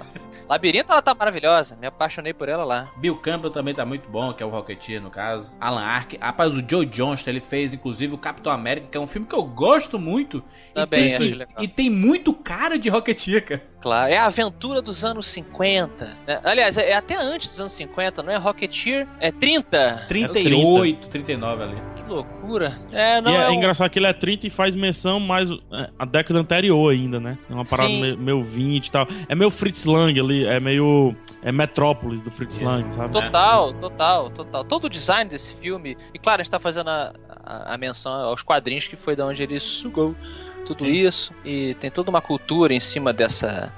Labirinto, 0.49 0.91
ela 0.91 1.01
tá 1.01 1.15
maravilhosa. 1.15 1.75
Me 1.77 1.87
apaixonei 1.87 2.33
por 2.33 2.49
ela 2.49 2.63
lá. 2.63 2.91
Bill 2.97 3.15
Campbell 3.17 3.49
também 3.49 3.73
tá 3.73 3.85
muito 3.85 4.09
bom, 4.09 4.33
que 4.33 4.43
é 4.43 4.45
o 4.45 4.49
Rocketeer 4.49 5.01
no 5.01 5.09
caso. 5.09 5.51
Alan 5.59 5.81
Arkin. 5.81 6.17
Rapaz, 6.17 6.53
o 6.53 6.63
Joe 6.67 6.85
Johnston, 6.85 7.29
ele 7.29 7.39
fez 7.39 7.73
inclusive 7.73 8.13
o 8.13 8.17
Capitão 8.17 8.51
América, 8.51 8.87
que 8.91 8.97
é 8.97 8.99
um 8.99 9.07
filme 9.07 9.25
que 9.25 9.33
eu 9.33 9.43
gosto 9.43 9.97
muito. 9.97 10.43
Também 10.73 10.99
e 10.99 11.03
tem, 11.03 11.15
acho 11.15 11.23
e- 11.23 11.33
legal. 11.33 11.63
E 11.63 11.67
tem 11.67 11.89
muito 11.89 12.33
cara 12.33 12.77
de 12.77 12.89
Rocketeer, 12.89 13.45
cara. 13.45 13.63
Claro, 13.81 14.13
é 14.13 14.17
a 14.17 14.25
aventura 14.25 14.81
dos 14.81 15.03
anos 15.03 15.27
50. 15.27 16.05
né? 16.27 16.39
Aliás, 16.43 16.77
é, 16.77 16.91
é 16.91 16.95
até 16.95 17.15
antes 17.15 17.49
dos 17.49 17.59
anos 17.59 17.71
50, 17.73 18.21
não 18.23 18.31
é 18.31 18.37
Rocketeer? 18.37 19.07
É 19.19 19.31
30. 19.31 20.05
38, 20.07 21.07
39 21.07 21.63
ali. 21.63 21.92
Que 22.05 22.09
loucura. 22.13 22.77
É, 22.91 23.21
não 23.21 23.31
e 23.31 23.35
é, 23.35 23.43
é 23.43 23.49
um- 23.49 23.53
engraçado 23.53 23.89
que 23.89 23.97
ele 23.97 24.07
é 24.07 24.13
30 24.13 24.47
e 24.47 24.49
faz 24.49 24.75
menção 24.75 25.19
mais 25.19 25.49
é, 25.49 25.89
a 25.97 26.05
década 26.05 26.39
anterior 26.39 26.91
ainda, 26.91 27.19
né? 27.19 27.37
É 27.49 27.53
uma 27.53 27.63
parada 27.63 27.87
Sim. 27.89 28.01
meio, 28.01 28.17
meio 28.17 28.43
20 28.43 28.87
e 28.87 28.91
tal. 28.91 29.07
É 29.29 29.33
meio 29.35 29.49
Fritz 29.49 29.85
Lang 29.85 30.19
ali, 30.19 30.45
é 30.45 30.59
meio. 30.59 31.15
É 31.41 31.51
Metrópolis 31.51 32.21
do 32.21 32.31
Fritz 32.31 32.57
Yes. 32.57 32.65
Lang, 32.65 32.93
sabe? 32.93 33.13
Total, 33.13 33.73
total, 33.73 34.29
total. 34.29 34.63
Todo 34.63 34.85
o 34.85 34.89
design 34.89 35.29
desse 35.29 35.53
filme. 35.55 35.97
E 36.13 36.19
claro, 36.19 36.41
a 36.41 36.43
gente 36.43 36.51
tá 36.51 36.59
fazendo 36.59 36.89
a, 36.89 37.13
a- 37.45 37.73
a 37.73 37.77
menção 37.77 38.11
aos 38.11 38.41
quadrinhos, 38.43 38.87
que 38.87 38.95
foi 38.95 39.15
da 39.15 39.25
onde 39.25 39.41
ele 39.43 39.59
sugou 39.59 40.15
tudo 40.65 40.85
isso. 40.85 41.33
E 41.43 41.73
tem 41.75 41.89
toda 41.91 42.09
uma 42.09 42.21
cultura 42.21 42.73
em 42.73 42.79
cima 42.79 43.11
dessa. 43.13 43.73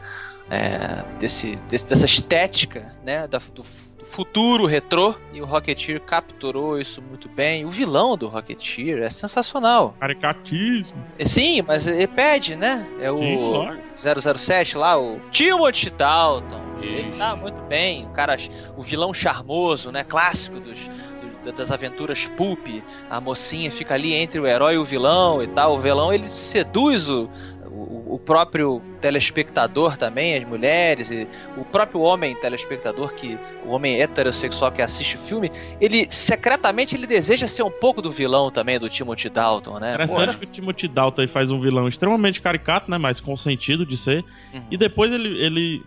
é, 0.47 1.03
desse, 1.19 1.55
desse- 1.67 1.87
dessa 1.87 2.05
estética, 2.05 2.95
né? 3.03 3.27
da- 3.27 3.39
do 3.53 3.63
futuro 4.05 4.65
retrô. 4.65 5.15
E 5.33 5.41
o 5.41 5.45
Rocketeer 5.45 5.99
capturou 6.01 6.79
isso 6.79 7.01
muito 7.01 7.27
bem. 7.27 7.65
O 7.65 7.69
vilão 7.69 8.15
do 8.15 8.27
Rocketeer 8.27 9.03
é 9.03 9.09
sensacional. 9.09 9.95
Caricatismo. 9.99 10.95
É, 11.19 11.25
Sim, 11.25 11.61
mas 11.67 11.87
ele 11.87 12.07
pede, 12.07 12.55
né? 12.55 12.85
É 12.99 13.11
o. 13.11 13.17
Sim, 13.19 13.37
claro. 13.97 14.39
007 14.39 14.77
lá, 14.77 14.97
o 14.99 15.19
Timothy 15.31 15.89
Dalton. 15.89 16.61
Ele 16.81 17.09
Isso. 17.09 17.17
tá 17.17 17.35
muito 17.35 17.61
bem, 17.63 18.05
o 18.05 18.09
cara, 18.09 18.37
o 18.77 18.83
vilão 18.83 19.13
charmoso, 19.13 19.91
né, 19.91 20.03
clássico 20.03 20.59
dos, 20.59 20.89
do- 21.43 21.51
das 21.53 21.71
aventuras 21.71 22.27
pulp. 22.27 22.67
A 23.09 23.19
mocinha 23.21 23.71
fica 23.71 23.93
ali 23.93 24.13
entre 24.13 24.39
o 24.39 24.45
herói 24.45 24.75
e 24.75 24.77
o 24.77 24.85
vilão 24.85 25.41
e 25.41 25.47
tal. 25.47 25.75
O 25.75 25.79
vilão 25.79 26.13
ele 26.13 26.27
seduz 26.29 27.09
o, 27.09 27.29
o, 27.75 28.15
o 28.15 28.19
próprio 28.19 28.81
telespectador 29.01 29.97
também, 29.97 30.35
as 30.35 30.47
mulheres 30.47 31.11
e 31.11 31.27
o 31.57 31.65
próprio 31.65 32.01
homem 32.01 32.33
telespectador 32.35 33.13
que 33.13 33.37
o 33.65 33.71
homem 33.71 34.01
heterossexual 34.01 34.71
que 34.71 34.81
assiste 34.81 35.15
o 35.15 35.19
filme, 35.19 35.51
ele 35.81 36.07
secretamente 36.09 36.95
ele 36.95 37.05
deseja 37.05 37.47
ser 37.47 37.63
um 37.63 37.71
pouco 37.71 38.01
do 38.01 38.11
vilão 38.11 38.49
também 38.49 38.79
do 38.79 38.89
Timothy 38.89 39.29
Dalton, 39.29 39.79
né? 39.79 39.97
Pô, 39.97 40.03
Interessante 40.03 40.39
que 40.39 40.45
o 40.45 40.51
Timothy 40.51 40.87
Dalton 40.87 41.27
faz 41.27 41.51
um 41.51 41.59
vilão 41.59 41.87
extremamente 41.87 42.41
caricato, 42.41 42.89
né? 42.89 42.97
Mas 42.97 43.19
com 43.19 43.35
sentido 43.35 43.85
de 43.85 43.97
ser. 43.97 44.23
Uhum. 44.53 44.63
E 44.71 44.77
depois 44.77 45.11
ele, 45.11 45.37
ele 45.39 45.83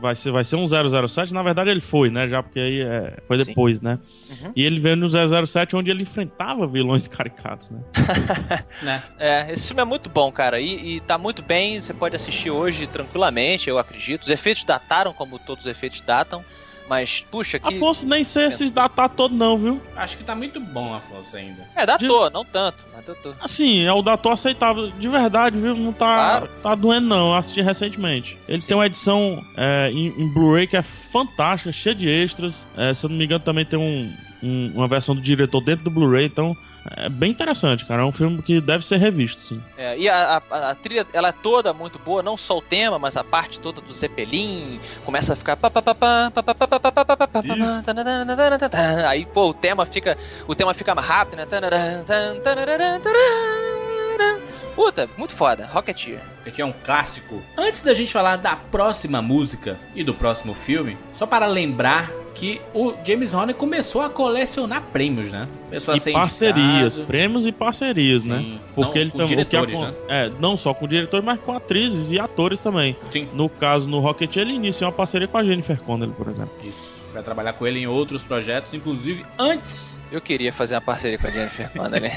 vai, 0.00 0.14
ser, 0.14 0.30
vai 0.30 0.44
ser 0.44 0.56
um 0.56 0.66
007. 0.66 1.32
Na 1.32 1.42
verdade 1.42 1.70
ele 1.70 1.80
foi, 1.80 2.10
né? 2.10 2.28
Já 2.28 2.42
porque 2.42 2.60
aí 2.60 2.80
é, 2.80 3.18
foi 3.26 3.38
Sim. 3.38 3.44
depois, 3.46 3.80
né? 3.80 3.98
Uhum. 4.28 4.52
E 4.54 4.64
ele 4.64 4.80
veio 4.80 4.96
no 4.96 5.08
007 5.08 5.74
onde 5.74 5.90
ele 5.90 6.02
enfrentava 6.02 6.66
vilões 6.66 7.06
caricatos, 7.08 7.70
né? 7.70 7.80
Né? 8.82 9.02
É, 9.18 9.52
esse 9.52 9.68
filme 9.68 9.82
é 9.82 9.84
muito 9.84 10.08
bom, 10.08 10.30
cara. 10.30 10.60
E, 10.60 10.96
e 10.96 11.00
tá 11.00 11.18
muito 11.18 11.42
bem, 11.42 11.80
você 11.80 11.92
pode 11.92 12.14
assistir 12.14 12.50
hoje 12.50 12.86
tranquilamente, 12.86 13.68
eu 13.68 13.78
acredito. 13.78 14.22
Os 14.22 14.30
efeitos 14.30 14.64
dataram, 14.64 15.12
como 15.12 15.38
todos 15.38 15.64
os 15.64 15.70
efeitos 15.70 16.00
datam. 16.00 16.44
Mas, 16.88 17.24
puxa, 17.30 17.58
que. 17.58 17.74
Afonso 17.74 18.06
nem 18.06 18.24
sei 18.24 18.46
esses 18.46 18.70
datar 18.70 19.08
todo 19.10 19.34
não, 19.34 19.58
viu? 19.58 19.80
Acho 19.94 20.16
que 20.16 20.24
tá 20.24 20.34
muito 20.34 20.58
bom, 20.58 20.94
Afonso, 20.94 21.36
ainda. 21.36 21.68
É, 21.76 21.84
datou, 21.84 22.30
não 22.30 22.44
tanto, 22.44 22.84
mas 22.94 23.04
datou. 23.04 23.34
Assim, 23.40 23.84
é 23.84 23.92
o 23.92 24.00
dator 24.00 24.32
aceitável. 24.32 24.90
De 24.90 25.08
verdade, 25.08 25.58
viu? 25.58 25.74
Não 25.76 25.92
tá, 25.92 26.14
Claro. 26.14 26.48
tá 26.62 26.74
doendo, 26.74 27.06
não. 27.06 27.28
Eu 27.32 27.34
assisti 27.36 27.60
recentemente. 27.60 28.38
Ele 28.48 28.62
tem 28.62 28.76
uma 28.76 28.86
edição 28.86 29.44
é, 29.56 29.90
em, 29.92 30.06
em 30.18 30.32
Blu-ray 30.32 30.66
que 30.66 30.76
é 30.76 30.82
fantástica, 30.82 31.70
cheia 31.72 31.94
de 31.94 32.08
extras. 32.08 32.66
É, 32.76 32.94
se 32.94 33.04
eu 33.04 33.10
não 33.10 33.16
me 33.16 33.24
engano, 33.24 33.44
também 33.44 33.64
tem 33.64 33.78
um, 33.78 34.12
um- 34.42 34.72
uma 34.74 34.88
versão 34.88 35.14
do 35.14 35.20
diretor 35.20 35.60
dentro 35.62 35.84
do 35.84 35.90
Blu-ray. 35.90 36.24
Então, 36.26 36.56
é 36.96 37.08
bem 37.08 37.30
interessante, 37.30 37.84
cara. 37.84 38.02
É 38.02 38.04
um 38.04 38.12
filme 38.12 38.42
que 38.42 38.60
deve 38.60 38.84
ser 38.86 38.96
revisto, 38.96 39.44
sim. 39.44 39.62
É, 39.76 39.98
e 39.98 40.08
a, 40.08 40.42
a, 40.50 40.70
a, 40.70 40.74
trilha, 40.74 41.06
ela 41.12 41.28
é 41.28 41.32
toda 41.32 41.72
muito 41.72 41.98
boa, 41.98 42.22
não 42.22 42.36
só 42.36 42.58
o 42.58 42.62
tema, 42.62 42.98
mas 42.98 43.16
a 43.16 43.24
parte 43.24 43.60
toda 43.60 43.80
do 43.80 43.92
Zeppelin. 43.92 44.80
Começa 45.04 45.32
a 45.32 45.36
ficar. 45.36 45.58
Aí, 49.06 49.26
pô, 49.26 49.50
o 49.50 49.54
tema 49.54 49.86
fica. 49.86 50.16
O 50.46 50.54
tema 50.54 50.74
fica 50.74 50.94
mais 50.94 51.06
rápido, 51.06 51.36
né? 51.36 51.46
Puta, 54.74 55.08
muito 55.16 55.34
foda. 55.34 55.66
Rocketeer. 55.66 56.20
Rocketeer 56.38 56.66
é 56.66 56.70
um 56.70 56.72
clássico. 56.84 57.42
Antes 57.56 57.82
da 57.82 57.92
gente 57.92 58.12
falar 58.12 58.36
da 58.36 58.54
próxima 58.54 59.20
música 59.20 59.76
e 59.94 60.04
do 60.04 60.14
próximo 60.14 60.54
filme, 60.54 60.96
só 61.12 61.26
para 61.26 61.46
lembrar 61.46 62.10
que 62.38 62.60
o 62.72 62.94
James 63.04 63.34
Horner 63.34 63.54
começou 63.56 64.00
a 64.00 64.08
colecionar 64.08 64.80
prêmios, 64.92 65.32
né? 65.32 65.48
Começou 65.68 65.96
E 65.96 66.12
parcerias, 66.12 66.94
indicado. 66.94 67.06
prêmios 67.06 67.46
e 67.46 67.52
parcerias, 67.52 68.22
Sim. 68.22 68.28
né? 68.28 68.36
Não, 68.40 68.58
Porque 68.76 68.98
ele 69.00 69.10
com 69.10 69.18
também. 69.18 69.28
diretores, 69.36 69.80
né? 69.80 69.92
É, 70.08 70.30
não 70.38 70.56
só 70.56 70.72
com 70.72 70.86
diretores, 70.86 71.24
mas 71.26 71.40
com 71.40 71.52
atrizes 71.52 72.10
e 72.12 72.18
atores 72.18 72.60
também. 72.60 72.96
Sim. 73.10 73.26
No 73.34 73.48
caso, 73.48 73.88
no 73.90 73.98
Rocket, 73.98 74.36
ele 74.36 74.52
iniciou 74.54 74.88
uma 74.88 74.96
parceria 74.96 75.26
com 75.26 75.36
a 75.36 75.44
Jennifer 75.44 75.80
Connelly, 75.80 76.12
por 76.12 76.28
exemplo. 76.28 76.52
Isso. 76.64 76.96
Vai 77.12 77.22
trabalhar 77.22 77.52
com 77.54 77.66
ele 77.66 77.80
em 77.80 77.86
outros 77.86 78.22
projetos, 78.22 78.74
inclusive 78.74 79.24
antes. 79.38 79.98
Eu 80.12 80.20
queria 80.20 80.52
fazer 80.52 80.74
uma 80.74 80.80
parceria 80.80 81.18
com 81.18 81.26
a 81.26 81.30
Jennifer 81.30 81.70
Connelly. 81.72 82.12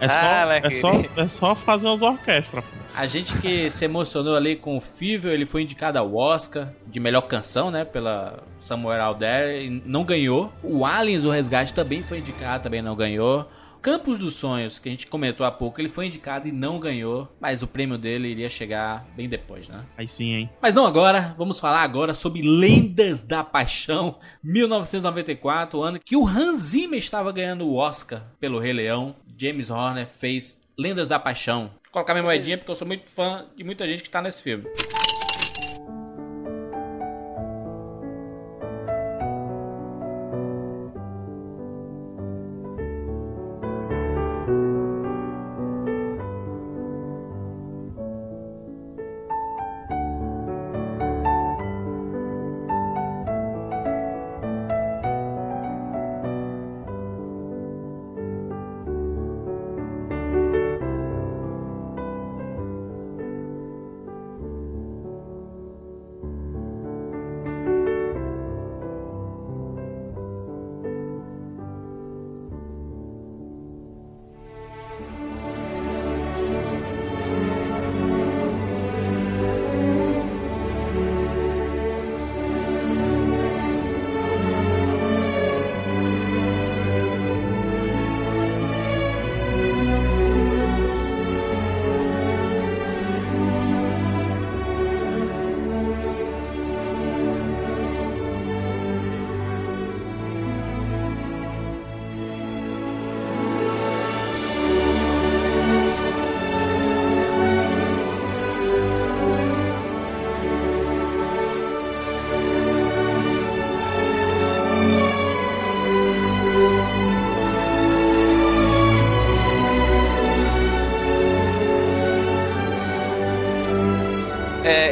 É 0.00 0.08
só, 0.08 0.14
Ah, 0.14 0.54
é 0.62 0.70
só, 0.74 0.90
é 1.16 1.28
só 1.28 1.54
fazer 1.54 1.86
umas 1.86 2.02
orquestras. 2.02 2.64
A 2.94 3.06
gente 3.06 3.36
que 3.38 3.70
se 3.70 3.84
emocionou 3.84 4.36
ali 4.36 4.56
com 4.56 4.76
o 4.76 4.80
Fível, 4.80 5.32
ele 5.32 5.46
foi 5.46 5.62
indicado 5.62 5.96
ao 5.98 6.14
Oscar 6.16 6.68
de 6.86 6.98
melhor 6.98 7.22
canção, 7.22 7.70
né? 7.70 7.84
Pela 7.84 8.40
Samuel 8.60 9.00
Out 9.04 9.20
There, 9.20 9.64
e 9.64 9.82
não 9.86 10.04
ganhou. 10.04 10.52
O 10.62 10.84
Aliens, 10.84 11.24
o 11.24 11.30
Resgate, 11.30 11.72
também 11.72 12.02
foi 12.02 12.18
indicado, 12.18 12.64
também 12.64 12.82
não 12.82 12.96
ganhou. 12.96 13.48
Campos 13.82 14.18
dos 14.18 14.34
Sonhos, 14.34 14.78
que 14.78 14.90
a 14.90 14.92
gente 14.92 15.06
comentou 15.06 15.46
há 15.46 15.50
pouco, 15.50 15.80
ele 15.80 15.88
foi 15.88 16.06
indicado 16.06 16.46
e 16.46 16.52
não 16.52 16.78
ganhou, 16.78 17.26
mas 17.40 17.62
o 17.62 17.66
prêmio 17.66 17.96
dele 17.96 18.28
iria 18.28 18.48
chegar 18.48 19.06
bem 19.16 19.26
depois, 19.26 19.68
né? 19.68 19.84
Aí 19.96 20.06
sim, 20.06 20.34
hein? 20.34 20.50
Mas 20.60 20.74
não 20.74 20.84
agora, 20.84 21.34
vamos 21.38 21.58
falar 21.58 21.82
agora 21.82 22.12
sobre 22.12 22.42
Lendas 22.42 23.22
da 23.22 23.42
Paixão, 23.42 24.18
1994, 24.44 25.78
o 25.78 25.82
ano 25.82 25.98
que 25.98 26.14
o 26.14 26.28
Hans 26.28 26.58
Zimmer 26.58 26.98
estava 26.98 27.32
ganhando 27.32 27.66
o 27.66 27.76
Oscar 27.76 28.22
pelo 28.38 28.58
Rei 28.58 28.74
Leão. 28.74 29.16
James 29.38 29.70
Horner 29.70 30.06
fez 30.06 30.60
Lendas 30.78 31.08
da 31.08 31.18
Paixão. 31.18 31.70
Vou 31.84 31.92
colocar 31.92 32.12
minha 32.12 32.22
moedinha 32.22 32.58
porque 32.58 32.70
eu 32.70 32.76
sou 32.76 32.86
muito 32.86 33.08
fã 33.08 33.46
de 33.56 33.64
muita 33.64 33.86
gente 33.86 34.02
que 34.02 34.10
tá 34.10 34.20
nesse 34.20 34.42
filme. 34.42 34.66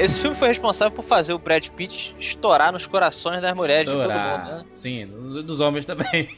Esse 0.09 0.21
filme 0.21 0.37
foi 0.37 0.49
responsável 0.49 0.91
por 0.93 1.05
fazer 1.05 1.33
o 1.35 1.39
Brad 1.39 1.67
Pitt 1.69 2.15
estourar 2.19 2.73
nos 2.73 2.87
corações 2.87 3.41
das 3.43 3.55
mulheres 3.55 3.85
de 3.87 3.91
todo 3.93 4.01
Estourar. 4.03 4.39
mundo, 4.41 4.51
né? 4.59 4.65
Sim, 4.71 5.07
dos, 5.07 5.45
dos 5.45 5.61
homens 5.61 5.85
também. 5.87 6.29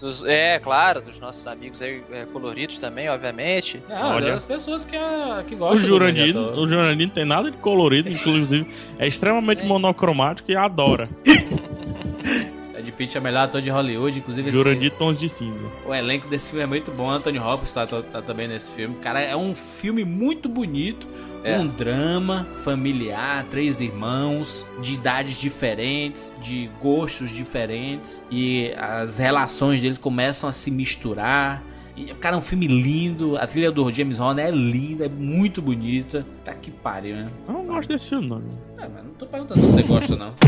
Dos- 0.00 0.24
é, 0.26 0.58
claro, 0.58 1.00
dos 1.00 1.20
nossos 1.20 1.46
amigos 1.46 1.80
aí 1.80 2.02
é, 2.10 2.24
coloridos 2.24 2.78
também, 2.78 3.08
obviamente. 3.08 3.80
Não, 3.88 4.16
Olha. 4.16 4.32
das 4.32 4.44
pessoas 4.44 4.84
que, 4.84 4.96
a- 4.96 5.44
que 5.46 5.54
O 5.54 5.58
gostam 5.58 5.80
do 5.80 5.86
Jurandir, 5.86 6.36
o 6.36 6.66
Jurandir 6.68 7.06
não 7.06 7.14
tem 7.14 7.24
nada 7.24 7.50
de 7.50 7.56
colorido, 7.58 8.08
inclusive 8.08 8.66
é 8.98 9.06
extremamente 9.06 9.64
monocromático 9.64 10.50
e 10.50 10.56
adora. 10.56 11.06
Brad 12.82 12.94
Pitt 12.94 13.16
é 13.16 13.20
o 13.20 13.22
melhor 13.22 13.44
ator 13.44 13.60
de 13.62 13.70
Hollywood, 13.70 14.18
inclusive 14.18 14.48
esse- 14.48 14.56
Jurandir 14.58 14.90
tons 14.92 15.18
de 15.18 15.28
cinza. 15.28 15.58
o 15.86 15.94
elenco 15.94 16.28
desse 16.28 16.50
filme 16.50 16.64
é 16.64 16.66
muito 16.66 16.90
bom. 16.90 17.08
Anthony 17.10 17.38
Hopkins 17.38 17.72
tá, 17.72 17.86
tá- 17.86 18.02
tá 18.02 18.22
também 18.22 18.48
nesse 18.48 18.70
filme. 18.72 18.96
Cara, 18.96 19.20
é 19.20 19.36
um 19.36 19.54
filme 19.54 20.04
muito 20.04 20.48
bonito. 20.48 21.06
É. 21.44 21.58
Um 21.58 21.66
drama 21.66 22.46
familiar, 22.62 23.44
três 23.50 23.80
irmãos, 23.80 24.64
de 24.80 24.94
idades 24.94 25.36
diferentes, 25.40 26.32
de 26.40 26.70
gostos 26.80 27.30
diferentes. 27.32 28.22
E 28.30 28.72
as 28.78 29.18
relações 29.18 29.80
deles 29.82 29.98
começam 29.98 30.48
a 30.48 30.52
se 30.52 30.70
misturar. 30.70 31.62
E, 31.96 32.06
cara, 32.14 32.36
é 32.36 32.38
um 32.38 32.42
filme 32.42 32.66
lindo. 32.66 33.36
A 33.36 33.46
trilha 33.46 33.70
do 33.70 33.90
James 33.92 34.18
Horner 34.18 34.46
é 34.46 34.50
linda, 34.50 35.06
é 35.06 35.08
muito 35.08 35.60
bonita. 35.60 36.26
Tá 36.44 36.54
que 36.54 36.70
pariu, 36.70 37.16
né? 37.16 37.30
Eu 37.46 37.54
não 37.54 37.66
gosto 37.66 37.88
desse 37.88 38.08
filme, 38.08 38.28
não. 38.28 38.40
Ah, 38.78 38.88
mas 38.92 39.04
não 39.04 39.12
tô 39.14 39.26
perguntando 39.26 39.60
se 39.60 39.66
você 39.66 39.82
gosta, 39.82 40.16
não. 40.16 40.34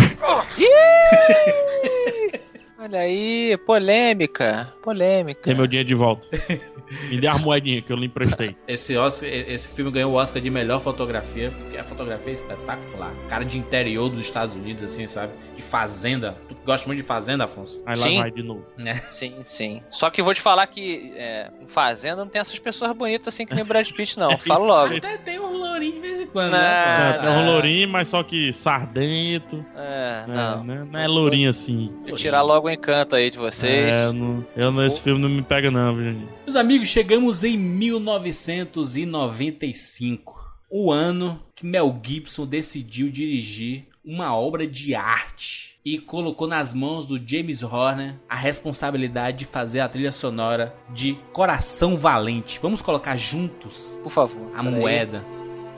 Olha 2.79 2.99
aí, 2.99 3.57
polêmica, 3.67 4.73
polêmica. 4.83 5.43
Tem 5.43 5.55
meu 5.55 5.67
dinheiro 5.67 5.89
de 5.89 5.95
volta. 5.95 6.27
Me 7.09 7.21
dê 7.21 7.27
as 7.27 7.41
moedinhas 7.41 7.85
que 7.85 7.93
eu 7.93 7.97
lhe 7.97 8.07
emprestei. 8.07 8.57
Esse, 8.67 8.97
Oscar, 8.97 9.29
esse 9.29 9.69
filme 9.69 9.91
ganhou 9.91 10.13
o 10.13 10.15
Oscar 10.17 10.43
de 10.43 10.51
melhor 10.51 10.81
fotografia, 10.81 11.51
porque 11.51 11.77
a 11.77 11.85
fotografia 11.85 12.31
é 12.31 12.35
espetacular. 12.35 13.13
Cara 13.29 13.45
de 13.45 13.59
interior 13.59 14.09
dos 14.09 14.21
Estados 14.21 14.55
Unidos, 14.55 14.83
assim, 14.85 15.07
sabe? 15.07 15.33
De 15.57 15.63
fazenda. 15.63 16.37
Tu 16.49 16.57
gosta 16.65 16.87
muito 16.87 17.01
de 17.01 17.07
fazenda, 17.07 17.45
Afonso? 17.45 17.81
Aí 17.87 17.97
lá 17.99 18.05
Sim. 18.05 18.19
vai 18.21 18.31
de 18.31 18.43
novo. 18.43 18.65
Né? 18.77 19.03
Sim, 19.11 19.35
sim. 19.45 19.83
Só 19.91 20.11
que 20.11 20.23
vou 20.23 20.35
te 20.35 20.41
falar 20.41 20.67
que 20.67 21.13
é, 21.17 21.51
Fazenda 21.67 22.17
não 22.17 22.29
tem 22.29 22.41
essas 22.41 22.59
pessoas 22.59 22.93
bonitas 22.93 23.29
assim 23.29 23.47
que 23.47 23.55
nem 23.55 23.63
o 23.63 23.67
Brad 23.67 23.89
Pitt, 23.91 24.19
não. 24.19 24.37
Falo 24.39 24.67
logo. 24.67 24.97
Até 24.97 25.17
tem 25.19 25.39
um 25.39 25.57
lourinho 25.59 25.95
de 25.95 26.01
vez 26.01 26.21
em 26.21 26.27
quando, 26.27 26.53
Não. 26.53 26.59
né? 26.59 27.11
É, 27.17 27.19
tem 27.19 27.31
um 27.31 27.47
lourinho, 27.47 27.89
mas 27.89 28.09
só 28.09 28.23
que 28.23 28.53
sardento. 28.53 29.65
É, 29.77 30.25
né, 30.27 30.35
não. 30.35 30.65
né? 30.65 30.87
Não 30.91 31.01
é 31.01 31.07
lourinho 31.07 31.51
assim. 31.51 31.93
Vou 32.07 32.17
tirar 32.17 32.43
logo 32.43 32.69
o 32.69 32.71
encanto 32.71 33.17
aí 33.17 33.31
de 33.31 33.39
vocês. 33.39 33.95
É, 33.95 34.13
não, 34.13 34.45
eu 34.57 34.73
nesse 34.73 35.01
filme 35.01 35.21
não 35.21 35.29
me 35.29 35.43
pega 35.43 35.71
não, 35.71 35.95
viu, 35.95 36.13
gente? 36.13 36.29
Meus 36.45 36.57
amigos, 36.57 36.89
chegamos 36.89 37.43
em 37.43 37.57
1995. 37.57 40.53
O 40.71 40.93
ano 40.93 41.41
que 41.55 41.65
Mel 41.65 41.99
Gibson 42.05 42.45
decidiu 42.47 43.09
dirigir 43.11 43.87
uma 44.05 44.37
obra 44.37 44.67
de 44.67 44.95
arte 44.95 45.77
e 45.85 45.99
colocou 45.99 46.47
nas 46.49 46.73
mãos 46.73 47.07
do 47.07 47.21
James 47.25 47.63
Horner 47.63 48.17
a 48.29 48.35
responsabilidade 48.37 49.39
de 49.39 49.45
fazer 49.47 49.81
a 49.81 49.89
trilha 49.89 50.13
sonora 50.13 50.75
de 50.93 51.17
Coração 51.33 51.97
Valente. 51.97 52.59
Vamos 52.61 52.83
colocar 52.83 53.17
juntos 53.17 53.97
Por 54.03 54.11
favor. 54.11 54.51
a 54.55 54.63
moeda, 54.63 55.23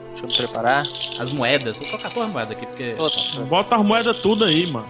Deixa 0.09 0.23
eu 0.23 0.27
me 0.29 0.35
preparar. 0.35 0.83
as 1.19 1.31
moedas. 1.31 1.77
Vou 1.77 1.87
colocar 1.91 2.09
duas 2.09 2.29
moedas 2.31 2.51
aqui 2.57 2.65
porque. 2.65 2.93
Bota 3.47 3.75
as 3.75 3.81
moedas 3.83 4.19
tudo 4.19 4.45
aí, 4.45 4.65
mano. 4.67 4.87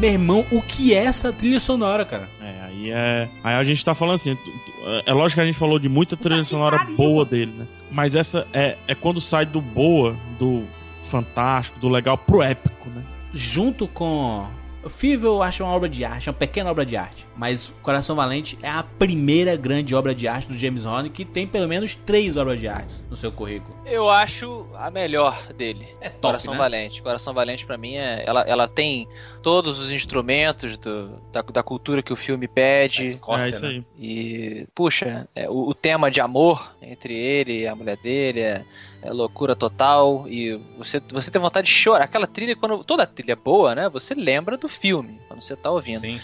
Meu 0.00 0.10
irmão, 0.10 0.46
o 0.50 0.62
que 0.62 0.94
é 0.94 1.04
essa 1.04 1.30
trilha 1.32 1.60
sonora, 1.60 2.04
cara? 2.06 2.26
É, 2.40 2.64
aí 2.66 2.90
é. 2.90 3.28
Aí 3.44 3.54
a 3.54 3.64
gente 3.64 3.84
tá 3.84 3.94
falando 3.94 4.14
assim. 4.16 4.34
tu- 4.34 4.60
É 5.06 5.12
lógico 5.12 5.34
que 5.36 5.42
a 5.42 5.46
gente 5.46 5.58
falou 5.58 5.78
de 5.78 5.90
muita 5.90 6.16
trilha 6.16 6.42
sonora 6.44 6.78
pariu, 6.78 6.96
boa 6.96 7.24
dele, 7.24 7.52
né? 7.54 7.66
Mas 7.90 8.14
essa 8.16 8.46
é, 8.52 8.76
é 8.88 8.94
quando 8.94 9.20
sai 9.20 9.44
do 9.44 9.60
boa, 9.60 10.16
do 10.38 10.64
fantástico, 11.10 11.78
do 11.80 11.88
legal 11.90 12.16
pro 12.16 12.40
épico, 12.42 12.88
né? 12.88 13.02
Junto 13.34 13.86
com. 13.86 14.46
O 14.82 14.88
Fível 14.88 15.32
eu 15.34 15.42
acho 15.42 15.62
uma 15.62 15.74
obra 15.74 15.86
de 15.90 16.02
arte, 16.06 16.30
uma 16.30 16.32
pequena 16.34 16.70
obra 16.70 16.86
de 16.86 16.96
arte. 16.96 17.26
Mas 17.36 17.70
Coração 17.82 18.16
Valente 18.16 18.58
é 18.62 18.70
a 18.70 18.82
primeira 18.82 19.54
grande 19.54 19.94
obra 19.94 20.14
de 20.14 20.26
arte 20.26 20.48
do 20.48 20.56
James 20.56 20.86
Horner 20.86 21.12
que 21.12 21.22
tem 21.22 21.46
pelo 21.46 21.68
menos 21.68 21.94
três 21.94 22.34
obras 22.38 22.58
de 22.58 22.66
arte 22.66 22.94
no 23.10 23.14
seu 23.14 23.30
currículo. 23.30 23.76
Eu 23.90 24.08
acho 24.08 24.66
a 24.74 24.90
melhor 24.90 25.52
dele. 25.52 25.88
É 26.00 26.08
top, 26.08 26.20
Coração 26.20 26.52
né? 26.52 26.58
Valente. 26.58 27.02
Coração 27.02 27.34
Valente 27.34 27.66
pra 27.66 27.76
mim 27.76 27.94
é. 27.96 28.22
Ela, 28.24 28.42
ela 28.42 28.68
tem 28.68 29.08
todos 29.42 29.80
os 29.80 29.90
instrumentos 29.90 30.78
do- 30.78 31.08
da, 31.32 31.42
da 31.42 31.62
cultura 31.62 32.02
que 32.02 32.12
o 32.12 32.16
filme 32.16 32.46
A 32.46 32.48
pede. 32.48 33.04
Escócia, 33.04 33.44
é 33.46 33.48
isso 33.50 33.62
né? 33.62 33.68
aí. 33.68 33.84
E, 33.98 34.66
puxa, 34.74 35.28
é, 35.34 35.48
o, 35.50 35.68
o 35.70 35.74
tema 35.74 36.10
de 36.10 36.20
amor 36.20 36.72
entre 36.80 37.12
ele 37.14 37.62
e 37.62 37.66
a 37.66 37.74
mulher 37.74 37.96
dele 37.96 38.40
é, 38.40 38.64
é 39.02 39.10
loucura 39.12 39.56
total. 39.56 40.24
E 40.28 40.54
você, 40.78 41.02
você 41.10 41.30
tem 41.30 41.42
vontade 41.42 41.66
de 41.66 41.72
chorar. 41.74 42.04
Aquela 42.04 42.26
trilha, 42.28 42.54
quando 42.54 42.84
toda 42.84 43.04
trilha 43.06 43.32
é 43.32 43.36
boa, 43.36 43.74
né? 43.74 43.88
Você 43.88 44.14
lembra 44.14 44.56
do 44.56 44.68
filme 44.68 45.20
quando 45.40 45.42
você 45.42 45.56
tá 45.56 45.70
ouvindo. 45.70 46.00
Sim. 46.00 46.20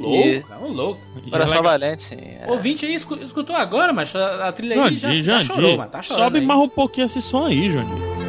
louco, 0.08 0.48
cara, 0.48 0.60
ô 0.64 0.68
louco. 0.68 1.00
É 1.26 1.30
Coração 1.30 1.62
Valente, 1.62 2.02
sim. 2.02 2.16
é. 2.16 2.46
Ouvinte 2.48 2.86
aí 2.86 2.94
escu- 2.94 3.22
escutou 3.22 3.54
agora, 3.54 3.92
mas 3.92 4.14
a, 4.16 4.48
a 4.48 4.52
trilha 4.52 4.74
aí 4.84 4.96
já, 4.96 5.08
Jandir, 5.08 5.24
já 5.24 5.32
Jandir, 5.40 5.46
chorou, 5.54 5.76
mas 5.78 5.90
tá 5.90 6.02
chorando. 6.02 6.24
Sobe 6.24 6.38
aí. 6.38 6.46
mais 6.46 6.60
um 6.60 6.68
pouquinho 6.68 7.06
esse 7.06 7.20
som 7.22 7.46
aí, 7.46 7.70
Jandir. 7.70 8.23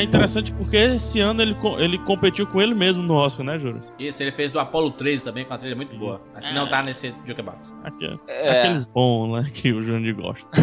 É 0.00 0.04
interessante 0.04 0.52
porque 0.52 0.76
esse 0.76 1.20
ano 1.20 1.40
ele, 1.42 1.56
ele 1.78 1.98
competiu 1.98 2.46
com 2.46 2.60
ele 2.60 2.74
mesmo 2.74 3.02
no 3.02 3.14
Oscar, 3.14 3.44
né, 3.44 3.58
Juras? 3.58 3.92
Isso, 3.98 4.22
ele 4.22 4.32
fez 4.32 4.50
do 4.50 4.58
Apollo 4.58 4.90
13 4.92 5.24
também, 5.24 5.44
com 5.44 5.52
uma 5.52 5.58
trilha 5.58 5.76
muito 5.76 5.96
boa. 5.96 6.20
Mas 6.34 6.46
que 6.46 6.52
não 6.54 6.66
tá 6.68 6.82
nesse 6.82 7.14
Jukebox. 7.26 7.58
Aqui- 7.84 8.18
É. 8.28 8.60
Aqueles 8.60 8.84
bons, 8.84 9.32
né, 9.42 9.50
que 9.52 9.72
o 9.72 9.82
Jurandir 9.82 10.14
gosta. 10.16 10.46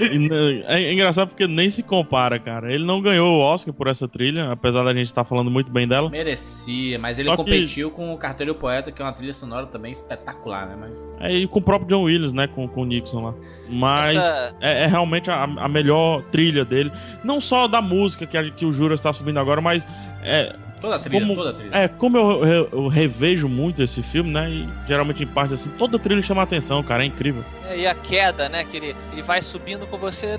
E 0.00 0.16
n- 0.18 0.62
é 0.66 0.92
engraçado 0.92 1.28
porque 1.28 1.46
nem 1.46 1.68
se 1.70 1.82
compara, 1.82 2.38
cara. 2.38 2.72
Ele 2.72 2.84
não 2.84 3.00
ganhou 3.00 3.34
o 3.34 3.40
Oscar 3.40 3.72
por 3.74 3.86
essa 3.88 4.06
trilha, 4.08 4.50
apesar 4.52 4.82
da 4.84 4.92
gente 4.94 5.06
estar 5.06 5.24
falando 5.24 5.50
muito 5.50 5.70
bem 5.70 5.86
dela. 5.88 6.08
Merecia, 6.10 6.98
mas 6.98 7.18
ele 7.18 7.26
Só 7.28 7.32
que- 7.36 7.42
competiu 7.42 7.90
com 7.90 8.12
o 8.12 8.18
Carteiro 8.18 8.54
Poeta, 8.54 8.90
que 8.92 9.00
é 9.00 9.04
uma 9.04 9.12
trilha 9.12 9.32
sonora 9.32 9.66
também 9.66 9.92
espetacular, 9.92 10.66
né? 10.66 10.76
Mas 10.78 11.06
É, 11.20 11.32
e 11.34 11.46
com 11.46 11.58
o 11.58 11.62
próprio 11.62 11.88
John 11.88 12.04
Williams, 12.04 12.32
né? 12.32 12.46
Com, 12.46 12.66
com 12.68 12.82
o 12.82 12.84
Nixon 12.84 13.22
lá. 13.24 13.34
Mas 13.68 14.16
Essa- 14.16 14.56
é, 14.60 14.84
é 14.84 14.86
realmente 14.86 15.30
a, 15.30 15.44
a 15.44 15.68
melhor 15.68 16.22
trilha 16.30 16.64
dele. 16.64 16.90
Não 17.24 17.40
só 17.40 17.66
da 17.68 17.80
música 17.82 18.26
que, 18.26 18.36
a- 18.36 18.50
que 18.50 18.64
o 18.66 18.72
Jura 18.72 18.94
está 18.94 19.12
subindo 19.12 19.38
agora, 19.38 19.60
mas 19.60 19.84
é, 20.22 20.54
toda 20.82 20.96
a 20.96 20.98
trilha, 20.98 21.20
como, 21.20 21.34
toda 21.34 21.50
a 21.50 21.52
trilha. 21.54 21.70
é, 21.74 21.88
como 21.88 22.18
eu, 22.18 22.44
eu- 22.44 22.68
eu 22.72 22.88
revejo 22.88 23.48
muito 23.48 23.82
esse 23.82 24.02
filme, 24.02 24.30
né? 24.30 24.50
E 24.50 24.68
geralmente 24.86 25.22
em 25.22 25.26
parte 25.26 25.54
assim, 25.54 25.70
toda 25.78 25.98
trilha 25.98 26.22
chama 26.22 26.42
atenção, 26.42 26.82
cara. 26.82 27.02
É 27.02 27.06
incrível. 27.06 27.42
É, 27.70 27.78
e 27.78 27.86
a 27.86 27.94
queda, 27.94 28.48
né? 28.50 28.64
Que 28.64 28.76
ele, 28.76 28.96
ele 29.12 29.22
vai 29.22 29.40
subindo 29.40 29.86
com 29.86 29.96
você. 29.96 30.36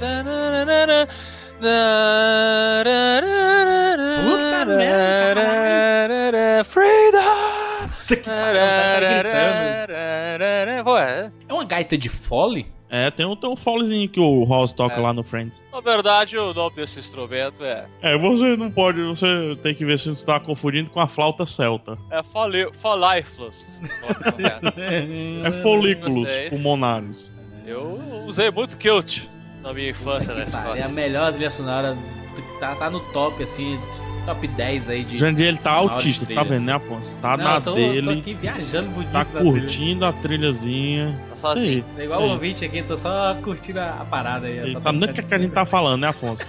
Puta 4.25 4.65
merda. 4.65 6.63
Freedom! 6.63 7.19
Puta 7.99 8.15
que 8.17 8.29
pariu, 8.29 8.61
tá 8.61 8.99
gritando. 8.99 9.93
É, 9.93 11.23
É 11.49 11.53
uma 11.53 11.63
gaita 11.65 11.97
de 11.97 12.09
fole? 12.09 12.67
É, 12.95 13.09
tem 13.09 13.25
um, 13.25 13.35
tem 13.35 13.49
um 13.49 13.55
folezinho 13.55 14.07
que 14.07 14.19
o 14.19 14.43
Ross 14.43 14.71
toca 14.71 14.93
É. 14.93 14.99
lá 14.99 15.11
no 15.11 15.23
Friends. 15.23 15.63
na 15.71 15.79
verdade, 15.79 16.37
o 16.37 16.53
nome 16.53 16.75
desse 16.75 16.99
instrumento 16.99 17.63
é, 17.63 17.87
É, 18.03 18.15
você 18.15 18.55
não 18.55 18.69
pode, 18.69 19.01
você 19.01 19.25
tem 19.63 19.73
que 19.73 19.83
ver 19.83 19.97
se 19.97 20.05
você 20.05 20.11
está 20.11 20.39
confundindo 20.39 20.91
com 20.91 20.99
a 20.99 21.07
flauta 21.07 21.43
celta. 21.43 21.97
é 22.11 22.21
correto. 22.21 22.71
É 25.43 25.51
folículos 25.63 26.27
pulmonares. 26.51 27.31
Eu 27.65 27.99
usei 28.27 28.51
muito 28.51 28.77
kilt 28.77 29.23
na 29.63 29.73
minha 29.73 29.89
infância 29.89 30.35
nesse 30.35 30.55
É 30.55 30.83
a 30.83 30.89
melhor 30.89 31.33
trilha 31.33 31.49
sonora, 31.49 31.97
tá, 32.59 32.75
tá 32.75 32.91
no 32.91 32.99
top, 33.11 33.41
assim, 33.41 33.79
top 34.25 34.47
10 34.47 34.89
aí 34.89 35.03
de... 35.03 35.17
Jandir, 35.17 35.45
ele 35.47 35.57
tá 35.57 35.71
autista, 35.71 36.25
tá 36.25 36.43
vendo, 36.43 36.63
né, 36.65 36.73
Afonso? 36.73 37.15
Tá 37.21 37.37
Não, 37.37 37.43
na 37.43 37.61
tô, 37.61 37.73
dele, 37.75 38.01
tô 38.03 38.09
aqui 38.11 38.33
viajando 38.33 38.89
bonito 38.91 39.11
tá 39.11 39.19
na 39.19 39.25
trilha. 39.25 39.43
curtindo 39.43 40.05
a 40.05 40.13
trilhazinha. 40.13 41.19
Tá 41.29 41.35
sozinho. 41.35 41.85
É 41.97 42.03
igual 42.03 42.21
É. 42.21 42.25
o 42.25 42.29
ouvinte 42.29 42.63
aqui, 42.65 42.81
tô 42.83 42.95
só 42.97 43.35
curtindo 43.43 43.79
a, 43.79 44.05
parada 44.09 44.47
aí. 44.47 44.57
Ele 44.57 44.73
Tá 44.75 44.79
sabe 44.81 44.99
nem 44.99 45.09
o 45.09 45.13
que, 45.13 45.19
é 45.19 45.23
que 45.23 45.33
a 45.33 45.39
gente 45.39 45.51
tá 45.51 45.65
falando, 45.65 46.01
né, 46.01 46.07
Afonso? 46.09 46.43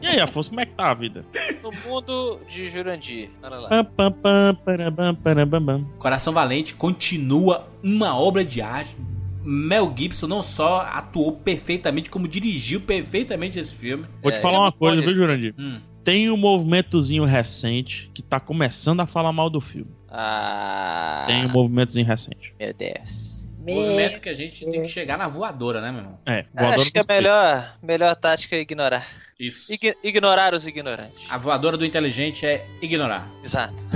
E 0.00 0.06
aí, 0.06 0.20
Afonso, 0.20 0.48
como 0.50 0.60
é 0.60 0.66
que 0.66 0.72
tá 0.72 0.90
a 0.90 0.94
vida? 0.94 1.24
No 1.62 1.70
mundo 1.88 2.40
de 2.48 2.68
Jurandir. 2.68 3.28
Olha 3.42 3.56
lá. 3.56 3.68
Pam, 3.68 3.84
pam, 3.84 4.12
pam, 4.12 4.54
parabam, 4.64 5.14
parabam, 5.16 5.62
bam. 5.62 5.84
Coração 5.98 6.32
Valente 6.32 6.74
continua 6.74 7.68
uma 7.82 8.16
obra 8.18 8.44
de 8.44 8.62
arte. 8.62 8.96
Mel 9.42 9.92
Gibson 9.96 10.26
não 10.26 10.42
só 10.42 10.82
atuou 10.82 11.32
perfeitamente, 11.32 12.10
como 12.10 12.28
dirigiu 12.28 12.80
perfeitamente 12.80 13.58
esse 13.58 13.74
filme. 13.74 14.04
Vou 14.22 14.30
É, 14.30 14.34
te 14.36 14.40
falar 14.42 14.54
é 14.56 14.58
uma 14.58 14.64
muito 14.66 14.78
coisa, 14.78 15.00
viu, 15.02 15.14
Jurandir? 15.14 15.54
Hum. 15.58 15.80
Tem 16.10 16.28
um 16.28 16.36
movimentozinho 16.36 17.24
recente 17.24 18.10
que 18.12 18.20
tá 18.20 18.40
começando 18.40 18.98
a 18.98 19.06
falar 19.06 19.32
mal 19.32 19.48
do 19.48 19.60
filme. 19.60 19.92
Ah, 20.08 21.22
Tem 21.24 21.46
um 21.46 21.50
movimentozinho 21.50 22.04
recente. 22.04 22.52
meu 22.58 22.74
Deus. 22.74 23.46
Movimento 23.60 24.18
que 24.20 24.28
a 24.28 24.34
gente 24.34 24.64
tem 24.68 24.82
que 24.82 24.88
chegar 24.88 25.16
na 25.16 25.28
voadora, 25.28 25.80
né, 25.80 25.92
meu 25.92 26.00
irmão? 26.00 26.18
É, 26.26 26.46
voadora 26.52 26.80
Acho 26.82 26.90
que 26.90 26.98
a 26.98 27.04
peitos. 27.04 27.24
melhor, 27.24 27.76
melhor 27.80 28.16
tática 28.16 28.56
é 28.56 28.60
ignorar. 28.60 29.06
Isso. 29.38 29.72
Ign- 29.72 29.94
ignorar 30.02 30.52
os 30.52 30.66
ignorantes. 30.66 31.30
A 31.30 31.38
voadora 31.38 31.76
do 31.76 31.84
inteligente 31.84 32.44
é 32.44 32.66
ignorar. 32.82 33.30
Exato. 33.44 33.86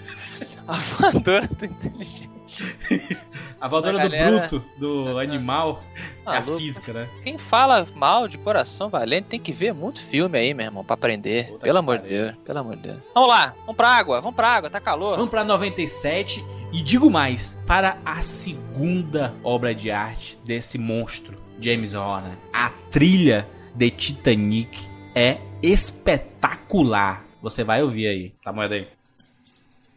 a 0.66 0.76
voadora 0.76 1.46
do 1.46 1.64
inteligente. 1.66 2.29
A 3.60 3.68
voadora 3.68 3.98
do 3.98 4.08
galera- 4.10 4.48
bruto, 4.48 4.64
do 4.78 5.18
animal, 5.18 5.82
é 6.26 6.38
a 6.38 6.42
física, 6.42 6.92
né? 6.94 7.10
Quem 7.22 7.36
fala 7.36 7.86
mal 7.94 8.26
de 8.26 8.38
coração 8.38 8.88
valente 8.88 9.28
tem 9.28 9.38
que 9.38 9.52
ver 9.52 9.74
muito 9.74 10.00
filme 10.00 10.38
aí, 10.38 10.54
meu 10.54 10.64
irmão, 10.64 10.82
pra 10.82 10.94
aprender. 10.94 11.48
Puta 11.48 11.66
pelo 11.66 11.78
amor 11.78 11.98
de. 11.98 12.08
Deus, 12.08 12.34
pelo 12.42 12.58
amor 12.58 12.76
de 12.76 12.82
Deus. 12.82 12.98
Vamos 13.14 13.28
lá, 13.28 13.54
vamos 13.60 13.76
pra 13.76 13.88
água, 13.88 14.20
vamos 14.22 14.34
pra 14.34 14.48
água, 14.48 14.70
tá 14.70 14.80
calor. 14.80 15.16
Vamos 15.16 15.28
pra 15.30 15.44
97 15.44 16.42
e 16.72 16.82
digo 16.82 17.10
mais, 17.10 17.58
para 17.66 17.98
a 18.04 18.22
segunda 18.22 19.34
obra 19.44 19.74
de 19.74 19.90
arte 19.90 20.38
desse 20.42 20.78
monstro, 20.78 21.36
James 21.60 21.92
Horner. 21.92 22.32
A 22.54 22.70
trilha 22.90 23.46
de 23.74 23.90
Titanic 23.90 24.88
é 25.14 25.38
espetacular. 25.62 27.26
você 27.42 27.62
vai 27.62 27.82
ouvir 27.82 28.06
aí. 28.06 28.34
Tá 28.42 28.52
moeda 28.52 28.74
aí. 28.74 28.88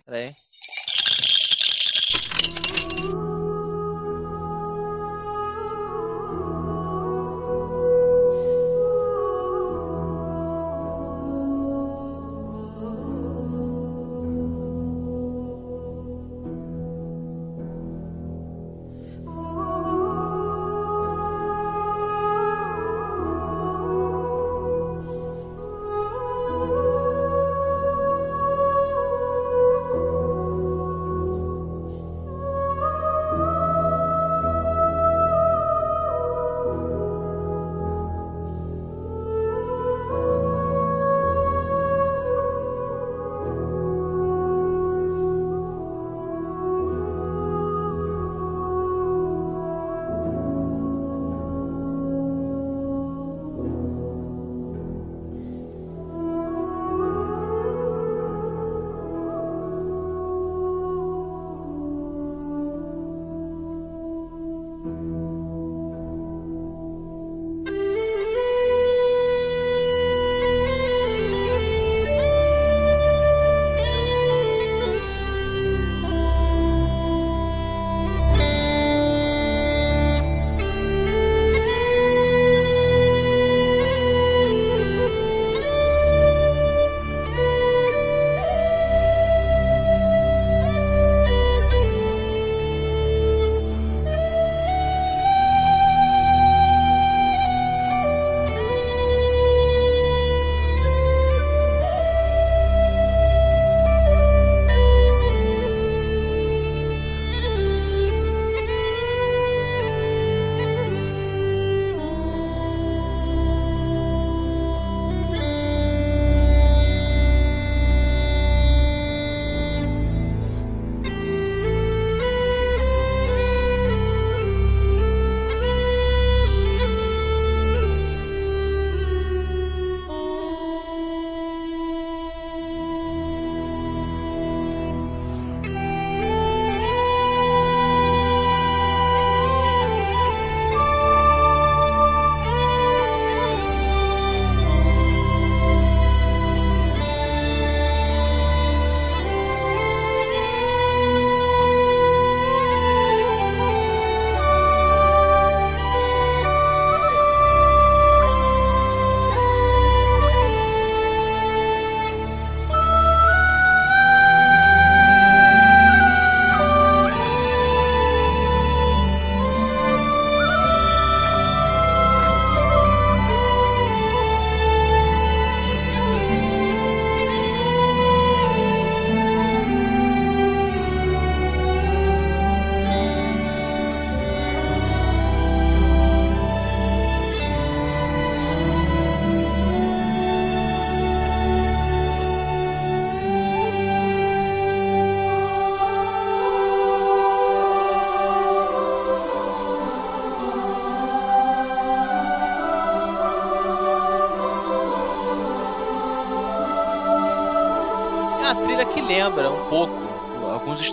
Peraí. 0.06 0.24
É 0.26 0.30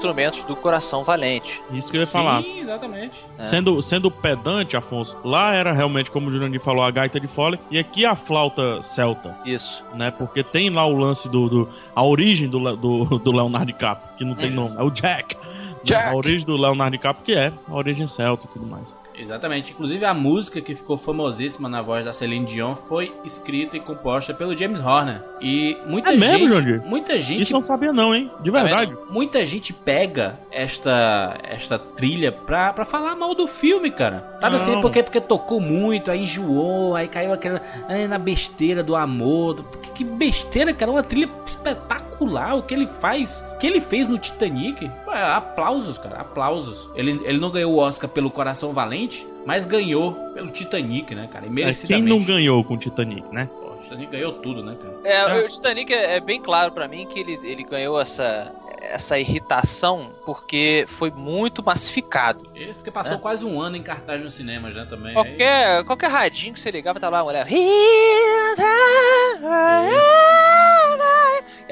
instrumentos 0.01 0.43
do 0.45 0.57
Coração 0.57 1.05
Valente. 1.05 1.63
Isso 1.71 1.91
que 1.91 1.97
eu 1.99 2.01
ia 2.01 2.07
falar. 2.07 2.43
Sim, 2.43 2.61
exatamente. 2.61 3.21
É. 3.37 3.45
Sendo, 3.45 3.83
sendo 3.83 4.11
pedante, 4.11 4.77
Afonso, 4.77 5.15
lá 5.23 5.53
era 5.55 5.73
realmente, 5.73 6.11
como 6.11 6.29
o 6.29 6.31
Jurandir 6.31 6.61
falou, 6.61 6.83
a 6.83 6.91
gaita 6.91 7.21
de 7.21 7.29
fole, 7.29 7.61
e 7.71 7.79
aqui 7.79 8.07
a 8.07 8.17
flauta 8.17 8.81
celta, 8.83 9.37
Isso. 9.45 9.85
né? 9.95 10.11
Porque 10.11 10.43
tem 10.43 10.71
lá 10.71 10.87
o 10.87 10.97
lance 10.97 11.29
do. 11.29 11.49
do- 11.49 11.69
a 11.95 12.03
origem 12.03 12.49
do, 12.49 12.59
do, 12.77 13.05
do 13.21 13.31
Leonardo 13.33 13.67
DiCaprio, 13.67 14.17
que 14.17 14.25
não 14.25 14.35
tem 14.35 14.51
nome, 14.51 14.75
é 14.79 14.83
o 14.83 14.91
Jack. 14.91 15.37
Jack. 15.85 16.09
A 16.09 16.15
origem 16.17 16.47
do 16.47 16.57
Leonardo 16.57 16.93
DiCaprio, 16.97 17.25
que 17.25 17.33
é 17.35 17.53
a 17.69 17.75
origem 17.75 18.07
celta 18.07 18.47
e 18.47 18.49
tudo 18.49 18.67
mais. 18.67 18.95
Exatamente. 19.21 19.73
Inclusive 19.73 20.05
a 20.05 20.15
música 20.15 20.61
que 20.61 20.75
ficou 20.75 20.97
famosíssima 20.97 21.69
na 21.69 21.83
voz 21.83 22.05
da 22.05 22.13
Celine 22.13 22.47
Dion 22.47 22.75
foi 22.75 23.15
escrita 23.25 23.77
e 23.77 23.81
composta 23.81 24.33
pelo 24.33 24.57
James 24.57 24.81
Horner. 24.81 25.23
E 25.41 25.77
muita 25.87 26.13
É 26.13 26.17
mesmo, 26.17 26.39
gente, 26.49 26.53
Jandir? 26.55 26.83
muita 26.85 27.19
gente 27.21 27.43
Isso 27.43 27.53
não 27.53 27.63
sabia, 27.63 27.93
não, 27.93 28.15
hein? 28.15 28.31
De 28.41 28.51
verdade. 28.51 28.97
Muita 29.11 29.45
gente 29.45 29.73
pega 29.73 30.39
esta 30.51 31.37
esta 31.43 31.79
trilha 31.79 32.33
pra, 32.33 32.73
pra 32.73 32.85
falar 32.85 33.15
mal 33.17 33.35
do 33.35 33.47
filme, 33.47 33.91
cara. 33.91 34.37
Sabe 34.41 34.57
Não. 34.57 34.63
assim, 34.63 34.81
porque, 34.81 35.03
porque 35.03 35.21
tocou 35.21 35.61
muito, 35.61 36.11
aí 36.11 36.23
enjoou, 36.23 36.95
aí 36.97 37.07
caiu 37.09 37.33
aquela. 37.33 37.61
ai, 37.89 38.07
na 38.09 38.19
besteira 38.19 38.83
do 38.83 38.97
amor. 38.97 39.55
do- 39.55 39.65
que 39.95 40.03
besteira, 40.05 40.73
cara. 40.73 40.91
Uma 40.91 41.03
trilha 41.03 41.29
espetacular. 41.45 42.10
O 42.21 42.63
que 42.63 42.75
ele 42.75 42.87
faz. 42.87 43.45
O 43.55 43.59
que 43.59 43.67
ele 43.67 43.81
fez 43.81 44.07
no 44.09 44.19
Titanic. 44.19 44.91
É, 45.09 45.23
aplausos, 45.23 45.97
cara. 45.99 46.17
Aplausos. 46.21 46.89
Ele, 46.95 47.21
ele 47.25 47.39
não 47.39 47.51
ganhou 47.51 47.73
o 47.75 47.79
Oscar 47.79 48.09
pelo 48.11 48.31
Coração 48.31 48.73
Valente, 48.73 49.27
mas 49.47 49.65
ganhou 49.67 50.13
pelo 50.35 50.51
Titanic, 50.51 51.15
né, 51.15 51.29
cara? 51.33 51.47
E 51.47 51.49
É, 51.49 51.53
merecidamente. 51.53 52.09
quem 52.09 52.19
não 52.19 52.25
ganhou 52.25 52.63
com 52.65 52.75
o 52.75 52.79
Titanic, 52.79 53.25
né? 53.33 53.49
Pô, 53.59 53.73
o 53.73 53.77
Titanic 53.79 54.11
ganhou 54.13 54.33
tudo, 54.35 54.63
né, 54.63 54.77
cara? 54.81 54.95
É, 55.05 55.45
o 55.45 55.49
Titanic 55.49 55.93
é, 55.93 56.17
é 56.17 56.21
bem 56.21 56.41
claro 56.41 56.73
pra 56.73 56.87
mim 56.87 57.07
que 57.07 57.19
ele, 57.19 57.39
ele 57.43 57.63
ganhou 57.65 57.99
essa, 58.01 58.53
essa 58.83 59.19
irritação 59.19 60.11
porque 60.27 60.85
foi 60.89 61.11
muito 61.11 61.63
massificado. 61.65 62.49
Isso 62.55 62.75
porque 62.79 62.91
passou 62.91 63.17
É. 63.17 63.19
quase 63.19 63.45
um 63.45 63.61
ano 63.61 63.77
em 63.77 63.83
cartaz 63.83 64.23
no 64.23 64.31
cinema 64.31 64.71
já 64.71 64.85
também. 64.85 65.09
Aí- 65.09 65.15
Qualquer, 65.15 65.85
qualquer 65.85 66.11
radinho 66.11 66.53
que 66.55 66.61
você 66.61 66.71
ligava, 66.71 67.01
tá 67.01 67.09
lá 67.09 67.21
a 67.21 67.25
mulher. 67.25 67.47
E 67.51 68.57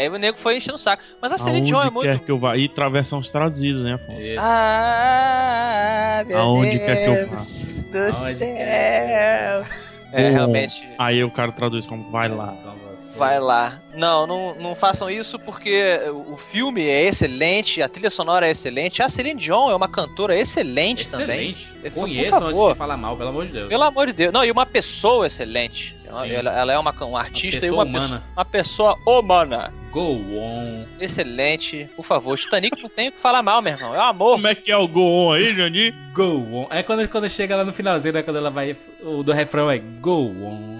aí 0.03 0.09
o 0.09 0.17
nego 0.19 0.39
foi 0.39 0.57
enchendo 0.57 0.77
o 0.77 0.79
saco. 0.79 1.03
Mas 1.21 1.33
a 1.33 1.39
Celine 1.39 1.59
Aonde 1.59 1.71
Dion 1.71 1.81
é 1.81 1.85
quer 1.85 1.91
muito. 1.93 2.25
que 2.25 2.31
eu 2.31 2.39
vá. 2.39 2.57
E 2.57 2.69
travessões 2.69 3.31
traduzidas, 3.31 3.83
né, 3.83 3.95
Afonso? 3.95 4.21
Isso. 4.21 4.41
Ah, 4.41 6.25
meu 6.27 6.39
Aonde 6.39 6.79
quer 6.79 6.97
que 6.97 7.11
eu 7.11 7.15
Deus 7.29 7.85
do 7.91 7.99
Aonde 7.99 8.35
céu. 8.35 8.57
quer. 8.57 9.67
É, 10.13 10.29
Bom. 10.29 10.35
realmente. 10.37 10.89
Aí 10.99 11.23
o 11.23 11.31
cara 11.31 11.53
traduz 11.53 11.85
como 11.87 12.11
vai 12.11 12.29
lá. 12.29 12.55
Vai 13.17 13.41
lá. 13.41 13.83
Não, 13.95 14.27
não, 14.29 14.55
não 14.55 14.75
façam 14.77 15.11
isso 15.11 15.39
porque 15.41 16.01
o 16.29 16.37
filme 16.37 16.87
é 16.87 17.03
excelente, 17.09 17.83
a 17.83 17.89
trilha 17.89 18.11
sonora 18.11 18.47
é 18.47 18.53
excelente. 18.53 19.03
A 19.03 19.09
Celine 19.09 19.41
Dion 19.41 19.71
é 19.71 19.75
uma 19.75 19.89
cantora 19.89 20.39
excelente, 20.39 21.11
também. 21.11 21.51
Excelente. 21.51 21.91
Conheço 21.95 22.31
favor. 22.31 22.49
antes 22.51 22.69
de 22.69 22.75
falar 22.77 22.97
mal, 22.97 23.17
pelo 23.17 23.31
amor 23.31 23.47
de 23.47 23.53
Deus. 23.53 23.69
Pelo 23.69 23.83
amor 23.83 24.07
de 24.07 24.13
Deus. 24.13 24.33
Não, 24.33 24.45
e 24.45 24.51
uma 24.53 24.65
pessoa 24.65 25.27
excelente. 25.27 25.97
Ela, 26.07 26.53
ela- 26.59 26.73
é 26.73 26.79
uma, 26.79 26.95
um 27.05 27.17
artista 27.17 27.61
pessoa 27.61 27.67
e 27.67 27.71
uma, 27.77 27.85
pe- 27.85 27.91
humana. 27.91 28.23
uma 28.37 28.45
pessoa 28.45 28.97
humana. 29.05 29.75
Go 29.91 30.17
on. 30.39 30.85
Excelente. 31.01 31.89
Por 31.97 32.05
favor, 32.05 32.39
Titanic 32.39 32.83
não 32.83 32.89
tem 32.91 33.09
o 33.09 33.13
que 33.13 33.21
falar 33.21 33.43
mal, 33.43 33.63
meu 33.63 33.73
irmão. 33.73 33.95
É 33.95 33.99
o 33.99 34.03
amor. 34.03 34.33
Como 34.33 34.47
é 34.47 34.55
que 34.55 34.71
é 34.71 34.77
o 34.77 34.87
Go 34.87 35.01
On 35.01 35.33
aí, 35.33 35.55
Jandir? 35.55 35.95
Go 36.13 36.47
on. 36.53 36.67
É 36.71 36.83
quando, 36.83 37.09
quando 37.09 37.29
chega 37.29 37.57
lá 37.57 37.65
no 37.65 37.73
finalzinho, 37.73 38.15
né? 38.15 38.23
Quando 38.23 38.37
ela 38.37 38.51
vai. 38.51 38.77
O 39.03 39.23
do 39.23 39.33
refrão 39.33 39.71
é 39.71 39.79
Go 39.79 40.27
on. 40.43 40.79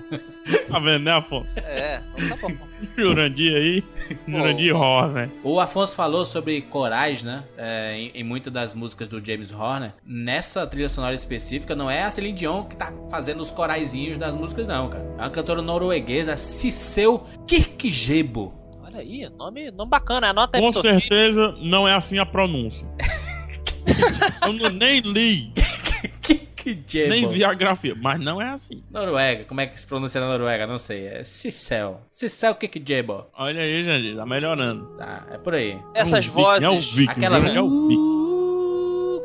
Tá 0.69 0.79
vendo, 0.79 1.05
né, 1.05 1.13
Afonso? 1.13 1.47
É, 1.57 2.01
então 2.17 2.39
tá 2.39 2.49
bom. 2.49 2.67
Jurandir 2.97 3.55
aí. 3.55 3.85
Jurandir 4.27 4.75
Horner. 4.75 5.29
O 5.43 5.61
Afonso 5.61 5.95
falou 5.95 6.25
sobre 6.25 6.63
corais, 6.63 7.23
né? 7.23 7.45
É, 7.57 7.95
em, 7.95 8.11
em 8.15 8.25
muitas 8.25 8.53
das 8.53 8.75
músicas 8.75 9.09
do 9.09 9.25
James 9.25 9.53
Horner. 9.53 9.93
Nessa 10.05 10.67
trilha 10.67 10.89
sonora 10.89 11.15
específica, 11.15 11.75
não 11.75 11.91
é 11.91 12.03
a 12.03 12.11
Celine 12.11 12.37
Dion 12.37 12.65
que 12.65 12.77
tá 12.77 12.93
fazendo 13.11 13.43
os 13.43 13.51
coraizinhos 13.51 14.17
das 14.17 14.35
músicas, 14.35 14.67
não, 14.67 14.89
cara. 14.89 15.05
É 15.19 15.23
uma 15.23 15.31
cantora 15.31 15.61
norueguesa, 15.61 16.37
Cisseu 16.37 17.23
Kirkjebo. 17.47 18.58
Olha 18.99 19.07
aí, 19.07 19.31
nome, 19.37 19.71
nome 19.71 19.91
bacana. 19.91 20.31
Anota 20.31 20.59
aí 20.59 20.63
Com 20.63 20.73
certeza 20.73 21.55
não 21.63 21.87
é 21.87 21.95
assim 21.95 22.19
a 22.19 22.27
pronúncia. 22.27 22.85
Eu 24.43 24.53
não- 24.53 24.71
nem 24.71 25.01
li, 25.01 25.53
Kirkjebo. 26.57 27.09
nem 27.11 27.29
vi 27.29 27.45
a 27.45 27.55
grafia, 27.55 27.95
mas 27.95 28.21
não 28.21 28.43
é 28.43 28.51
assim. 28.51 28.83
Noruega, 28.91 29.45
como 29.45 29.61
é 29.61 29.67
que 29.67 29.79
se 29.81 29.87
pronuncia 29.87 30.21
na 30.21 30.27
Noruega? 30.27 30.67
Não 30.67 30.79
sei. 30.79 31.07
É 31.07 31.23
Cissel. 31.23 32.01
Cissel 32.11 32.55
Kirkjebo. 32.57 33.27
Olha 33.39 33.61
aí, 33.63 33.85
Jandir, 33.85 34.17
tá 34.17 34.27
melhorando. 34.27 34.85
Tá, 34.97 35.25
é 35.31 35.39
por 35.39 35.55
aí. 35.55 35.79
Essas 35.95 36.27
É 36.27 36.29
um 36.29 36.33
viking, 36.33 36.41
É 36.65 36.69
o 36.69 36.73
vozes. 36.73 36.91
Viking, 36.93 37.11
Aquela 37.13 37.37
é 37.39 37.61
o 37.61 37.89
Viking. 37.89 38.28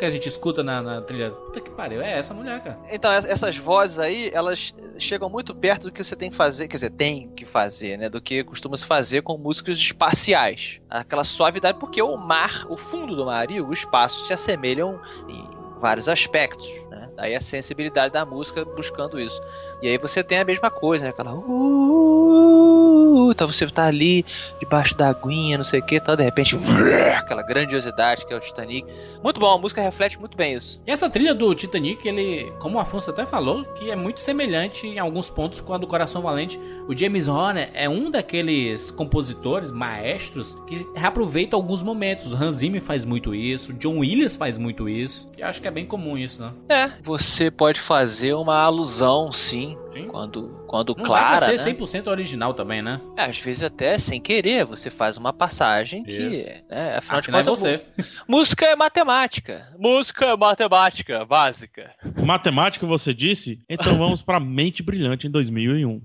Que 0.04 0.08
a 0.08 0.12
gente 0.12 0.28
escuta 0.28 0.62
na, 0.64 0.82
na 0.82 1.02
trilha. 1.02 1.32
Puta 1.32 1.62
que 1.62 1.72
pariu, 1.72 2.02
é 2.02 2.20
essa 2.20 2.34
mulher, 2.34 2.62
cara. 2.62 2.78
Então, 2.92 3.12
es- 3.14 3.26
essas 3.26 3.56
vozes 3.58 4.00
aí, 4.00 4.30
elas 4.34 4.74
chegam 5.00 5.30
muito 5.30 5.56
perto 5.56 5.84
do 5.84 5.92
que 5.92 6.04
você 6.04 6.16
tem 6.16 6.30
que 6.30 6.36
fazer, 6.36 6.68
quer 6.68 6.76
dizer, 6.76 6.90
tem 6.92 7.30
que 7.30 7.46
fazer, 7.46 7.98
né? 7.98 8.10
Do 8.10 8.20
que 8.22 8.44
costuma 8.44 8.76
se 8.78 8.86
fazer 8.86 9.22
com 9.22 9.38
músicas 9.38 9.78
espaciais. 9.78 10.82
Aquela 10.90 11.24
suavidade, 11.24 11.80
porque 11.80 12.02
o 12.02 12.18
mar, 12.18 12.66
o 12.70 12.76
fundo 12.78 13.16
do 13.16 13.26
mar 13.26 13.50
e 13.50 13.62
o 13.62 13.72
espaço 13.72 14.28
se 14.28 14.34
assemelham 14.34 15.00
em 15.30 15.44
vários 15.80 16.08
aspectos, 16.10 16.68
né? 16.90 17.10
Daí 17.16 17.36
a 17.36 17.42
sensibilidade 17.42 18.14
da 18.14 18.26
música 18.26 18.64
buscando 18.66 19.20
isso. 19.20 19.42
E 19.84 19.90
aí 19.90 19.98
você 19.98 20.24
tem 20.24 20.40
a 20.40 20.46
mesma 20.46 20.72
coisa, 20.72 21.04
né? 21.04 21.10
Aquela. 21.10 21.34
Uh, 21.36 23.30
então 23.34 23.46
você 23.46 23.68
tá 23.68 23.86
ali 23.86 24.26
debaixo 24.58 24.96
da 24.96 25.10
aguinha, 25.10 25.58
não 25.58 25.66
sei 25.66 25.82
o 25.82 25.84
que, 25.84 26.00
tal, 26.00 26.16
de 26.16 26.24
repente. 26.24 26.58
Aquela 27.20 27.44
grandiosidade 27.44 28.26
que 28.26 28.34
é 28.34 28.38
o 28.38 28.40
Titanic. 28.40 28.88
Muito 29.22 29.42
bom, 29.42 29.54
a 29.54 29.58
música 29.58 29.82
reflete 29.82 30.18
muito 30.18 30.38
bem 30.38 30.54
isso. 30.54 30.82
E 30.88 30.92
essa 30.92 31.10
trilha 31.10 31.36
do 31.36 31.54
Titanic, 31.54 32.08
ele, 32.08 32.50
como 32.60 32.78
o 32.78 32.80
Afonso 32.80 33.10
até 33.10 33.26
falou, 33.26 33.66
que 33.74 33.92
é 33.92 33.96
muito 33.96 34.22
semelhante 34.22 34.88
em 34.88 35.00
alguns 35.00 35.30
pontos 35.30 35.60
com 35.60 35.74
a 35.74 35.78
do 35.78 35.86
Coração 35.86 36.22
Valente. 36.22 36.58
O 36.88 36.98
James 36.98 37.28
Horner 37.28 37.70
é 37.74 37.90
um 37.90 38.10
daqueles 38.10 38.90
compositores, 38.92 39.70
maestros, 39.72 40.58
que 40.68 40.88
reaproveita 40.96 41.56
alguns 41.58 41.84
momentos. 41.84 42.32
O 42.32 42.36
Hans 42.36 42.58
Zimmer 42.58 42.82
faz 42.82 43.04
muito 43.04 43.36
isso, 43.36 43.72
o 43.72 43.76
John 43.76 44.00
Williams 44.00 44.36
faz 44.36 44.58
muito 44.58 44.88
isso. 44.88 45.30
E 45.38 45.44
acho 45.44 45.62
que 45.62 45.68
é 45.68 45.72
bem 45.72 45.86
comum 45.86 46.18
isso, 46.18 46.42
né? 46.42 46.54
É, 46.70 46.92
você 47.02 47.52
pode 47.52 47.80
fazer 47.80 48.34
uma 48.34 48.58
alusão, 48.58 49.32
sim, 49.32 49.73
Sim. 49.92 50.08
quando, 50.08 50.64
quando 50.68 50.96
Não 50.96 51.04
clara, 51.04 51.48
né? 51.48 51.58
ser 51.58 51.74
100% 51.76 52.08
original 52.08 52.54
também, 52.54 52.82
né? 52.82 53.00
É, 53.18 53.24
Às 53.24 53.40
vezes 53.40 53.64
até 53.64 53.98
sem 53.98 54.20
querer, 54.22 54.66
você 54.66 54.90
faz 54.90 55.18
uma 55.18 55.32
passagem 55.34 56.04
que, 56.04 56.12
Isso. 56.12 56.48
né, 56.70 56.98
afinal 56.98 57.22
de 57.22 57.30
é 57.30 57.34
contas, 57.34 57.46
você. 57.46 57.82
mu- 57.98 58.06
música 58.40 58.66
é 58.66 58.76
matemática. 58.76 59.68
Música 59.78 60.26
é 60.26 60.38
matemática 60.38 61.26
básica. 61.26 61.92
Matemática, 62.26 62.86
você 62.86 63.14
disse? 63.14 63.60
Então 63.70 63.98
vamos 63.98 64.22
pra 64.22 64.40
Mente 64.40 64.82
Brilhante 64.84 65.28
em 65.28 65.32
2001. 65.32 66.02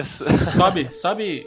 Isso. 0.00 0.24
sobe, 0.56 0.88
sobe. 0.92 1.46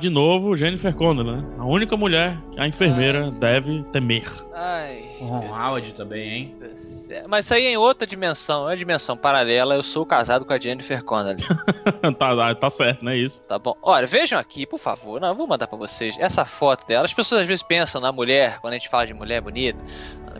De 0.00 0.10
novo 0.10 0.56
Jennifer 0.56 0.94
Connelly, 0.94 1.36
né? 1.36 1.44
A 1.58 1.64
única 1.64 1.96
mulher 1.96 2.38
que 2.52 2.60
a 2.60 2.66
enfermeira 2.66 3.30
deve 3.30 3.82
temer. 3.92 4.30
Ai. 4.54 5.16
O 5.20 5.24
Ron 5.24 5.48
Howard 5.48 5.94
também, 5.94 6.28
hein? 6.28 6.56
Mas 7.28 7.44
isso 7.44 7.54
aí 7.54 7.66
é 7.66 7.72
em 7.72 7.76
outra 7.76 8.06
dimensão, 8.06 8.64
é 8.64 8.70
uma 8.70 8.76
dimensão 8.76 9.16
paralela. 9.16 9.74
Eu 9.74 9.82
sou 9.82 10.04
casado 10.04 10.44
com 10.44 10.52
a 10.52 10.58
Jennifer 10.58 11.02
Connelly. 11.04 11.42
tá, 12.18 12.54
tá 12.54 12.70
certo, 12.70 13.04
não 13.04 13.12
é 13.12 13.16
isso? 13.16 13.40
Tá 13.42 13.58
bom. 13.58 13.76
Olha, 13.80 14.06
vejam 14.06 14.38
aqui, 14.38 14.66
por 14.66 14.78
favor. 14.78 15.20
Não, 15.20 15.28
eu 15.28 15.34
vou 15.34 15.46
mandar 15.46 15.66
pra 15.68 15.78
vocês 15.78 16.16
essa 16.18 16.44
foto 16.44 16.86
dela. 16.86 17.04
As 17.04 17.14
pessoas 17.14 17.42
às 17.42 17.46
vezes 17.46 17.62
pensam 17.62 18.00
na 18.00 18.10
mulher, 18.10 18.58
quando 18.58 18.74
a 18.74 18.76
gente 18.76 18.88
fala 18.88 19.06
de 19.06 19.14
mulher 19.14 19.40
bonita, 19.40 19.78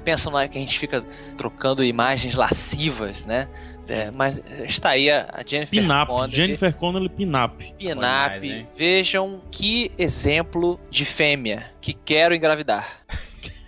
pensam 0.04 0.32
na 0.32 0.46
que 0.46 0.56
a 0.58 0.60
gente 0.60 0.78
fica 0.78 1.04
trocando 1.36 1.82
imagens 1.82 2.34
lascivas, 2.34 3.24
né? 3.24 3.48
É, 3.88 4.10
mas 4.10 4.42
está 4.64 4.90
aí 4.90 5.10
a 5.10 5.42
Jennifer 5.46 5.80
Pinap. 5.80 6.08
Connelly. 6.08 6.34
Jennifer 6.34 6.74
Connelly 6.74 7.08
Pinap. 7.08 7.52
Pinap. 7.78 8.42
Vejam 8.76 9.40
que 9.50 9.90
exemplo 9.96 10.78
de 10.90 11.04
fêmea 11.04 11.66
que 11.80 11.92
quero 11.92 12.34
engravidar. 12.34 12.88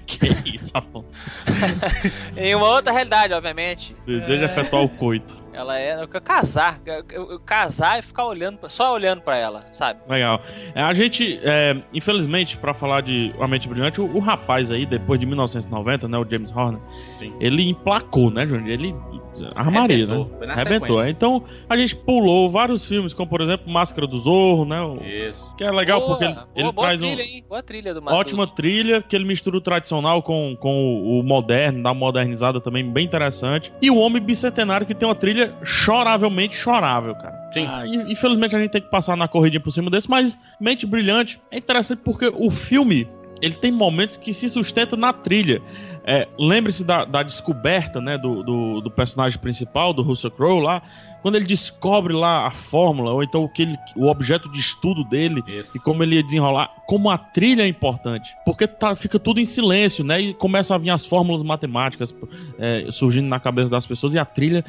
Que 0.09 0.27
isso? 0.57 0.73
Em 2.35 2.55
uma 2.55 2.67
outra 2.67 2.91
realidade, 2.93 3.35
obviamente. 3.35 3.95
Deseja 4.07 4.47
efetuar 4.47 4.83
o 4.83 4.89
coito. 4.89 5.37
Ela 5.53 5.79
é. 5.79 6.01
Eu 6.03 6.09
quero 6.09 6.25
casar. 6.25 6.81
Eu, 6.87 7.05
eu- 7.11 7.41
casar 7.41 7.99
e 7.99 8.03
ficar 8.03 8.25
olhando, 8.25 8.57
pra- 8.57 8.71
só 8.71 8.95
olhando 8.95 9.21
pra 9.21 9.37
ela, 9.37 9.67
sabe? 9.75 10.01
Legal. 10.09 10.41
É, 10.75 10.81
a 10.81 10.95
gente, 10.95 11.39
é, 11.43 11.77
infelizmente, 11.93 12.57
pra 12.57 12.73
falar 12.73 13.03
de 13.03 13.35
A 13.39 13.47
Mente 13.47 13.69
Brilhante, 13.69 14.01
o, 14.01 14.05
o 14.17 14.19
rapaz 14.19 14.71
aí, 14.71 14.87
depois 14.87 15.21
de 15.21 15.27
1990, 15.27 16.09
né, 16.09 16.17
o 16.17 16.27
James 16.27 16.51
Horner, 16.57 16.81
Sim. 17.19 17.35
ele 17.39 17.69
emplacou, 17.69 18.31
né, 18.31 18.47
Júnior? 18.47 18.67
Ele 18.69 18.95
armaria, 19.55 20.05
Arrebentou. 20.05 20.25
né? 20.25 20.39
Foi 20.39 20.47
na 20.47 20.53
Arrebentou. 20.55 20.87
sequência. 20.97 21.11
Então, 21.11 21.45
a 21.69 21.77
gente 21.77 21.97
pulou 21.97 22.51
vários 22.51 22.85
filmes, 22.87 23.13
como 23.13 23.29
por 23.29 23.41
exemplo 23.41 23.71
Máscara 23.71 24.07
do 24.07 24.19
Zorro, 24.21 24.65
né? 24.65 24.79
Isso. 25.29 25.55
Que 25.57 25.65
é 25.65 25.71
legal 25.71 26.01
Boa, 26.01 26.11
porque 26.11 26.25
ele, 26.25 26.35
boa, 26.35 26.49
ele 26.57 26.73
boa 26.73 26.87
traz 26.87 27.01
trilha, 27.01 27.17
um, 27.23 27.27
hein? 27.27 27.45
Boa 27.49 27.63
trilha 27.63 27.95
do 27.95 27.99
ótima 28.07 28.39
Matuso. 28.41 28.57
trilha, 28.57 29.03
que 29.03 29.15
ele 29.17 29.25
mistura 29.25 29.57
o 29.57 29.61
tradicional 29.61 30.23
com, 30.23 30.57
com 30.61 31.03
o 31.19 31.23
moderno, 31.23 31.83
dá 31.83 31.91
uma 31.93 31.99
modernizada 31.99 32.61
também 32.61 32.89
bem 32.91 33.05
interessante. 33.05 33.73
E 33.81 33.91
o 33.91 33.97
Homem 33.97 34.23
Bicentenário, 34.23 34.87
que 34.87 34.95
tem 34.95 35.09
uma 35.09 35.15
trilha 35.15 35.55
choravelmente 35.65 36.57
chorável, 36.57 37.15
cara. 37.15 37.35
Sim. 37.53 37.67
Ah, 37.67 37.85
infelizmente 37.87 38.55
a 38.55 38.59
gente 38.59 38.71
tem 38.71 38.83
que 38.83 38.91
passar 38.91 39.17
na 39.17 39.27
corridinha 39.27 39.61
por 39.61 39.71
cima 39.71 39.91
desse, 39.91 40.09
mas 40.09 40.39
Mente 40.61 40.87
Brilhante 40.87 41.41
é 41.51 41.57
interessante 41.59 42.01
porque 42.05 42.31
o 42.35 42.51
filme 42.51 43.09
ele 43.41 43.55
tem 43.55 43.71
momentos 43.71 44.17
que 44.17 44.35
se 44.35 44.49
sustenta 44.49 44.97
na 44.97 45.13
trilha. 45.13 45.63
É, 46.11 46.27
Lembre-se 46.39 46.83
da, 46.85 47.05
da 47.05 47.23
descoberta 47.23 48.01
né, 48.01 48.17
do, 48.17 48.43
do, 48.43 48.81
do 48.81 48.91
personagem 48.91 49.39
principal, 49.39 49.93
do 49.93 50.01
Russell 50.01 50.31
Crowe 50.31 50.63
lá, 50.63 50.83
quando 51.23 51.37
ele 51.37 51.47
descobre 51.47 52.13
lá 52.13 52.47
a 52.47 52.51
fórmula, 52.51 53.13
ou 53.13 53.23
então 53.23 53.45
o, 53.45 53.49
que 53.49 53.63
ele, 53.63 53.79
o 53.97 54.07
objeto 54.07 54.51
de 54.51 54.61
estudo 54.61 55.05
dele, 55.05 55.43
Isso. 55.47 55.77
e 55.77 55.81
como 55.81 56.03
ele 56.03 56.17
ia 56.17 56.23
desenrolar, 56.23 56.71
como 56.87 57.11
a 57.11 57.19
trilha 57.19 57.63
é 57.63 57.69
importante. 57.69 58.33
Porque 58.45 58.67
tá, 58.67 58.95
fica 58.97 59.19
tudo 59.19 59.41
em 59.41 59.45
silêncio, 59.45 60.05
né? 60.05 60.21
E 60.21 60.35
começam 60.35 60.75
a 60.75 60.79
vir 60.79 60.91
as 60.91 61.05
fórmulas 61.05 61.43
matemáticas 61.43 62.15
é, 62.59 62.87
surgindo 62.91 63.29
na 63.29 63.41
cabeça 63.41 63.69
das 63.69 63.87
pessoas, 63.87 64.15
e 64.15 64.19
a 64.19 64.25
trilha 64.25 64.65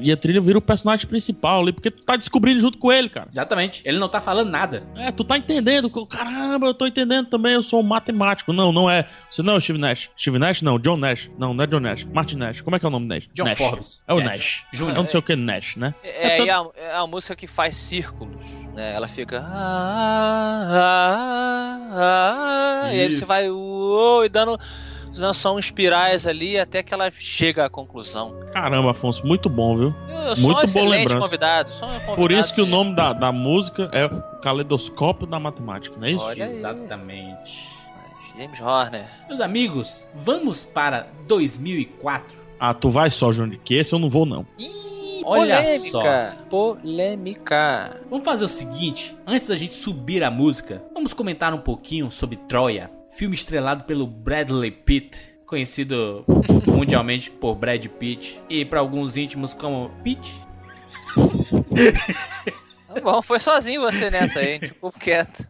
e 0.00 0.10
a 0.12 0.16
trilha 0.16 0.40
vira 0.40 0.58
o 0.58 0.62
personagem 0.62 1.06
principal 1.06 1.62
ali, 1.62 1.72
porque 1.72 1.90
tu 1.90 2.02
tá 2.02 2.16
descobrindo 2.16 2.60
junto 2.60 2.78
com 2.78 2.92
ele, 2.92 3.08
cara. 3.08 3.28
Exatamente. 3.30 3.82
Ele 3.84 3.98
não 3.98 4.08
tá 4.08 4.20
falando 4.20 4.50
nada. 4.50 4.84
É, 4.96 5.10
tu 5.10 5.24
tá 5.24 5.36
entendendo. 5.36 5.90
Caramba, 6.06 6.66
eu 6.66 6.74
tô 6.74 6.86
entendendo 6.86 7.28
também, 7.28 7.54
eu 7.54 7.62
sou 7.62 7.80
um 7.80 7.84
matemático. 7.84 8.52
Não, 8.52 8.72
não 8.72 8.90
é. 8.90 9.08
Você 9.30 9.42
não 9.42 9.54
é 9.54 9.56
o 9.56 9.60
Steve 9.60 9.78
Nash. 9.78 10.10
Steve 10.16 10.38
Nash? 10.38 10.62
Não, 10.62 10.78
John 10.78 10.96
Nash. 10.96 11.30
Não, 11.38 11.54
não 11.54 11.64
é 11.64 11.66
John 11.66 11.80
Nash. 11.80 12.04
Martin 12.04 12.36
Nash. 12.36 12.60
Como 12.60 12.76
é 12.76 12.78
que 12.78 12.84
é 12.84 12.88
o 12.88 12.92
nome 12.92 13.08
dele? 13.08 13.28
John 13.34 13.44
Nash. 13.44 13.58
Forbes. 13.58 14.02
É 14.06 14.12
o 14.12 14.18
Nash. 14.18 14.26
Nash. 14.26 14.64
Júnior. 14.72 14.96
É 14.96 15.02
não 15.02 15.08
sei 15.08 15.20
o 15.20 15.22
que 15.22 15.36
Nash, 15.36 15.76
né? 15.76 15.91
É, 16.02 16.44
e 16.44 16.50
a, 16.50 16.64
é 16.76 16.94
a 16.94 17.06
música 17.06 17.34
que 17.36 17.46
faz 17.46 17.76
círculos, 17.76 18.44
né? 18.74 18.94
Ela 18.94 19.08
fica. 19.08 19.40
"Ah, 19.46 20.68
ah, 20.70 21.88
ah, 21.92 22.82
ah", 22.84 22.94
e 22.94 23.00
aí 23.00 23.12
você 23.12 23.24
vai 23.24 23.50
uou, 23.50 24.24
e 24.24 24.28
dando, 24.28 24.58
uns 25.12 25.44
espirais 25.58 26.26
ali 26.26 26.58
até 26.58 26.82
que 26.82 26.92
ela 26.94 27.10
chega 27.10 27.66
à 27.66 27.70
conclusão. 27.70 28.34
Caramba, 28.52 28.92
Afonso, 28.92 29.26
muito 29.26 29.48
bom, 29.48 29.76
viu? 29.76 29.94
Eu, 30.08 30.14
eu 30.16 30.36
sou 30.36 30.44
Muito 30.44 30.60
um 30.60 30.64
excelente 30.64 30.90
lembrança. 30.90 31.20
convidado. 31.20 31.72
Sou 31.72 31.86
um 31.88 31.92
convidado 31.92 32.16
Por 32.16 32.30
isso 32.32 32.54
que 32.54 32.60
o 32.60 32.66
nome 32.66 32.94
da, 32.94 33.12
da 33.12 33.30
música 33.32 33.90
é 33.92 34.08
Caleidoscópio 34.42 35.26
da 35.26 35.38
Matemática, 35.38 35.94
não 35.98 36.06
é 36.06 36.12
isso? 36.12 36.24
Olha. 36.24 36.44
Exatamente. 36.44 37.68
James 38.36 38.60
Horner. 38.60 39.04
Meus 39.28 39.40
amigos, 39.40 40.06
vamos 40.14 40.64
para 40.64 41.06
2004. 41.28 42.38
Ah, 42.58 42.72
tu 42.72 42.88
vai 42.88 43.10
só, 43.10 43.30
João, 43.32 43.48
de 43.48 43.58
que 43.58 43.74
esse 43.74 43.92
eu 43.92 43.98
não 43.98 44.08
vou, 44.08 44.24
não. 44.24 44.46
Ih, 44.58 44.66
Olha 45.24 45.62
polêmica. 45.62 46.38
Polêmica. 46.50 48.00
Vamos 48.10 48.24
fazer 48.24 48.44
o 48.44 48.48
seguinte, 48.48 49.16
antes 49.26 49.46
da 49.46 49.54
gente 49.54 49.74
subir 49.74 50.22
a 50.22 50.30
música, 50.30 50.82
vamos 50.94 51.12
comentar 51.12 51.52
um 51.54 51.58
pouquinho 51.58 52.10
sobre 52.10 52.36
Troia, 52.36 52.90
filme 53.16 53.34
estrelado 53.34 53.84
pelo 53.84 54.06
Bradley 54.06 54.70
Pitt, 54.70 55.18
conhecido 55.46 56.24
mundialmente 56.66 57.30
por 57.30 57.54
Brad 57.54 57.84
Pitt 57.86 58.40
e 58.48 58.64
para 58.64 58.80
alguns 58.80 59.16
íntimos 59.16 59.54
como 59.54 59.90
Pitt. 60.02 60.34
Tá 62.88 63.00
bom, 63.00 63.22
foi 63.22 63.40
sozinho 63.40 63.80
você 63.80 64.10
nessa 64.10 64.40
aí, 64.40 64.58
ficou 64.58 64.90
quieto. 64.90 65.48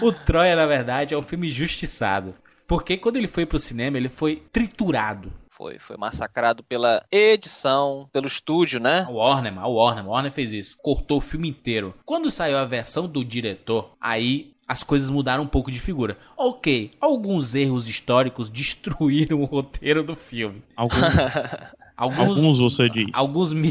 O 0.00 0.12
Troia, 0.12 0.54
na 0.56 0.66
verdade, 0.66 1.14
é 1.14 1.18
um 1.18 1.22
filme 1.22 1.48
justiçado, 1.48 2.34
porque 2.66 2.96
quando 2.96 3.16
ele 3.16 3.26
foi 3.26 3.46
pro 3.46 3.58
cinema, 3.58 3.96
ele 3.96 4.08
foi 4.08 4.42
triturado. 4.52 5.32
Foi, 5.62 5.78
foi 5.78 5.96
massacrado 5.96 6.60
pela 6.64 7.04
edição, 7.08 8.08
pelo 8.12 8.26
estúdio, 8.26 8.80
né? 8.80 9.02
A 9.06 9.10
Warner, 9.10 9.56
a 9.60 9.68
Warner, 9.68 10.04
a 10.04 10.08
Warner 10.08 10.32
fez 10.32 10.50
isso. 10.52 10.76
Cortou 10.82 11.18
o 11.18 11.20
filme 11.20 11.48
inteiro. 11.48 11.94
Quando 12.04 12.32
saiu 12.32 12.58
a 12.58 12.64
versão 12.64 13.06
do 13.06 13.24
diretor, 13.24 13.92
aí 14.00 14.54
as 14.66 14.82
coisas 14.82 15.08
mudaram 15.08 15.44
um 15.44 15.46
pouco 15.46 15.70
de 15.70 15.78
figura. 15.78 16.18
Ok, 16.36 16.90
alguns 17.00 17.54
erros 17.54 17.88
históricos 17.88 18.50
destruíram 18.50 19.40
o 19.40 19.44
roteiro 19.44 20.02
do 20.02 20.16
filme. 20.16 20.64
Algum- 20.74 20.96
Alguns, 22.02 22.36
alguns 22.36 22.58
você 22.58 22.88
diz. 22.88 23.06
alguns 23.12 23.52
mil 23.54 23.70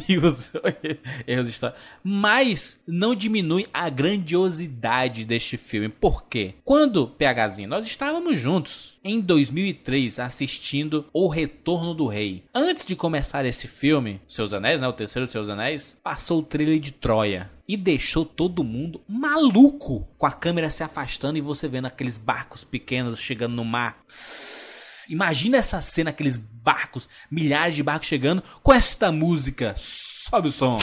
erros 1.27 1.49
históricos. 1.49 1.81
Mas 2.01 2.79
não 2.87 3.13
diminui 3.13 3.67
a 3.73 3.89
grandiosidade 3.89 5.25
deste 5.25 5.57
filme. 5.57 5.89
Por 5.89 6.23
quê? 6.27 6.53
Quando, 6.63 7.07
PHzinho, 7.07 7.67
nós 7.67 7.85
estávamos 7.85 8.37
juntos 8.37 8.93
em 9.03 9.19
2003 9.19 10.17
assistindo 10.19 11.05
O 11.11 11.27
Retorno 11.27 11.93
do 11.93 12.07
Rei. 12.07 12.45
Antes 12.55 12.85
de 12.85 12.95
começar 12.95 13.45
esse 13.45 13.67
filme, 13.67 14.21
Seus 14.25 14.53
Anéis, 14.53 14.79
né? 14.79 14.87
O 14.87 14.93
terceiro 14.93 15.27
Seus 15.27 15.49
Anéis, 15.49 15.97
passou 16.01 16.39
o 16.39 16.43
trailer 16.43 16.79
de 16.79 16.91
Troia. 16.91 17.51
E 17.67 17.75
deixou 17.75 18.23
todo 18.25 18.63
mundo 18.63 19.01
maluco 19.07 20.07
com 20.17 20.25
a 20.25 20.31
câmera 20.31 20.69
se 20.69 20.83
afastando 20.83 21.37
e 21.37 21.41
você 21.41 21.67
vendo 21.67 21.85
aqueles 21.87 22.17
barcos 22.17 22.63
pequenos 22.63 23.19
chegando 23.19 23.55
no 23.55 23.65
mar. 23.65 23.97
Imagina 25.09 25.57
essa 25.57 25.81
cena, 25.81 26.09
aqueles 26.09 26.37
barcos, 26.37 27.07
milhares 27.29 27.75
de 27.75 27.83
barcos 27.83 28.07
chegando 28.07 28.43
com 28.61 28.73
esta 28.73 29.11
música. 29.11 29.73
Sobe 29.77 30.47
o 30.47 30.51
som. 30.51 30.77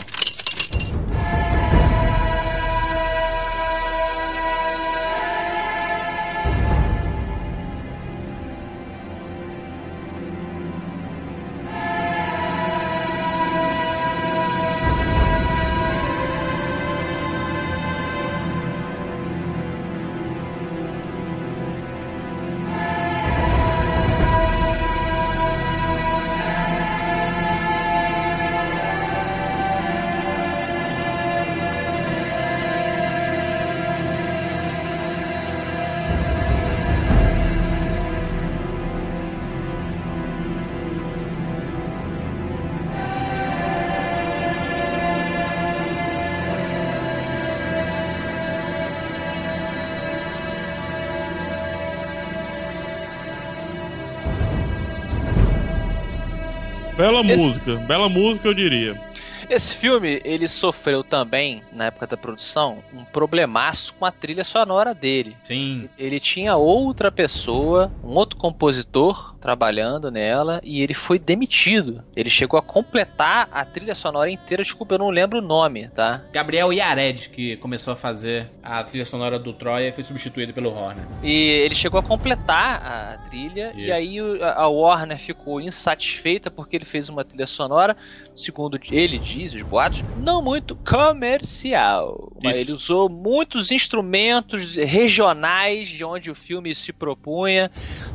Bela 57.23 57.35
Esse- 57.35 57.43
música, 57.45 57.77
bela 57.77 58.09
música 58.09 58.49
eu 58.49 58.55
diria. 58.55 59.01
Esse 59.49 59.75
filme, 59.77 60.21
ele 60.25 60.47
sofreu 60.47 61.03
também, 61.03 61.63
na 61.73 61.87
época 61.87 62.07
da 62.07 62.17
produção, 62.19 62.83
um 62.93 63.03
problemaço 63.05 63.95
com 63.95 64.05
a 64.05 64.11
trilha 64.11 64.45
sonora 64.45 64.95
dele. 64.95 65.35
Sim. 65.43 65.89
Ele 65.99 66.21
tinha 66.21 66.55
outra 66.57 67.11
pessoa, 67.11 67.91
um 68.05 68.11
outro 68.15 68.37
compositor 68.39 69.35
trabalhando 69.41 70.11
nela 70.11 70.61
e 70.65 70.83
ele 70.83 70.95
foi 70.95 71.19
demitido. 71.19 72.03
Ele 72.17 72.29
chegou 72.31 72.59
a 72.59 72.63
completar 72.63 73.49
a 73.53 73.65
trilha 73.65 73.95
sonora 73.95 74.31
inteira, 74.31 74.63
desculpa, 74.63 74.95
eu 74.95 74.99
não 74.99 75.11
lembro 75.11 75.39
o 75.39 75.43
nome, 75.43 75.89
tá? 75.89 76.23
Gabriel 76.33 76.73
Yared, 76.73 77.29
que 77.31 77.57
começou 77.59 77.93
a 77.93 77.97
fazer 77.97 78.51
a 78.63 78.83
trilha 78.83 79.05
sonora 79.05 79.39
do 79.39 79.53
Troia, 79.53 79.93
foi 79.93 80.03
substituído 80.05 80.53
pelo 80.53 80.71
Horner. 80.71 81.05
E 81.23 81.33
ele 81.33 81.75
chegou 81.75 81.99
a 82.01 82.03
completar 82.03 82.83
a 82.83 83.19
trilha 83.29 83.73
e 83.77 83.85
Isso. 83.85 83.93
aí 83.93 84.21
o- 84.23 84.45
a 84.45 84.67
Warner 84.69 85.19
ficou 85.19 85.61
insatisfeita 85.61 86.51
porque 86.51 86.77
ele 86.77 86.85
fez 86.85 87.09
uma 87.09 87.25
trilha 87.25 87.47
sonora, 87.47 87.97
segundo 88.35 88.79
ele 88.91 89.19
diz, 89.19 89.55
os 89.55 89.63
boatos, 89.63 90.05
não 90.19 90.43
muito 90.43 90.77
comercial. 90.77 92.33
Mas 92.43 92.57
Isso. 92.57 92.65
ele 92.65 92.73
usou 92.73 93.09
muitos 93.09 93.71
instrumentos 93.71 94.75
regionais 94.77 95.89
de 95.89 96.05
onde 96.05 96.31
o 96.31 96.35
filme 96.35 96.75
se 96.75 96.93
propunha 96.93 97.71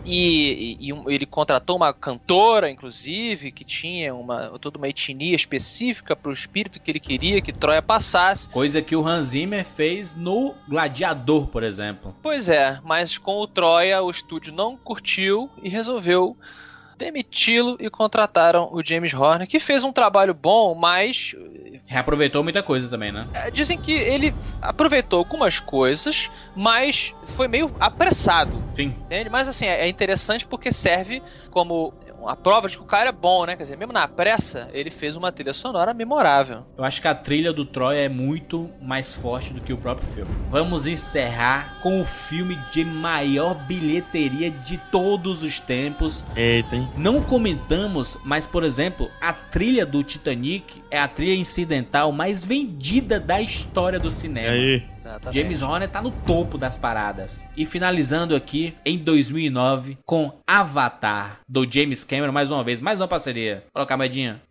e, 0.06 0.78
e- 0.80 0.88
e 0.88 0.94
um- 0.94 1.10
ele 1.14 1.26
contratou 1.26 1.76
uma 1.76 1.94
cantora, 1.94 2.70
inclusive, 2.70 3.52
que 3.52 3.64
tinha 3.64 4.14
uma, 4.14 4.58
toda 4.60 4.78
uma 4.78 4.88
etnia 4.88 5.36
específica 5.36 6.16
para 6.16 6.30
o 6.30 6.34
espírito 6.34 6.80
que 6.80 6.92
ele 6.92 7.00
queria 7.00 7.42
que 7.42 7.52
Troia 7.52 7.82
passasse. 7.82 8.50
Coisa 8.50 8.82
que 8.82 8.96
o 8.96 9.06
Hans 9.06 9.28
Zimmer 9.28 9.66
fez 9.66 10.16
no 10.16 10.54
Gladiador, 10.68 11.48
por 11.48 11.64
exemplo. 11.64 12.16
Pois 12.22 12.48
é, 12.50 12.80
mas 12.84 13.18
com 13.18 13.38
o 13.38 13.48
Troia 13.48 14.02
o 14.02 14.10
estúdio 14.10 14.54
não 14.54 14.76
curtiu 14.78 15.50
e 15.62 15.70
resolveu 15.70 16.38
demiti-lo 16.98 17.78
e 17.80 17.90
contrataram 17.90 18.70
o 18.72 18.82
James 18.86 19.14
Horner, 19.14 19.48
que 19.48 19.60
fez 19.60 19.84
um 19.84 19.92
trabalho 19.92 20.34
bom, 20.34 20.76
mas 20.76 21.36
Reaproveitou 21.86 22.44
muita 22.44 22.64
coisa 22.64 22.88
também, 22.88 23.12
né? 23.12 23.28
eh, 23.34 23.52
dizem 23.52 23.78
que 23.78 23.92
ele 23.92 24.34
aproveitou 24.62 25.20
algumas 25.20 25.60
coisas, 25.60 26.32
mas 26.56 27.14
foi 27.28 27.48
meio 27.48 27.74
apressado, 27.80 28.64
Sim. 28.74 28.96
entende? 29.06 29.30
Mas 29.30 29.48
assim, 29.48 29.66
é 29.66 29.84
é 29.84 29.88
interessante 29.88 30.46
porque 30.48 30.72
serve 30.72 31.22
como 31.52 31.94
uma 32.24 32.36
prova 32.36 32.68
de 32.68 32.78
que 32.78 32.84
o 32.84 32.88
cara 32.88 33.10
é 33.10 33.12
bom, 33.12 33.46
né? 33.46 33.56
Quer 33.56 33.64
dizer, 33.64 33.78
mesmo 33.78 33.94
na 33.94 34.08
pressa, 34.08 34.70
ele 34.74 34.90
fez 34.90 35.16
uma 35.16 35.32
trilha 35.32 35.54
sonora 35.54 35.94
memorável. 35.94 36.66
Eu 36.78 36.84
acho 36.84 37.02
que 37.02 37.08
a 37.08 37.16
trilha 37.16 37.52
do 37.54 37.66
Troia 37.66 38.00
é 38.06 38.10
muito 38.10 38.70
mais 38.82 39.14
forte 39.14 39.54
do 39.54 39.62
que 39.62 39.74
o 39.74 39.78
próprio 39.78 40.08
filme. 40.08 40.32
Vamos 40.50 40.88
encerrar 40.88 41.80
com 41.82 42.00
o 42.00 42.06
filme 42.06 42.56
de 42.72 42.84
maior 42.86 43.54
bilheteria 43.56 44.50
de 44.50 44.78
todos 44.92 45.44
os 45.44 45.60
tempos. 45.60 46.24
Eita, 46.36 46.76
hein? 46.76 46.90
Não 46.98 47.22
comentamos, 47.22 48.18
mas 48.24 48.48
por 48.48 48.64
exemplo, 48.64 49.10
a 49.22 49.34
trilha 49.34 49.86
do 49.86 50.04
Titanic 50.04 50.82
é 50.90 51.00
a 51.00 51.08
trilha 51.08 51.36
incidental 51.36 52.12
mais 52.12 52.44
vendida 52.46 53.20
da 53.20 53.42
história 53.42 54.00
do 54.00 54.08
E 54.08 54.12
cinema. 54.12 54.54
aí? 54.54 54.84
Exatamente. 55.04 55.42
James 55.42 55.62
Horner 55.62 55.90
tá 55.90 56.02
no 56.02 56.12
topo 56.12 56.58
das 56.58 56.78
paradas. 56.78 57.46
E 57.58 57.66
finalizando 57.66 58.36
aqui 58.36 58.74
em 58.86 58.98
2009 58.98 59.98
com 60.06 60.40
Avatar 60.48 61.42
do 61.48 61.70
James 61.70 62.04
Cameron 62.04 62.32
mais 62.32 62.52
uma 62.52 62.64
vez, 62.64 62.82
mais 62.82 63.02
uma 63.02 63.08
parceria. 63.08 63.64
Colocar 63.74 63.96
a 63.96 63.98
moedinha. 63.98 64.42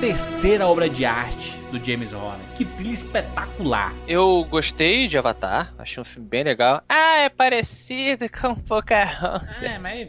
Terceira 0.00 0.66
obra 0.66 0.88
de 0.88 1.04
arte 1.04 1.56
do 1.72 1.82
James 1.84 2.12
Horner. 2.12 2.46
Que 2.54 2.64
trilha 2.64 2.92
espetacular. 2.92 3.92
Eu 4.06 4.44
gostei 4.48 5.06
de 5.08 5.16
Avatar, 5.16 5.74
achei 5.78 6.00
um 6.00 6.04
filme 6.04 6.28
bem 6.28 6.44
legal. 6.44 6.82
Ah, 6.88 7.18
é 7.18 7.28
parecido 7.28 8.26
com 8.40 8.54
Pocahontas. 8.54 9.62
É, 9.62 9.78
mas 9.78 10.08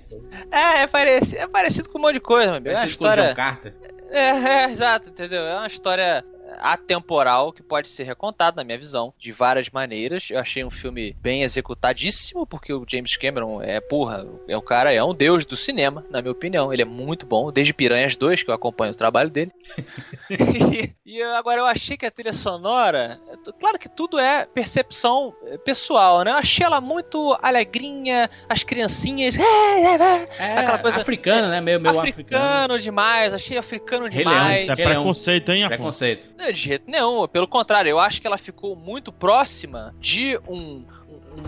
É, 0.52 0.82
é 0.84 0.88
parecido, 0.88 1.42
é 1.42 1.48
parecido 1.48 1.90
com 1.90 1.98
um 1.98 2.02
monte 2.02 2.14
de 2.16 2.20
coisa, 2.20 2.48
meu 2.48 2.56
amigo. 2.58 2.70
É 2.70 2.74
uma 2.74 2.80
parecido 2.80 3.00
com 3.00 3.06
o 3.06 3.10
história. 3.10 3.30
John 3.30 3.36
Carter. 3.36 3.74
É, 4.10 4.30
é, 4.30 4.72
exato, 4.72 5.10
entendeu? 5.10 5.42
É 5.42 5.56
uma 5.58 5.68
história 5.68 6.24
atemporal 6.60 7.52
que 7.52 7.62
pode 7.64 7.90
ser 7.90 8.04
recontada, 8.04 8.58
na 8.58 8.64
minha 8.64 8.78
visão, 8.78 9.14
de 9.18 9.32
várias 9.32 9.70
maneiras. 9.70 10.28
Eu 10.30 10.40
achei 10.40 10.64
um 10.64 10.70
filme 10.72 11.16
bem 11.22 11.44
executadíssimo, 11.44 12.46
porque 12.46 12.74
o 12.74 12.86
James 12.88 13.16
Cameron 13.18 13.62
é, 13.62 13.80
porra, 13.80 14.26
é 14.48 14.58
um 14.58 14.62
cara, 14.62 14.92
é 14.94 15.04
um 15.04 15.14
deus 15.14 15.46
do 15.46 15.56
cinema, 15.58 16.06
na 16.10 16.22
minha 16.22 16.32
opinião. 16.32 16.72
Ele 16.72 16.82
é 16.82 16.86
muito 16.86 17.26
bom, 17.26 17.52
desde 17.52 17.74
Piranhas 17.74 18.16
2, 18.16 18.44
que 18.44 18.50
eu 18.50 18.56
acompanho 18.56 18.92
o 18.94 18.96
trabalho 18.96 19.30
dele. 19.30 19.52
e 20.30 20.94
e 21.06 21.20
eu- 21.20 21.36
agora 21.36 21.62
eu 21.62 21.66
achei 21.66 21.96
que 21.96 22.06
a 22.06 22.12
trilha 22.12 22.34
sonora, 22.34 23.20
claro 23.60 23.80
que 23.80 23.88
tudo 23.88 24.20
é 24.20 24.46
percepção 24.46 25.34
eh, 25.46 25.58
pessoal, 25.58 26.22
né? 26.24 26.32
Eu 26.32 26.36
achei 26.36 26.66
ela 26.66 26.82
muito 26.82 27.38
alegrinha, 27.42 28.30
as 28.50 28.64
criancinhas, 28.64 29.36
É, 29.38 30.58
Aquela 30.58 30.78
coisa- 30.80 30.98
africana, 30.98 31.50
né? 31.50 31.62
Meio, 31.62 31.80
meio 31.80 31.98
africano, 31.98 32.44
africano. 32.44 32.80
demais, 32.80 33.34
achei 33.34 33.58
africano 33.58 34.08
Rei 34.08 34.24
Leão, 34.26 34.34
demais. 34.38 34.62
Isso 34.64 34.72
é 34.72 34.76
Rei 34.76 34.86
Leão. 34.86 35.02
preconceito, 35.04 35.52
hein, 35.52 35.64
Afonso? 35.64 35.78
Preconceito. 35.78 36.30
Não, 36.38 36.52
de 36.52 36.60
jeito 36.60 36.90
nenhum, 36.90 37.28
pelo 37.28 37.48
contrário, 37.48 37.90
eu 37.90 38.00
acho 38.00 38.22
que 38.22 38.28
ela 38.28 38.38
ficou 38.38 38.76
muito 38.76 39.12
próxima 39.12 39.94
de 40.00 40.40
um, 40.48 40.86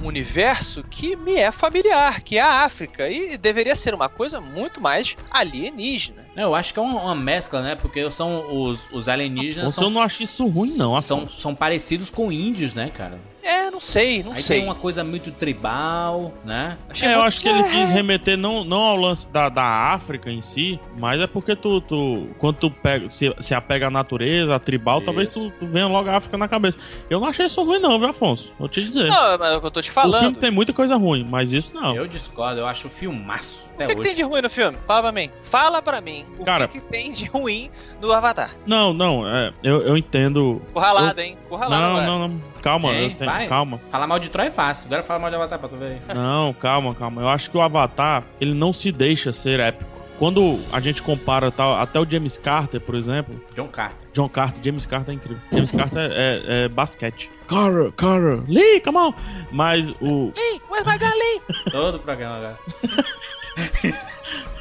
um 0.02 0.08
universo 0.08 0.84
que 0.84 1.16
me 1.16 1.36
é 1.36 1.52
familiar, 1.52 2.22
que 2.22 2.38
é 2.38 2.42
a 2.42 2.64
África, 2.64 3.10
e 3.10 3.38
deveria 3.38 3.76
ser 3.76 3.94
uma 3.94 4.10
coisa 4.10 4.40
muito 4.40 4.82
mais 4.82 5.16
alienígena. 5.30 6.26
Eu 6.36 6.56
acho 6.56 6.74
que 6.74 6.80
é 6.80 6.82
uma, 6.82 7.16
mescla, 7.16 7.62
né? 7.62 7.76
Porque 7.76 8.10
são 8.12 8.64
os, 8.64 8.90
os 8.92 9.08
alienígenas 9.08 9.74
Afonso, 9.74 9.80
eu 9.80 9.84
são, 9.84 9.90
não 9.92 10.02
acho 10.02 10.24
isso 10.24 10.48
ruim, 10.48 10.76
não, 10.78 11.00
são, 11.02 11.28
são 11.28 11.54
parecidos 11.54 12.10
com 12.10 12.32
índios, 12.32 12.74
né, 12.74 12.90
cara? 12.90 13.20
É, 13.42 13.72
não 13.72 13.80
sei, 13.82 14.22
não 14.24 14.34
Aí 14.34 14.42
sei. 14.42 14.58
tem 14.60 14.66
uma 14.68 14.76
coisa 14.76 15.04
muito 15.04 15.32
tribal, 15.32 16.34
né? 16.44 16.78
Achei 16.90 17.08
É, 17.08 17.12
eu 17.12 17.16
muito- 17.18 17.28
acho 17.28 17.42
que 17.42 17.48
ele 17.48 17.64
quis 17.64 17.90
remeter 17.90 18.38
não, 18.38 18.64
não 18.64 18.82
ao 18.82 18.96
lance 18.96 19.28
da, 19.30 19.50
da 19.50 19.64
África 19.64 20.30
em 20.30 20.42
si, 20.42 20.80
mas 20.98 21.20
é 21.22 21.28
porque 21.28 21.56
tu, 21.56 21.80
tu 21.82 22.28
quando 22.38 22.58
tu 22.58 22.72
pega, 22.72 23.10
se, 23.12 23.34
se 23.40 23.54
apega 23.54 23.88
à 23.88 23.90
natureza, 23.90 24.56
à 24.56 24.60
tribal, 24.60 25.02
talvez 25.02 25.30
Isso. 25.30 25.50
tu, 25.52 25.60
tu 25.60 25.66
venha 25.66 25.88
logo 25.88 26.10
a 26.10 26.18
África 26.18 26.38
na 26.38 26.48
cabeça. 26.48 26.78
Eu 27.10 27.20
não 27.20 27.28
achei 27.28 27.46
isso 27.46 27.64
ruim 27.64 27.80
não, 27.80 28.00
viu, 28.00 28.10
Afonso? 28.10 28.52
Vou 28.60 28.68
te 28.68 28.84
dizer. 28.84 29.08
Não, 29.10 29.38
mas 29.38 29.54
é 29.54 29.58
o 29.58 29.62
que 29.62 29.66
eu 29.68 29.72
tô 29.72 29.82
te 29.82 29.90
o 29.90 29.94
filme 29.94 30.12
falando. 30.12 30.38
tem 30.40 30.52
muita 30.52 30.74
coisa 30.74 30.96
ruim, 30.98 31.26
mas 31.30 31.54
isso 31.54 31.72
não. 31.74 31.96
Eu 31.96 32.08
discordo, 32.08 32.60
eu 32.60 32.68
acho 32.68 32.88
o 32.88 32.90
filmaço 32.90 33.68
O 33.74 33.78
que, 33.78 33.86
que 33.88 33.94
hoje. 33.94 34.04
tem 34.04 34.16
de 34.16 34.24
ruim 34.24 34.42
no 34.42 34.50
filme? 34.50 34.78
Fala 34.86 35.02
pra 35.04 35.12
mim. 35.12 35.32
Fala 35.44 35.82
pra 35.82 36.02
mim. 36.02 36.26
O 36.38 36.44
Cara- 36.46 36.68
que, 36.68 36.80
que 36.80 36.86
tem 36.88 37.12
de 37.12 37.26
ruim 37.26 37.70
no 38.02 38.12
Avatar? 38.12 38.52
Não, 38.66 38.94
não, 38.94 39.28
é, 39.28 39.54
eu, 39.64 39.82
eu 39.82 39.98
entendo. 39.98 40.62
Curralado, 40.74 41.20
hein? 41.22 41.38
Curralado. 41.48 41.82
Não, 41.82 42.06
não, 42.20 42.28
não. 42.28 42.50
Calma, 42.62 42.92
Hein? 42.94 43.04
eu 43.04 43.16
tenho- 43.16 43.32
Vai. 43.40 43.48
calma. 43.48 43.80
Falar 43.90 44.08
mal 44.08 44.20
de 44.20 44.30
Troy 44.30 44.48
é 44.48 44.52
fácil. 44.52 44.88
Agora 44.88 45.04
fala 45.04 45.20
mal 45.20 45.30
de 45.30 45.36
Avatar 45.36 45.60
pra 45.60 45.70
tu 45.70 45.76
ver 45.76 45.86
aí. 45.86 46.02
Não, 46.16 46.54
calma, 46.54 46.94
calma. 46.96 47.22
Eu 47.22 47.30
acho 47.30 47.50
que 47.50 47.58
o 47.58 47.62
Avatar, 47.62 48.24
ele 48.40 48.54
não 48.54 48.72
se 48.74 48.92
deixa 48.92 49.32
ser 49.34 49.60
épico. 49.60 49.90
quando 50.18 50.60
a 50.74 50.80
gente 50.82 51.02
compara 51.02 51.50
tal, 51.52 51.76
até 51.80 51.98
o 52.00 52.06
James 52.06 52.38
Carter, 52.38 52.82
por 52.82 52.96
exemplo, 52.96 53.42
John 53.56 53.68
Carter. 53.68 54.08
John 54.14 54.28
Carter, 54.28 54.62
James 54.64 54.86
Carter 54.86 55.14
é 55.14 55.16
incrível. 55.16 55.42
James 55.52 55.72
Carter 55.72 56.12
é, 56.14 56.66
é 56.66 56.68
basquete. 56.68 57.30
Carter, 57.48 57.92
Carter, 57.94 58.44
Lee, 58.48 58.82
come 58.82 58.98
on! 58.98 59.14
Mas 59.52 59.90
o. 60.02 60.32
Ih, 60.36 60.62
where's 60.70 60.86
my 60.86 60.98
gun, 60.98 61.14
Lee? 61.14 61.42
Todo 61.72 61.96
o 61.96 62.00
programa 62.00 62.36
agora. 62.36 62.60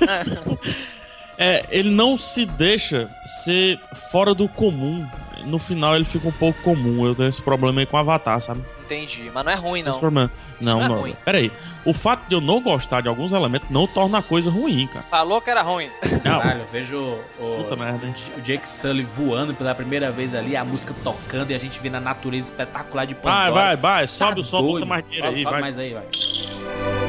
É, 1.38 1.64
ele 1.70 1.88
não 1.90 2.18
se 2.18 2.44
deixa 2.44 3.08
ser 3.44 3.78
fora 4.10 4.34
do 4.34 4.48
comum. 4.48 5.06
No 5.44 5.58
final 5.60 5.94
ele 5.94 6.04
fica 6.04 6.26
um 6.26 6.32
pouco 6.32 6.60
comum. 6.62 7.06
Eu 7.06 7.14
tenho 7.14 7.28
esse 7.28 7.40
problema 7.40 7.80
aí 7.80 7.86
com 7.86 7.96
o 7.96 8.00
Avatar, 8.00 8.40
sabe? 8.40 8.60
Entendi, 8.84 9.30
mas 9.32 9.44
não 9.44 9.52
é 9.52 9.54
ruim, 9.54 9.80
Esse 9.80 9.90
não. 9.90 9.98
problema. 10.00 10.30
Não, 10.60 10.78
não 10.78 10.84
é 10.84 10.88
não. 10.88 10.96
ruim. 10.96 11.16
Peraí. 11.24 11.52
O 11.84 11.94
fato 11.94 12.26
de 12.28 12.34
eu 12.34 12.40
não 12.40 12.60
gostar 12.60 13.00
de 13.02 13.08
alguns 13.08 13.32
elementos 13.32 13.70
não 13.70 13.86
torna 13.86 14.18
a 14.18 14.22
coisa 14.22 14.50
ruim, 14.50 14.88
cara. 14.88 15.04
Falou 15.08 15.40
que 15.40 15.48
era 15.48 15.62
ruim. 15.62 15.88
Não. 16.24 16.40
Caralho, 16.40 16.60
eu 16.62 16.66
vejo 16.72 16.98
o, 17.38 17.62
Puta 17.62 17.76
merda, 17.76 18.04
hein? 18.06 18.14
o 18.36 18.40
Jake 18.40 18.68
Sully 18.68 19.04
voando 19.04 19.54
pela 19.54 19.74
primeira 19.74 20.10
vez 20.10 20.34
ali, 20.34 20.56
a 20.56 20.64
música 20.64 20.92
tocando 21.04 21.52
e 21.52 21.54
a 21.54 21.58
gente 21.58 21.78
vê 21.80 21.88
na 21.88 22.00
natureza 22.00 22.50
espetacular 22.50 23.04
de 23.06 23.14
Pandora. 23.14 23.50
Vai, 23.52 23.52
vai, 23.52 23.76
vai. 23.76 24.08
Sobe 24.08 24.34
Tá 24.34 24.40
o 24.40 24.44
som, 24.44 24.58
bota 24.60 24.70
doido. 24.72 24.86
mais 24.86 25.04
dinheiro 25.04 25.26
sobe, 25.28 25.36
aí, 25.38 25.42
sobe 25.44 25.52
vai. 25.52 25.60
mais 25.60 25.78
aí, 25.78 25.94
vai. 25.94 27.07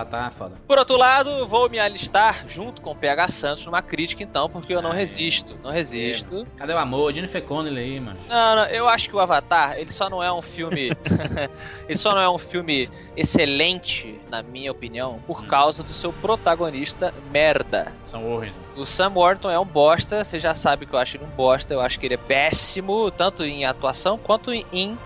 Avatar, 0.00 0.32
foda. 0.32 0.56
Por 0.66 0.78
outro 0.78 0.96
lado, 0.96 1.46
vou 1.46 1.68
me 1.68 1.78
alistar 1.78 2.44
junto 2.46 2.80
com 2.80 2.92
o 2.92 2.96
PH 2.96 3.28
Santos 3.28 3.66
numa 3.66 3.82
crítica, 3.82 4.22
então, 4.22 4.48
porque 4.48 4.74
eu 4.74 4.80
não 4.80 4.90
resisto. 4.90 5.56
Não 5.62 5.70
resisto. 5.70 6.46
Cadê 6.56 6.72
o 6.72 6.78
amor? 6.78 7.12
Jennifer 7.12 7.42
Connelly 7.42 7.80
aí, 7.80 8.00
mano. 8.00 8.18
Não, 8.28 8.56
não, 8.56 8.64
eu 8.66 8.88
acho 8.88 9.08
que 9.08 9.16
o 9.16 9.20
Avatar, 9.20 9.78
ele 9.78 9.92
só 9.92 10.08
não 10.08 10.22
é 10.22 10.32
um 10.32 10.42
filme. 10.42 10.90
ele 11.88 11.98
só 11.98 12.14
não 12.14 12.20
é 12.20 12.30
um 12.30 12.38
filme 12.38 12.88
excelente, 13.16 14.20
na 14.30 14.42
minha 14.42 14.70
opinião, 14.70 15.20
por 15.26 15.46
causa 15.46 15.82
do 15.82 15.92
seu 15.92 16.12
protagonista 16.12 17.12
merda. 17.30 17.92
São 18.04 18.28
Warren. 18.28 18.52
O 18.76 18.86
Sam 18.86 19.12
Worthington 19.14 19.50
é 19.50 19.58
um 19.58 19.66
bosta, 19.66 20.24
você 20.24 20.40
já 20.40 20.54
sabe 20.54 20.86
que 20.86 20.94
eu 20.94 20.98
acho 20.98 21.16
ele 21.16 21.24
um 21.24 21.36
bosta, 21.36 21.74
eu 21.74 21.80
acho 21.80 21.98
que 22.00 22.06
ele 22.06 22.14
é 22.14 22.16
péssimo, 22.16 23.10
tanto 23.10 23.42
em 23.42 23.64
atuação 23.64 24.16
quanto 24.16 24.52
em, 24.52 24.96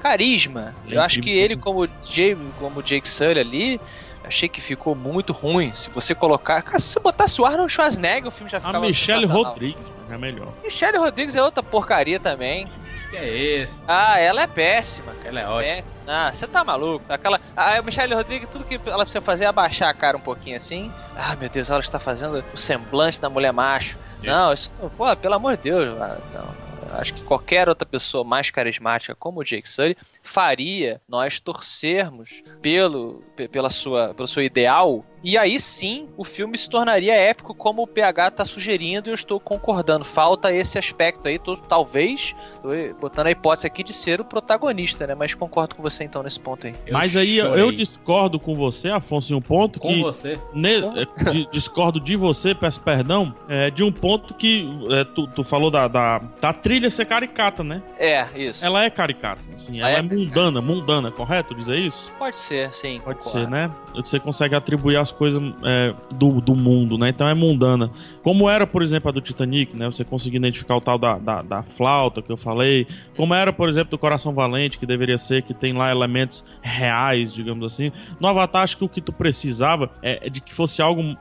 carisma. 0.00 0.74
Ele 0.84 0.94
é 0.94 0.98
eu 0.98 1.02
acho 1.02 1.20
que 1.20 1.30
ele, 1.30 1.56
como 1.56 1.86
Jake, 1.86 2.40
como 2.58 2.82
Jake 2.82 3.08
Sully 3.08 3.38
ali, 3.38 3.80
achei 4.24 4.48
que 4.48 4.60
ficou 4.60 4.94
muito 4.94 5.32
ruim. 5.32 5.72
Se 5.74 5.90
você 5.90 6.14
colocar. 6.14 6.62
Cara, 6.62 6.78
se 6.78 6.88
você 6.88 7.00
botasse 7.00 7.40
o 7.40 7.46
Arnold 7.46 7.72
Schwarzenegger, 7.72 8.28
o 8.28 8.30
filme 8.30 8.50
já 8.50 8.60
ficava. 8.60 8.78
A 8.78 8.80
Michelle. 8.80 9.26
Rodrigues 9.26 9.88
mano, 9.88 10.14
é 10.14 10.18
melhor. 10.18 10.48
Michelle 10.62 10.98
Rodrigues 10.98 11.34
é 11.36 11.42
outra 11.42 11.62
porcaria 11.62 12.18
também. 12.20 12.68
Que 13.10 13.16
é 13.16 13.28
esse? 13.62 13.80
Ah, 13.88 14.18
ela 14.20 14.42
é 14.42 14.46
péssima. 14.46 15.12
Ela 15.24 15.40
é 15.40 15.46
ótima. 15.48 15.74
Péssima. 15.74 16.04
Ah, 16.06 16.32
você 16.32 16.46
tá 16.46 16.62
maluco. 16.62 17.04
Aquela. 17.08 17.40
A 17.56 17.82
Michelle 17.82 18.14
Rodrigues, 18.14 18.48
tudo 18.48 18.64
que 18.64 18.80
ela 18.86 19.04
precisa 19.04 19.20
fazer 19.20 19.44
é 19.44 19.46
abaixar 19.48 19.88
a 19.88 19.94
cara 19.94 20.16
um 20.16 20.20
pouquinho 20.20 20.56
assim. 20.56 20.92
Ah, 21.16 21.34
meu 21.34 21.48
Deus, 21.48 21.68
ela 21.68 21.80
está 21.80 21.98
fazendo 21.98 22.44
o 22.54 22.56
semblante 22.56 23.20
da 23.20 23.28
mulher 23.28 23.52
macho. 23.52 23.98
Isso. 24.22 24.26
Não, 24.32 24.52
isso. 24.52 24.72
Pô, 24.96 25.16
pelo 25.16 25.34
amor 25.34 25.56
de 25.56 25.64
Deus. 25.64 26.00
ah, 26.00 26.18
Não, 26.32 26.59
Acho 26.92 27.14
que 27.14 27.22
qualquer 27.22 27.68
outra 27.68 27.86
pessoa 27.86 28.24
mais 28.24 28.50
carismática 28.50 29.14
como 29.14 29.40
o 29.40 29.44
Jake 29.44 29.68
Sully 29.68 29.96
faria 30.22 31.00
nós 31.08 31.38
torcermos 31.40 32.42
pelo, 32.60 33.22
pe- 33.36 33.48
pela 33.48 33.70
sua, 33.70 34.12
pelo 34.14 34.26
seu 34.28 34.42
ideal. 34.42 35.04
E 35.22 35.36
aí 35.36 35.60
sim 35.60 36.08
o 36.16 36.24
filme 36.24 36.56
se 36.56 36.68
tornaria 36.68 37.14
épico, 37.14 37.54
como 37.54 37.82
o 37.82 37.86
PH 37.86 38.30
tá 38.30 38.44
sugerindo, 38.44 39.08
e 39.08 39.10
eu 39.10 39.14
estou 39.14 39.38
concordando. 39.38 40.04
Falta 40.04 40.52
esse 40.52 40.78
aspecto 40.78 41.28
aí, 41.28 41.38
tô- 41.38 41.56
talvez, 41.56 42.34
tô 42.62 42.68
botando 43.00 43.26
a 43.26 43.30
hipótese 43.30 43.66
aqui 43.66 43.84
de 43.84 43.92
ser 43.92 44.20
o 44.20 44.24
protagonista, 44.24 45.06
né? 45.06 45.14
Mas 45.14 45.34
concordo 45.34 45.74
com 45.74 45.82
você 45.82 46.04
então 46.04 46.22
nesse 46.22 46.40
ponto 46.40 46.66
aí. 46.66 46.74
Eu 46.86 46.94
Mas 46.94 47.16
aí 47.16 47.36
eu- 47.36 47.46
chorei. 47.48 47.64
eu 47.64 47.72
discordo 47.72 48.40
com 48.40 48.54
você, 48.54 48.88
Afonso, 48.88 49.32
em 49.32 49.36
um 49.36 49.42
ponto 49.42 49.78
Com 49.78 49.88
que. 49.88 50.02
você. 50.02 50.38
Ne- 50.54 50.78
é, 50.78 51.30
di- 51.30 51.48
discordo 51.52 52.00
de 52.00 52.16
você, 52.16 52.54
peço 52.54 52.80
perdão, 52.80 53.34
é, 53.48 53.70
de 53.70 53.84
um 53.84 53.92
ponto 53.92 54.32
que 54.34 54.66
é, 54.90 55.04
tu, 55.04 55.26
tu 55.26 55.44
falou 55.44 55.70
da, 55.70 55.86
da, 55.86 56.18
da 56.40 56.52
trilha 56.52 56.88
ser 56.88 57.04
caricata, 57.06 57.62
né? 57.62 57.82
É, 57.98 58.26
isso. 58.34 58.64
Ela 58.64 58.84
é 58.84 58.90
caricata, 58.90 59.40
assim, 59.54 59.78
ela 59.80 59.90
é, 59.90 59.98
é? 59.98 60.02
mundana, 60.02 60.62
mundana, 60.62 61.10
correto 61.10 61.54
dizer 61.54 61.76
isso? 61.76 62.10
Pode 62.18 62.38
ser, 62.38 62.72
sim. 62.72 63.00
Pode 63.04 63.18
concordo. 63.18 63.40
ser, 63.46 63.50
né? 63.50 63.70
Você 63.94 64.18
consegue 64.18 64.54
atribuir 64.54 64.96
as 65.10 65.12
coisas 65.12 65.42
é, 65.64 65.94
do, 66.14 66.40
do 66.40 66.54
mundo, 66.54 66.96
né? 66.96 67.08
Então 67.08 67.28
é 67.28 67.34
mundana. 67.34 67.90
Como 68.22 68.48
era, 68.48 68.66
por 68.66 68.82
exemplo, 68.82 69.10
a 69.10 69.12
do 69.12 69.20
Titanic, 69.20 69.76
né? 69.76 69.86
Você 69.86 70.04
conseguir 70.04 70.36
identificar 70.36 70.76
o 70.76 70.80
tal 70.80 70.98
da, 70.98 71.18
da, 71.18 71.42
da 71.42 71.62
flauta 71.62 72.22
que 72.22 72.30
eu 72.30 72.36
falei. 72.36 72.86
Como 73.16 73.34
era, 73.34 73.52
por 73.52 73.68
exemplo, 73.68 73.90
do 73.90 73.98
Coração 73.98 74.32
Valente, 74.32 74.78
que 74.78 74.86
deveria 74.86 75.18
ser, 75.18 75.42
que 75.42 75.52
tem 75.52 75.72
lá 75.72 75.90
elementos 75.90 76.44
reais, 76.62 77.32
digamos 77.32 77.64
assim. 77.64 77.92
No 78.18 78.28
Avatar, 78.28 78.62
acho 78.62 78.78
que 78.78 78.84
o 78.84 78.88
que 78.88 79.00
tu 79.00 79.12
precisava 79.12 79.90
é, 80.02 80.26
é 80.26 80.30
de 80.30 80.40
que 80.40 80.54
fosse 80.54 80.80
algo 80.80 81.16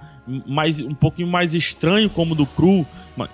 mais, 0.46 0.82
um 0.82 0.94
pouquinho 0.94 1.28
mais 1.28 1.54
estranho, 1.56 2.10
como 2.10 2.36
do 2.36 2.46
Cru, 2.46 2.86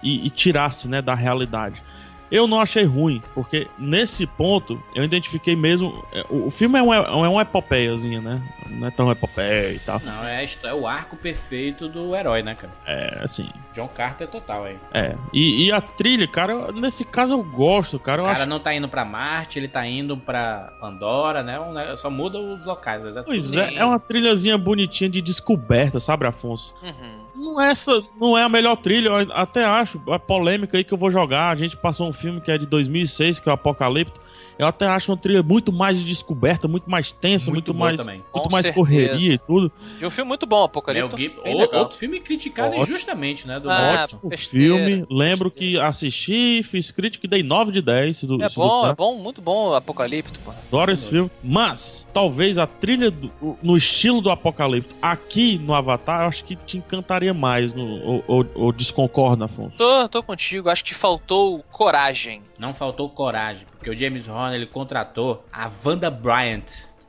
e, 0.02 0.26
e 0.26 0.30
tirasse, 0.30 0.88
né, 0.88 1.02
da 1.02 1.14
realidade. 1.14 1.82
Eu 2.32 2.48
não 2.48 2.60
achei 2.60 2.84
ruim, 2.84 3.22
porque 3.34 3.68
nesse 3.78 4.26
ponto 4.26 4.82
eu 4.96 5.04
identifiquei 5.04 5.56
mesmo. 5.56 6.04
é, 6.12 6.26
O, 6.30 6.48
o 6.48 6.52
filme 6.52 6.78
é 6.80 6.82
uma, 6.82 6.96
é 6.96 7.10
uma 7.28 7.42
epopeiazinha, 7.44 8.20
né? 8.22 8.42
Não 8.70 8.88
é 8.88 8.92
tão 8.92 9.12
epopeia 9.12 9.74
e 9.74 9.80
tal. 9.80 10.00
Não, 10.04 10.24
é, 10.24 10.44
é 10.64 10.74
o 10.74 10.88
arco 10.88 11.16
perfeito 11.16 11.88
do 11.88 12.16
herói, 12.16 12.42
né, 12.42 12.56
cara? 12.56 12.74
É, 12.86 13.20
assim. 13.24 13.48
John 13.74 13.88
Carter 13.88 14.28
total 14.28 14.64
aí. 14.66 14.78
É. 14.94 15.16
E, 15.34 15.66
e 15.68 15.72
a 15.72 15.80
trilha, 15.82 16.28
cara, 16.28 16.54
eu- 16.54 16.72
nesse 16.74 17.06
caso 17.06 17.34
eu 17.34 17.44
gosto, 17.44 18.00
cara. 18.00 18.22
Eu 18.22 18.26
O 18.26 18.28
cara 18.28 18.40
acho. 18.40 18.50
não 18.50 18.60
tá 18.60 18.74
indo 18.74 18.88
pra 18.90 19.06
Marte, 19.06 19.60
ele 19.60 19.68
tá 19.68 19.86
indo 19.86 20.18
pra 20.18 20.74
Pandora, 20.82 21.44
né? 21.44 21.60
Um 21.60 21.74
ne- 21.74 21.96
Só 21.98 22.10
muda 22.10 22.40
os 22.40 22.66
locais. 22.66 23.02
Mas 23.04 23.16
é 23.18 23.24
Pois 23.24 23.48
tudo- 23.52 23.60
é, 23.62 23.76
é 23.76 23.86
uma 23.86 24.00
trilhazinha 24.00 24.58
bonitinha 24.58 25.10
de 25.10 25.22
descoberta, 25.22 26.00
sabe, 26.00 26.26
Afonso? 26.26 26.74
Uhum. 26.82 27.25
Não 27.36 27.62
é, 27.62 27.72
essa, 27.72 28.04
não 28.20 28.38
é 28.38 28.44
a 28.44 28.50
melhor 28.50 28.78
trilha, 28.78 29.10
eu 29.10 29.16
até 29.34 29.64
acho. 29.64 30.02
A 30.10 30.18
polêmica 30.18 30.78
aí 30.78 30.84
que 30.84 30.94
eu 30.94 30.98
vou 30.98 31.12
jogar. 31.12 31.50
A 31.50 31.56
gente 31.56 31.76
passou 31.76 32.08
um 32.08 32.14
filme 32.14 32.40
que 32.40 32.50
é 32.50 32.58
de 32.58 32.66
2006, 32.66 33.40
que 33.40 33.50
é 33.50 33.52
o 33.52 33.56
Apocalipto. 33.56 34.20
Eu 34.58 34.68
até 34.68 34.88
acho 34.88 35.12
uma 35.12 35.18
trilha 35.18 35.44
muito 35.44 35.72
mais 35.74 35.98
de 36.00 36.06
descoberta, 36.06 36.68
muito 36.68 36.90
mais 36.90 37.12
tensa, 37.12 37.52
Muito 37.52 37.74
muito, 37.74 37.80
mais, 37.80 37.98
também. 37.98 38.18
muito 38.20 38.32
Com 38.32 38.50
mais 38.50 38.66
certeza. 38.66 38.74
correria 38.86 39.34
e 39.34 39.38
tudo. 39.38 39.72
De 40.00 40.06
um 40.06 40.10
filme 40.10 40.28
muito 40.30 40.46
bom, 40.46 40.64
Apocalipse. 40.64 41.16
Bem 41.44 41.56
o- 41.56 41.76
outro 41.78 41.98
filme 41.98 42.20
criticado 42.22 42.70
Ótimo. 42.70 42.84
injustamente, 42.84 43.48
né? 43.48 43.60
Do 43.60 43.70
Ah, 43.70 44.04
Ótimo 44.04 44.30
besteira, 44.30 44.76
filme. 44.76 45.06
Lembro 45.10 45.52
que 45.52 45.78
assisti, 45.80 46.62
fiz 46.64 46.92
crítica 46.92 47.26
e 47.26 47.30
dei 47.30 47.44
9 47.44 47.72
de 47.72 47.82
10. 47.82 48.18
Se 48.18 48.26
do, 48.28 48.42
É 48.42 48.48
se 48.50 48.56
do 48.56 48.62
bom, 48.62 48.82
tá. 48.84 48.90
é 48.90 48.96
bom, 48.96 49.16
muito 49.18 49.42
bom 49.42 49.70
o 49.70 49.76
Apocalipse, 49.76 50.38
pô. 50.40 50.52
Adoro 50.52 50.92
esse 50.92 51.06
filme. 51.08 51.30
Mas, 51.44 52.08
talvez 52.14 52.58
a 52.58 52.66
trilha 52.66 53.12
do- 53.12 53.32
no 53.62 53.76
estilo 53.76 54.22
do 54.22 54.30
Apocalipse 54.30 54.96
aqui 55.02 55.58
no 55.58 55.74
Avatar, 55.74 56.22
eu 56.24 56.28
acho 56.28 56.44
que 56.44 56.56
te 56.56 56.78
encantaria 56.78 57.34
mais. 57.34 57.74
No, 57.74 57.84
ou, 58.04 58.24
ou, 58.28 58.46
ou 58.56 58.72
desconcorda, 58.72 59.46
Afonso? 59.46 59.76
Tô, 59.78 60.08
tô 60.08 60.24
contigo, 60.24 60.70
acho 60.70 60.84
que 60.84 60.94
faltou 60.94 61.64
coragem. 61.72 62.42
Não 62.58 62.74
faltou 62.74 63.10
coragem, 63.10 63.66
porque 63.86 63.96
o 63.96 64.00
James 64.00 64.28
Horner 64.28 64.56
ele 64.56 64.66
contratou 64.66 65.46
a 65.54 65.70
Wanda 65.86 66.10
Bryant, 66.10 66.64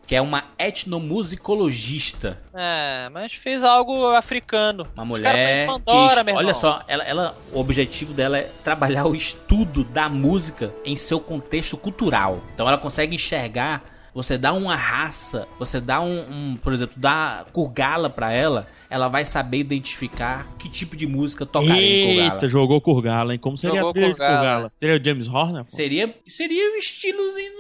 que 0.07 0.15
é 0.15 0.21
uma 0.21 0.45
etnomusicologista. 0.59 2.39
É, 2.53 3.09
mas 3.11 3.33
fez 3.33 3.65
algo 3.65 4.11
africano. 4.15 4.87
Uma 4.95 5.07
mulher 5.07 5.67
Pandora, 5.67 6.23
que, 6.23 6.33
olha 6.33 6.53
só, 6.53 6.83
ela, 6.87 7.03
ela- 7.05 7.39
o 7.51 7.59
objetivo 7.59 8.13
dela 8.13 8.37
é 8.37 8.51
trabalhar 8.63 9.07
o 9.07 9.15
estudo 9.15 9.85
da 9.85 10.11
música 10.11 10.71
em 10.85 10.97
seu 10.97 11.19
contexto 11.19 11.79
cultural. 11.79 12.43
Então 12.55 12.69
ela 12.69 12.77
consegue 12.77 13.15
enxergar, 13.15 13.83
você 14.13 14.37
dá 14.37 14.53
uma 14.53 14.77
raça, 14.77 15.49
você 15.59 15.81
dá 15.81 16.03
um, 16.03 16.21
um, 16.31 16.57
por 16.63 16.75
exemplo, 16.75 16.95
dá 16.99 17.47
Kurgala 17.55 18.11
pra 18.11 18.31
ela, 18.31 18.69
ela 18.89 19.09
vai 19.09 19.25
saber 19.25 19.59
identificar 19.59 20.47
que 20.59 20.69
tipo 20.69 20.97
de 20.97 21.07
música 21.07 21.45
tocaria 21.45 21.75
em 21.75 22.09
Eita, 22.19 22.31
Kogala. 22.33 22.49
jogou 22.49 22.81
Kurgala, 22.81 23.33
hein? 23.33 23.39
Como 23.39 23.57
seria 23.59 23.77
Jogou 23.77 23.91
a 23.91 23.93
trilha 23.93 24.09
de 24.09 24.15
Kurgala. 24.15 24.37
Kurgala? 24.39 24.73
Seria 24.79 24.97
o 25.01 25.05
James 25.05 25.29
Horner? 25.29 25.65
pô? 25.65 25.71
Seria, 25.71 26.15
seria 26.27 26.73
o 26.73 26.77
estilozinho 26.77 27.57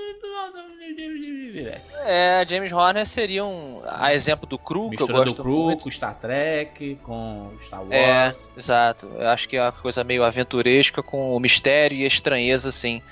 É, 2.05 2.45
James 2.49 2.73
Horner 2.73 3.07
seria 3.07 3.45
um. 3.45 3.81
A 3.87 4.15
exemplo 4.15 4.47
do 4.47 4.59
Cru, 4.59 4.83
que 4.91 4.97
eu 4.97 5.07
Mistura 5.07 5.19
do 5.21 5.25
gosto 5.25 5.43
Crew 5.43 5.65
muito. 5.65 5.83
com 5.85 5.91
Star 5.91 6.15
Trek, 6.19 6.99
com 7.03 7.51
Star 7.65 7.81
Wars. 7.81 7.93
É, 7.93 8.33
exato. 8.57 9.07
Eu 9.19 9.29
acho 9.29 9.49
que 9.49 9.57
é 9.57 9.63
uma 9.63 9.73
coisa 9.73 10.05
meio 10.05 10.23
aventuresca 10.23 11.03
com 11.03 11.35
o 11.35 11.41
mistério 11.41 11.97
e 11.99 12.05
a 12.05 12.07
estranheza, 12.07 12.69
assim. 12.69 13.03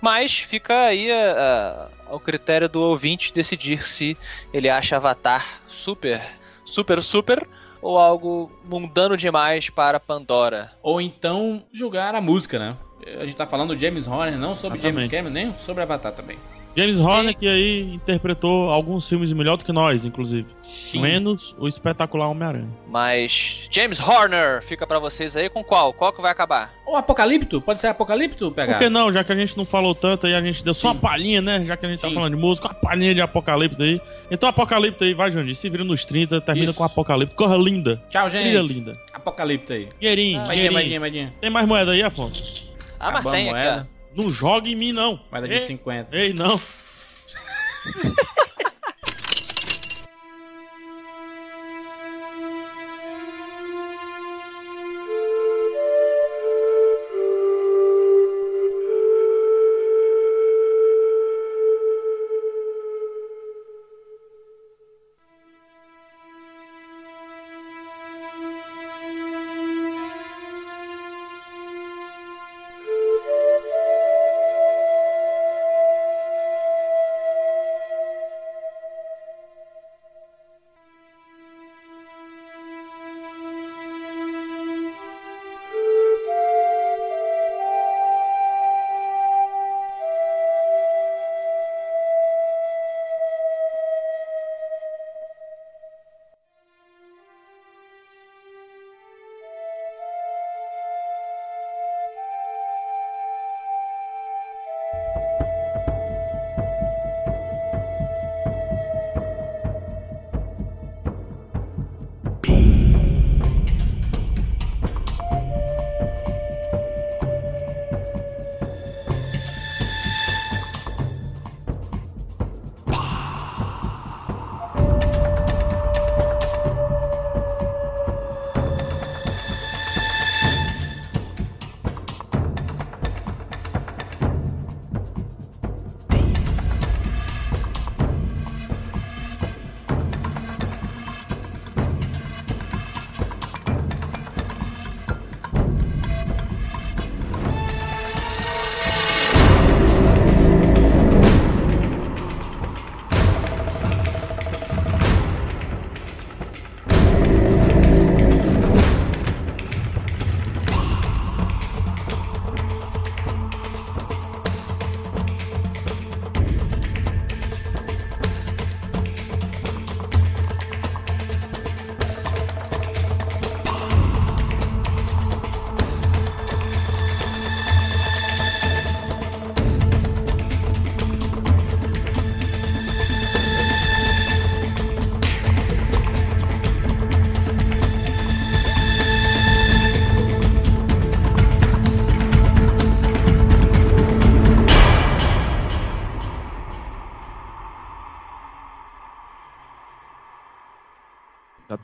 Mas 0.00 0.38
fica 0.38 0.86
aí 0.86 1.10
a- 1.10 1.88
a- 2.06 2.12
ao 2.12 2.20
critério 2.20 2.68
do 2.68 2.80
ouvinte 2.80 3.34
decidir 3.34 3.84
se 3.86 4.16
ele 4.52 4.68
acha 4.68 4.96
Avatar 4.96 5.60
super, 5.66 6.20
super, 6.68 7.02
super 7.02 7.46
ou 7.80 7.98
algo 7.98 8.50
mundano 8.64 9.16
demais 9.16 9.70
para 9.70 10.00
Pandora. 10.00 10.70
Ou 10.82 11.00
então 11.00 11.62
julgar 11.72 12.14
a 12.14 12.20
música, 12.20 12.58
né? 12.58 12.76
A 13.20 13.24
gente 13.24 13.36
tá 13.36 13.46
falando 13.46 13.74
do 13.74 13.80
James 13.80 14.06
Horner, 14.06 14.36
não 14.36 14.54
sobre 14.54 14.78
James 14.80 15.04
Exatamente. 15.04 15.10
Cameron, 15.10 15.32
nem 15.32 15.58
sobre 15.58 15.82
Avatar 15.82 16.12
também. 16.12 16.38
James. 16.78 16.98
Horner 17.00 17.36
que 17.36 17.46
aí 17.48 17.94
interpretou 17.94 18.70
alguns 18.70 19.08
filmes 19.08 19.32
melhor 19.32 19.56
do 19.56 19.64
que 19.64 19.72
nós, 19.72 20.04
inclusive. 20.04 20.46
Sim. 20.62 21.00
Menos 21.00 21.54
o 21.58 21.66
espetacular 21.68 22.28
Homem-Aranha. 22.28 22.68
Mas 22.88 23.62
James 23.70 24.00
Horner 24.00 24.62
fica 24.62 24.86
pra 24.86 24.98
vocês 24.98 25.36
aí 25.36 25.48
com 25.48 25.62
qual? 25.64 25.92
Qual 25.92 26.12
que 26.12 26.20
vai 26.22 26.30
acabar? 26.30 26.72
Ou 26.86 26.96
Apocalipto? 26.96 27.60
Pode 27.60 27.80
ser 27.80 27.88
Apocalipto, 27.88 28.50
PH? 28.50 28.72
Por 28.74 28.78
que 28.78 28.88
não? 28.88 29.12
Já 29.12 29.22
que 29.24 29.32
a 29.32 29.36
gente 29.36 29.56
não 29.56 29.64
falou 29.64 29.94
tanto 29.94 30.26
aí, 30.26 30.34
a 30.34 30.40
gente 30.40 30.64
deu 30.64 30.74
só 30.74 30.88
Sim. 30.88 30.94
uma 30.94 31.00
palhinha, 31.00 31.40
né? 31.42 31.64
Já 31.66 31.76
que 31.76 31.84
a 31.86 31.88
gente 31.88 32.00
tá 32.00 32.08
Sim. 32.08 32.14
falando 32.14 32.34
de 32.36 32.40
música, 32.40 32.68
uma 32.68 32.74
palhinha 32.74 33.14
de 33.14 33.20
Apocalipto 33.20 33.82
aí. 33.82 34.00
Então 34.30 34.48
Apocalipto 34.48 35.04
aí, 35.04 35.14
vai, 35.14 35.30
Jandir. 35.32 35.56
Se 35.56 35.68
vira 35.68 35.84
nos 35.84 36.04
30, 36.04 36.40
termina 36.40 36.70
Isso. 36.70 36.78
com 36.78 36.84
Apocalipto. 36.84 37.34
Corra 37.34 37.56
linda. 37.56 38.00
Tchau, 38.08 38.28
Trilha 38.28 38.60
gente. 38.62 38.72
linda. 38.72 38.98
Apocalipto 39.12 39.72
aí. 39.72 39.88
Dinheirinho, 40.00 40.40
Moedinha, 40.40 40.70
dinheirinho. 40.70 41.32
Tem 41.40 41.50
mais 41.50 41.66
moeda 41.66 41.92
aí, 41.92 42.02
Afonso? 42.02 42.68
Ah, 43.00 43.10
mas 43.12 43.26
Acabou 43.26 43.32
a 43.32 43.34
tem 43.34 43.50
aqui, 43.50 43.58
moeda. 43.58 43.86
ó. 43.94 43.97
Não 44.14 44.28
joga 44.32 44.68
em 44.68 44.76
mim, 44.76 44.92
não. 44.92 45.20
Moeda 45.30 45.48
de 45.48 45.54
Ei, 45.54 45.66
50. 45.66 46.16
Ei, 46.16 46.32
não. 46.32 46.60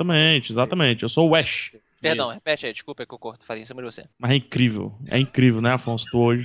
Exatamente, 0.04 0.52
exatamente. 0.52 1.02
Eu 1.02 1.08
sou 1.08 1.28
o 1.30 1.34
Ash. 1.34 1.74
Perdão, 2.00 2.26
Isso. 2.26 2.34
repete 2.34 2.66
aí, 2.66 2.72
desculpa 2.72 3.02
é 3.02 3.06
que 3.06 3.14
eu 3.14 3.18
corto, 3.18 3.46
falei 3.46 3.62
em 3.62 3.66
cima 3.66 3.80
de 3.80 3.86
você. 3.86 4.04
Mas 4.18 4.32
é 4.32 4.34
incrível. 4.36 4.92
É 5.08 5.18
incrível, 5.18 5.62
né, 5.62 5.72
Afonso? 5.72 6.04
Tu 6.10 6.18
hoje. 6.18 6.44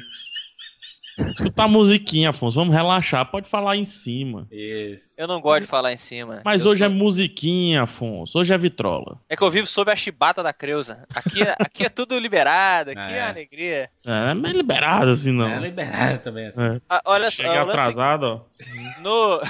Escutar 1.31 1.67
musiquinha, 1.67 2.29
Afonso. 2.31 2.55
Vamos 2.55 2.73
relaxar. 2.73 3.25
Pode 3.29 3.47
falar 3.49 3.75
em 3.77 3.85
cima. 3.85 4.47
Isso. 4.51 5.13
Eu 5.17 5.27
não 5.27 5.39
gosto 5.41 5.61
de 5.61 5.67
falar 5.67 5.93
em 5.93 5.97
cima. 5.97 6.41
Mas 6.45 6.63
Eu 6.65 6.71
hoje 6.71 6.79
sou- 6.79 6.85
é 6.87 6.89
musiquinha, 6.89 7.83
Afonso. 7.83 8.37
Hoje 8.39 8.53
é 8.53 8.57
vitrola. 8.57 9.19
É 9.29 9.35
que 9.35 9.43
eu 9.43 9.49
vivo 9.51 9.67
sob 9.67 9.91
a 9.91 9.95
chibata 9.95 10.41
da 10.43 10.51
Creuza. 10.53 11.05
Aqui, 11.13 11.41
é- 11.43 11.55
aqui 11.59 11.85
é 11.85 11.89
tudo 11.89 12.17
liberado, 12.19 12.91
aqui 12.91 12.99
é, 13.13 13.17
É. 13.17 13.21
alegria. 13.21 13.89
É, 14.05 14.33
não 14.33 14.49
é 14.49 14.53
liberado 14.53 15.11
assim, 15.11 15.31
não. 15.31 15.47
É 15.47 15.59
liberado 15.59 16.19
também, 16.19 16.47
assim. 16.47 16.63
É. 16.63 16.81
Ah, 16.89 17.01
olha 17.05 17.29
só, 17.31 17.43
lance 17.43 17.57
atrasado, 17.69 18.23
ó. 18.23 19.01
no, 19.01 19.41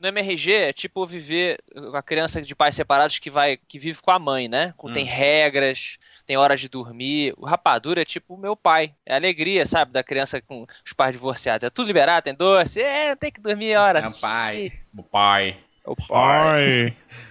no 0.00 0.08
MRG 0.08 0.52
é 0.52 0.72
tipo 0.72 1.06
viver 1.06 1.58
com 1.74 1.96
a 1.96 2.02
criança 2.02 2.40
de 2.42 2.54
pais 2.54 2.74
separados 2.74 3.18
que 3.18 3.30
vai 3.30 3.56
que 3.56 3.78
vive 3.78 4.00
com 4.02 4.10
a 4.10 4.18
mãe, 4.18 4.48
né? 4.48 4.74
Com, 4.76 4.92
Tem 4.92 5.04
regras, 5.04 5.98
tem 6.30 6.36
horas 6.36 6.60
de 6.60 6.68
dormir. 6.68 7.34
O 7.36 7.44
rapadura 7.44 8.02
é 8.02 8.04
tipo 8.04 8.34
o 8.34 8.38
meu 8.38 8.54
pai. 8.54 8.94
É 9.04 9.14
a 9.14 9.16
alegria, 9.16 9.66
sabe, 9.66 9.90
da 9.90 10.00
criança 10.00 10.40
com 10.40 10.64
os 10.86 10.92
pais 10.92 11.10
divorciados. 11.10 11.66
É 11.66 11.70
tudo 11.70 11.88
liberado, 11.88 12.22
tem 12.22 12.32
doce. 12.32 12.80
É, 12.80 13.16
tem 13.16 13.32
que 13.32 13.40
dormir 13.40 13.74
a 13.74 13.82
hora. 13.82 13.98
É 13.98 14.06
o 14.06 14.12
pai. 14.12 14.72
O 14.96 15.02
pai. 15.02 15.56
O 15.84 15.96
pai. 15.96 16.86
Ai. 16.86 16.96